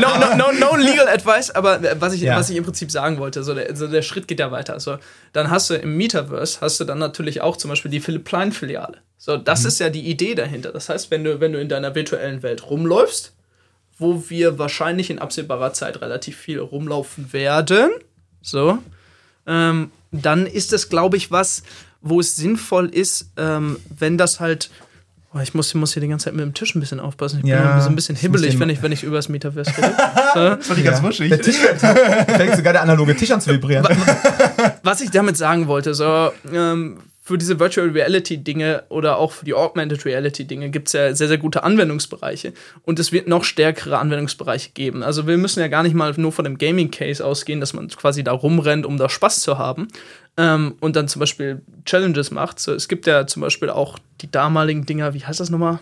[0.00, 2.36] no, no, no, no legal advice, aber was ich, Ja.
[2.36, 4.78] was ich im Prinzip sagen wollte, so der, so der Schritt geht ja weiter.
[4.80, 4.98] So,
[5.32, 8.52] dann hast du im Metaverse, hast du dann natürlich auch zum Beispiel die Philipp Plein
[8.86, 8.98] Filiale.
[9.18, 10.72] So, das ist ja die Idee dahinter.
[10.72, 13.32] Das heißt, wenn du, wenn du in deiner virtuellen Welt rumläufst,
[13.98, 17.90] wo wir wahrscheinlich in absehbarer Zeit relativ viel rumlaufen werden,
[18.40, 18.78] so,
[19.46, 21.62] ähm, dann ist das, glaube ich, was,
[22.00, 24.70] wo es sinnvoll ist, ähm, wenn das halt.
[25.34, 27.40] Oh, ich muss, muss hier die ganze Zeit mit dem Tisch ein bisschen aufpassen.
[27.42, 29.30] Ich Ja, bin ja so ein bisschen ich hibbelig, wenn ich, wenn ich über das
[29.30, 29.94] Metaverse rede.
[30.34, 31.30] Das war die ganz wuschig.
[31.30, 33.86] Der Tisch fängt sogar der analoge Tisch an zu vibrieren.
[34.82, 36.98] Was ich damit sagen wollte, so, ähm,
[37.32, 41.14] für diese Virtual Reality Dinge oder auch für die Augmented Reality Dinge gibt es ja
[41.14, 42.52] sehr, sehr gute Anwendungsbereiche.
[42.82, 45.02] Und es wird noch stärkere Anwendungsbereiche geben.
[45.02, 47.88] Also wir müssen ja gar nicht mal nur von dem Gaming Case ausgehen, dass man
[47.88, 49.88] quasi da rumrennt, um da Spaß zu haben.
[50.36, 52.60] Ähm, und dann zum Beispiel Challenges macht.
[52.60, 55.78] So, es gibt ja zum Beispiel auch die damaligen Dinger, wie heißt das nochmal?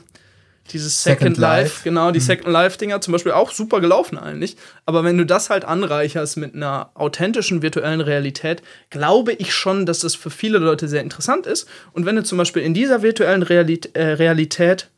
[0.72, 1.80] Dieses Second, Second Life, Life.
[1.84, 4.56] genau, die Second Life-Dinger zum Beispiel auch super gelaufen eigentlich.
[4.86, 10.00] Aber wenn du das halt anreicherst mit einer authentischen virtuellen Realität, glaube ich schon, dass
[10.00, 11.68] das für viele Leute sehr interessant ist.
[11.92, 14.88] Und wenn du zum Beispiel in dieser virtuellen Realit äh, Realität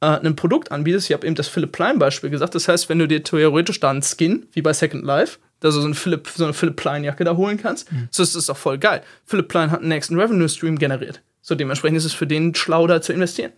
[0.00, 3.08] äh, ein Produkt anbietest, ich habe eben das Philipp Plein-Beispiel gesagt, das heißt, wenn du
[3.08, 6.44] dir theoretisch da einen Skin, wie bei Second Life, dass du so, ein Philipp, so
[6.44, 9.02] eine Philipp Plein-Jacke da holen kannst, so ist das doch voll geil.
[9.24, 11.22] Philipp Plein hat einen nächsten Revenue-Stream generiert.
[11.40, 13.52] So dementsprechend ist es für den schlau, da zu investieren.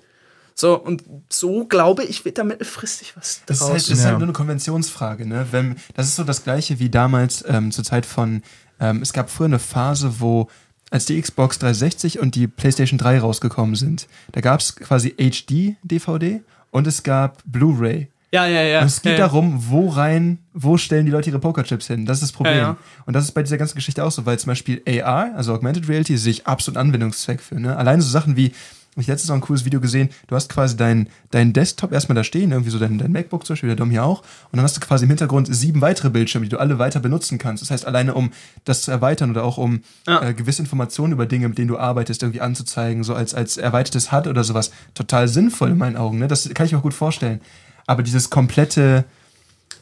[0.57, 3.87] So, und so glaube ich, wird da mittelfristig was Das ist, halt, draus.
[3.89, 4.11] das ist Ja.
[4.11, 5.27] halt nur eine Konventionsfrage.
[5.27, 5.47] Ne?
[5.51, 8.43] Wenn, das ist so das gleiche wie damals ähm, zur Zeit von,
[8.79, 10.49] ähm, es gab früher eine Phase, wo
[10.91, 16.41] als die Xbox 360 und die PlayStation 3 rausgekommen sind, da gab es quasi HD-DVD
[16.71, 18.09] und es gab Blu-ray.
[18.33, 18.81] Ja, ja, ja.
[18.81, 19.25] Und es geht ja, ja.
[19.27, 22.05] darum, wo rein, wo stellen die Leute ihre Pokerchips hin?
[22.05, 22.57] Das ist das Problem.
[22.57, 22.77] Ja, ja.
[23.07, 25.89] Und das ist bei dieser ganzen Geschichte auch so, weil zum Beispiel AR, also Augmented
[25.89, 27.61] Reality, sehe ich absolut Anwendungszweck für.
[27.61, 27.77] Ne?
[27.77, 28.53] Alleine so Sachen wie,
[28.95, 32.15] hab ich letztens auch ein cooles Video gesehen, du hast quasi deinen dein Desktop erstmal
[32.15, 34.63] da stehen, irgendwie so dein, dein MacBook zum Beispiel, der Dom hier auch, und dann
[34.63, 37.63] hast du quasi im Hintergrund sieben weitere Bildschirme, die du alle weiter benutzen kannst.
[37.63, 38.33] Das heißt, alleine um
[38.65, 40.23] das zu erweitern oder auch um Ja.
[40.23, 44.13] äh, gewisse Informationen über Dinge, mit denen du arbeitest, irgendwie anzuzeigen, so als, als erweitertes
[44.13, 46.19] HUD oder sowas, total sinnvoll in meinen Augen.
[46.19, 46.29] Ne?
[46.29, 47.41] Das kann ich mir auch gut vorstellen.
[47.87, 49.05] Aber dieses komplette,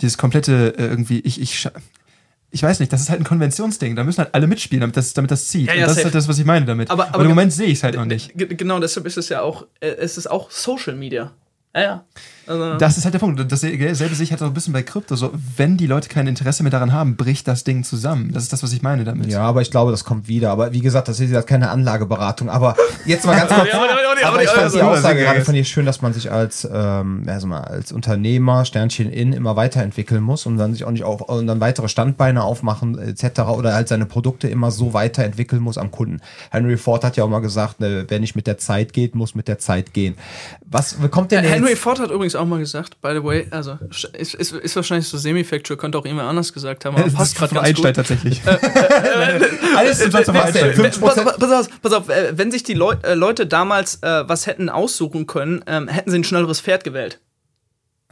[0.01, 1.69] dieses komplette äh, irgendwie, ich, ich,
[2.55, 3.97] ich weiß nicht, das ist halt ein Konventionsding.
[3.97, 5.67] Da müssen halt alle mitspielen, damit das, damit das zieht.
[5.69, 6.01] Ja, ja, und das safe.
[6.01, 6.91] ist halt das, was ich meine damit.
[6.91, 8.33] Aber- Aber, aber im Moment sehe ich es halt noch nicht.
[8.37, 11.33] Genau, deshalb ist es ja auch, äh, es ist auch Social Media.
[11.75, 12.05] Ja, ja.
[12.47, 13.41] Also, Das ist halt der Punkt.
[13.41, 15.14] Und Dasselbe sehe ich halt auch ein bisschen bei Krypto.
[15.16, 18.31] So, wenn die Leute kein Interesse mehr daran haben, bricht das Ding zusammen.
[18.33, 19.27] Das ist das, was ich meine damit.
[19.31, 20.51] Ja, aber ich glaube, das kommt wieder.
[20.51, 22.51] Aber wie gesagt, das ist ja keine Anlageberatung.
[22.51, 23.68] Aber jetzt mal ganz kurz.
[24.23, 27.25] Ja, aber- ich fand die Aussage gerade von dir schön, dass man sich als, ähm,
[27.27, 31.23] also mal als Unternehmer, Sternchen in, immer weiterentwickeln muss und dann sich auch nicht auf,
[31.23, 33.41] und dann weitere Standbeine aufmachen, etc.
[33.49, 36.20] oder halt seine Produkte immer so weiterentwickeln muss am Kunden.
[36.51, 39.35] Henry Ford hat ja auch mal gesagt, ne, wer nicht mit der Zeit geht, muss
[39.35, 40.16] mit der Zeit gehen.
[40.64, 41.81] Was kommt denn Henry jetzt?
[41.81, 43.79] Ford hat übrigens auch mal gesagt, by the way, also
[44.19, 47.33] ist, ist, ist wahrscheinlich so semi-factual, könnte auch jemand anders gesagt haben, aber Das passt
[47.33, 47.97] ist gerade ganz Einstein gut.
[47.97, 48.41] tatsächlich.
[49.77, 50.79] Alles im Satz Wenn- von Einstein.
[50.79, 51.01] wenn- 50%.
[51.39, 54.69] Pass, auf, pass auf, äh, wenn sich die Leu äh, Leute damals äh, was hätten
[54.69, 57.21] aussuchen können, ähm, hätten sie ein schnelleres Pferd gewählt.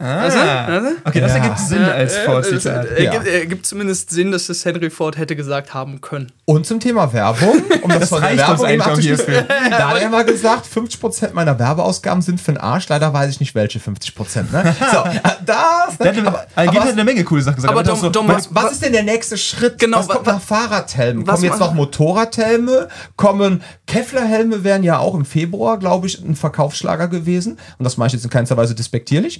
[0.01, 0.23] Ah.
[0.23, 0.95] Weißt du?
[1.05, 1.37] Okay, das Ja.
[1.37, 2.85] ergibt Sinn als Äh, Ford-Zitat.
[2.85, 3.11] es, äh, Ja.
[3.11, 6.31] gibt, äh, gibt zumindest Sinn, dass es Henry Ford hätte gesagt haben können.
[6.45, 9.33] Und zum Thema Werbung, um das, von der Werbung eben abzuschließen.
[9.69, 12.89] Da hat er mal gesagt, 50% meiner Werbeausgaben sind für den Arsch.
[12.89, 14.51] Leider weiß ich nicht, welche 50%.
[14.51, 14.75] Ne?
[14.91, 15.97] So, äh, das.
[15.99, 16.21] Der hat Ne?
[16.21, 17.71] eine, Aber, er aber gibt was, halt eine Menge coole Sachen gesagt.
[17.71, 19.77] aber Er auch Dom- so, Dom- was- was, was ist denn der nächste Schritt?
[19.77, 21.27] Genau, was kommt wa- nach Fahrradhelmen?
[21.27, 22.87] was Kommen jetzt noch Motorradhelme?
[23.15, 27.57] Kommen Kevlarhelme wären ja auch im Februar, glaube ich, ein Verkaufsschlager gewesen.
[27.77, 29.39] Und das mache ich jetzt in keinster Weise despektierlich.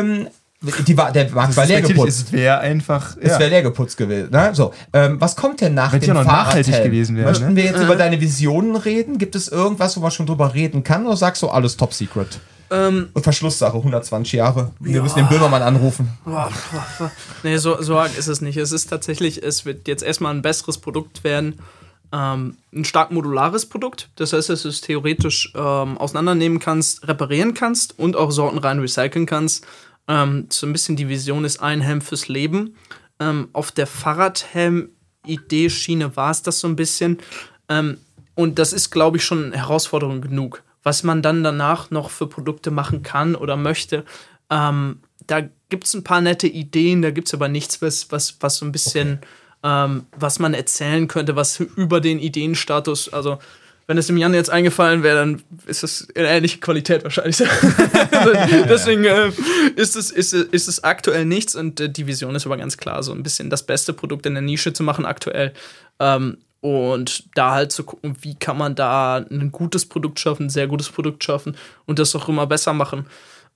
[0.00, 0.28] Ähm,
[0.86, 2.28] die war, der Markt war leer geputzt.
[2.28, 3.16] Es wäre einfach.
[3.20, 3.38] Es ja.
[3.38, 4.30] wäre leer geputzt gewesen.
[4.30, 4.54] Ne?
[4.54, 7.56] So, ähm, was kommt denn nach Wenn dem noch nachhaltig gewesen wären, Möchten ne?
[7.56, 9.18] wir jetzt über deine Visionen reden?
[9.18, 11.06] Gibt es irgendwas, wo man schon drüber reden kann?
[11.06, 12.40] Oder sagst du alles top secret?
[12.70, 14.70] Ähm, Und Verschlusssache, 120 Jahre.
[14.80, 16.08] Wir müssen den Böhmermann anrufen.
[16.24, 17.10] boah, boah, boah.
[17.42, 18.56] nee, so, so arg ist es nicht.
[18.56, 21.58] Es ist tatsächlich, es wird jetzt erstmal ein besseres Produkt werden.
[22.12, 24.08] Ähm, ein stark modulares Produkt.
[24.16, 29.26] Das heißt, dass du es theoretisch ähm, auseinandernehmen kannst, reparieren kannst und auch sortenrein recyceln
[29.26, 29.66] kannst.
[30.08, 32.74] Ähm, so ein bisschen die Vision ist ein Helm fürs Leben.
[33.20, 37.18] Ähm, auf der Fahrradhelm-Idee-Schiene war es das so ein bisschen.
[37.68, 37.98] Ähm,
[38.34, 40.62] und das ist, glaube ich, schon Herausforderung genug.
[40.82, 44.04] Was man dann danach noch für Produkte machen kann oder möchte,
[44.50, 45.40] ähm, da
[45.70, 48.66] gibt es ein paar nette Ideen, da gibt es aber nichts, was, was, was so
[48.66, 49.20] ein bisschen,
[49.62, 53.38] ähm, was man erzählen könnte, was über den Ideenstatus, also
[53.86, 57.36] wenn es dem Jan jetzt eingefallen wäre, dann ist das eine ähnliche Qualität wahrscheinlich.
[58.68, 59.30] Deswegen äh,
[59.76, 63.02] ist, es, ist, ist es aktuell nichts und äh, die Vision ist aber ganz klar,
[63.02, 65.52] so ein bisschen das beste Produkt in der Nische zu machen aktuell.
[66.00, 70.50] Ähm, und da halt zu gucken, wie kann man da ein gutes Produkt schaffen, ein
[70.50, 73.04] sehr gutes Produkt schaffen und das auch immer besser machen.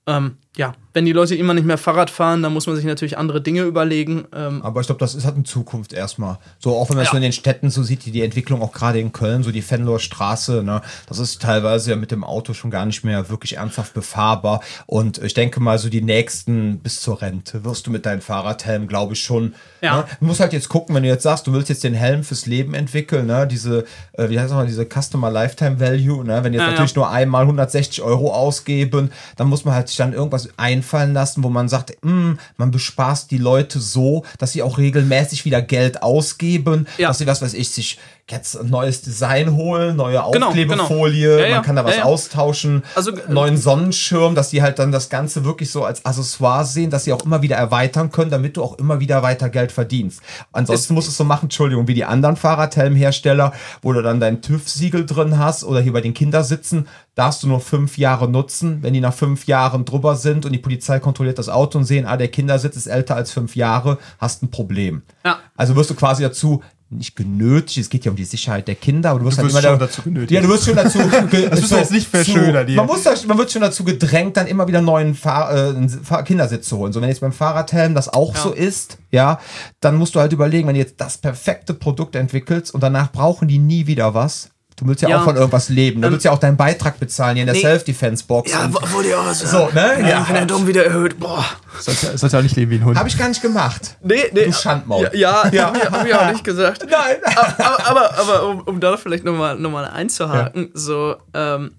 [0.05, 3.17] Ähm, ja, wenn die Leute immer nicht mehr Fahrrad fahren, dann muss man sich natürlich
[3.17, 4.25] andere Dinge überlegen.
[4.35, 6.39] Ähm, Aber ich glaube, das ist, hat eine Zukunft erstmal.
[6.57, 7.11] So, auch wenn man es Ja.
[7.11, 9.61] so in den Städten so sieht, die, die Entwicklung auch gerade in Köln, so die
[9.61, 13.57] Fenloher Straße, ne, das ist teilweise ja mit dem Auto schon gar nicht mehr wirklich
[13.57, 14.61] ernsthaft befahrbar.
[14.87, 18.87] Und ich denke mal, so die nächsten bis zur Rente wirst du mit deinem Fahrradhelm,
[18.87, 19.53] glaube ich, schon.
[19.81, 19.97] Ja.
[19.97, 20.05] Ne?
[20.19, 22.47] Du musst halt jetzt gucken, wenn du jetzt sagst, du willst jetzt den Helm fürs
[22.47, 26.53] Leben entwickeln, ne, diese, äh, wie heißt das mal, diese Customer Lifetime Value, ne, wenn
[26.53, 30.38] jetzt Ja, natürlich nur einmal 160 Euro ausgeben, dann muss man halt sich dann irgendwas
[30.57, 35.45] einfallen lassen, wo man sagt, "Hm, man bespaßt die Leute so, dass sie auch regelmäßig
[35.45, 37.09] wieder Geld ausgeben, Ja.
[37.09, 37.97] dass sie, was weiß ich, sich
[38.31, 41.39] jetzt ein neues Design holen, neue Genau, Aufklebefolie, genau.
[41.41, 41.55] Ja, ja.
[41.55, 42.05] man kann da was Ja, ja.
[42.05, 46.65] austauschen, Also, äh, neuen Sonnenschirm, dass die halt dann das Ganze wirklich so als Accessoire
[46.65, 49.71] sehen, dass sie auch immer wieder erweitern können, damit du auch immer wieder weiter Geld
[49.71, 50.21] verdienst.
[50.51, 54.41] Ansonsten musst du es so machen, Entschuldigung, wie die anderen Fahrradhelmhersteller, wo du dann dein
[54.41, 58.81] TÜV-Siegel drin hast oder hier bei den Kindersitzen, darfst du nur fünf Jahre nutzen.
[58.81, 62.05] Wenn die nach fünf Jahren drüber sind und die Polizei kontrolliert das Auto und sehen,
[62.05, 65.01] ah, der Kindersitz ist älter als fünf Jahre, hast ein Problem.
[65.25, 65.39] Ja.
[65.57, 69.11] Also wirst du quasi dazu nicht genötigt, es geht ja um die Sicherheit der Kinder,
[69.11, 70.31] aber du wirst, Du halt immer schon da- dazu genötigt.
[70.31, 70.97] Ja, du wirst schon dazu.
[71.31, 72.73] das müssen wir jetzt nicht verschönern.
[72.75, 76.23] Man, muss da, man wird schon dazu gedrängt, dann immer wieder einen neuen Fahr äh,
[76.25, 76.91] Kindersitz zu holen.
[76.91, 78.41] So, wenn jetzt beim Fahrradhelm das auch Ja.
[78.41, 79.39] so ist, ja,
[79.81, 83.47] dann musst du halt überlegen, wenn du jetzt das perfekte Produkt entwickelst und danach brauchen
[83.47, 84.49] die nie wieder was.
[84.79, 85.19] Du willst ja, Ja.
[85.19, 86.01] auch von irgendwas leben.
[86.01, 87.61] Du Ähm, willst ja auch deinen Beitrag bezahlen hier in der nee.
[87.61, 88.51] Self-Defense-Box.
[88.51, 89.71] ja, wollte ich auch sagen.
[89.71, 90.01] so, ne?
[90.01, 90.25] Ja, Ja.
[90.27, 91.43] wenn der Dom wieder erhöht, boah.
[91.79, 92.97] Sollte, sollte auch nicht leben wie ein Hund.
[92.97, 93.97] Habe ich gar nicht gemacht.
[94.01, 94.45] Nee, nee.
[94.45, 95.09] Du Schandmaul.
[95.13, 96.85] Ja, ja, hab, ich, hab ich auch nicht gesagt.
[96.89, 97.17] Nein.
[97.57, 101.71] aber, aber, aber um, um da vielleicht nochmal noch mal einzuhaken, so, ähm,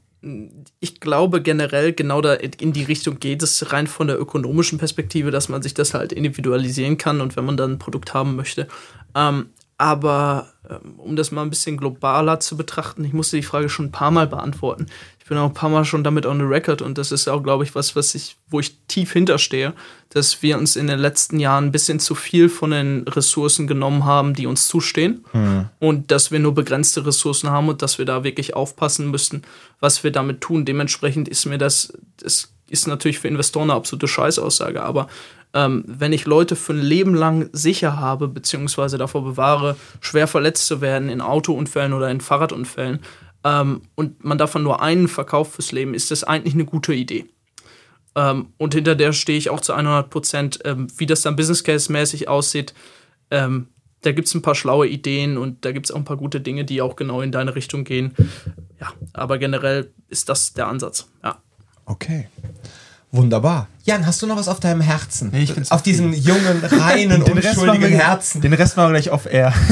[0.80, 5.30] ich glaube generell genau da in die Richtung geht es rein von der ökonomischen Perspektive,
[5.30, 8.68] dass man sich das halt individualisieren kann und wenn man dann ein Produkt haben möchte.
[9.14, 9.46] Ähm,
[9.81, 13.87] aber ähm, um das mal ein bisschen globaler zu betrachten, ich musste die Frage schon
[13.87, 14.89] ein paar Mal beantworten.
[15.18, 17.43] Ich bin auch ein paar Mal schon damit on the record und das ist auch,
[17.43, 19.72] glaube ich, was, was ich, wo ich tief hinterstehe,
[20.11, 24.05] dass wir uns in den letzten Jahren ein bisschen zu viel von den Ressourcen genommen
[24.05, 25.24] haben, die uns zustehen
[25.78, 29.41] und dass wir nur begrenzte Ressourcen haben und dass wir da wirklich aufpassen müssten,
[29.78, 30.66] was wir damit tun.
[30.66, 35.09] Dementsprechend ist mir das, das ist natürlich für Investoren eine absolute Scheißaussage, aber
[35.53, 40.66] Ähm, wenn ich Leute für ein Leben lang sicher habe, beziehungsweise davor bewahre, schwer verletzt
[40.66, 43.01] zu werden in Autounfällen oder in Fahrradunfällen,
[43.42, 47.26] ähm, und man davon nur einen verkauft fürs Leben, ist das eigentlich eine gute Idee.
[48.14, 50.59] Ähm, und hinter der stehe ich auch zu 100 Prozent.
[50.64, 52.74] Ähm, wie das dann Business Case-mäßig aussieht,
[53.30, 53.68] ähm,
[54.03, 56.40] da gibt es ein paar schlaue Ideen und da gibt es auch ein paar gute
[56.40, 58.14] Dinge, die auch genau in deine Richtung gehen.
[58.80, 61.11] Ja, aber generell ist das der Ansatz.
[61.22, 61.42] Ja.
[61.84, 62.28] Okay.
[63.13, 63.67] Wunderbar.
[63.83, 65.31] Jan, hast du noch was auf deinem Herzen?
[65.33, 68.41] Nee, ich bin's auf diesen jungen, reinen, Den unschuldigen wir, Herzen.
[68.41, 69.53] den Rest machen wir gleich off-air.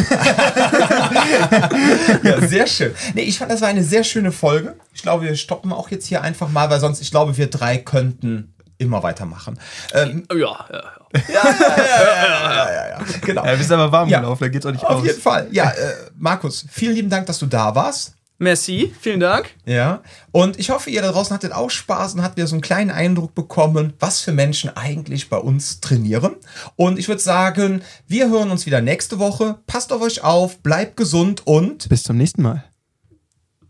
[2.22, 2.94] Ja, sehr schön.
[3.14, 4.76] Nee, ich fand, das war eine sehr schöne Folge.
[4.92, 7.78] Ich glaube, wir stoppen auch jetzt hier einfach mal, weil sonst, ich glaube, wir drei
[7.78, 9.58] könnten immer weitermachen.
[9.94, 10.82] Ähm, Ja, ja, ja.
[11.12, 13.44] ja, ja, ja, ja, ja, ja, genau.
[13.44, 14.20] Ja, wir sind aber warm Ja.
[14.20, 15.04] gelaufen, da geht's auch nicht Auf aus.
[15.06, 15.48] jeden Fall.
[15.50, 18.14] Ja, äh, Markus, vielen lieben Dank, dass du da warst.
[18.38, 19.50] Merci, vielen Dank.
[19.66, 20.02] Ja.
[20.30, 22.90] Und ich hoffe, ihr da draußen hattet auch Spaß und habt wieder so einen kleinen
[22.90, 26.36] Eindruck bekommen, was für Menschen eigentlich bei uns trainieren.
[26.76, 29.58] Und ich würde sagen, wir hören uns wieder nächste Woche.
[29.66, 32.64] Passt auf euch auf, bleibt gesund und Bis zum nächsten Mal.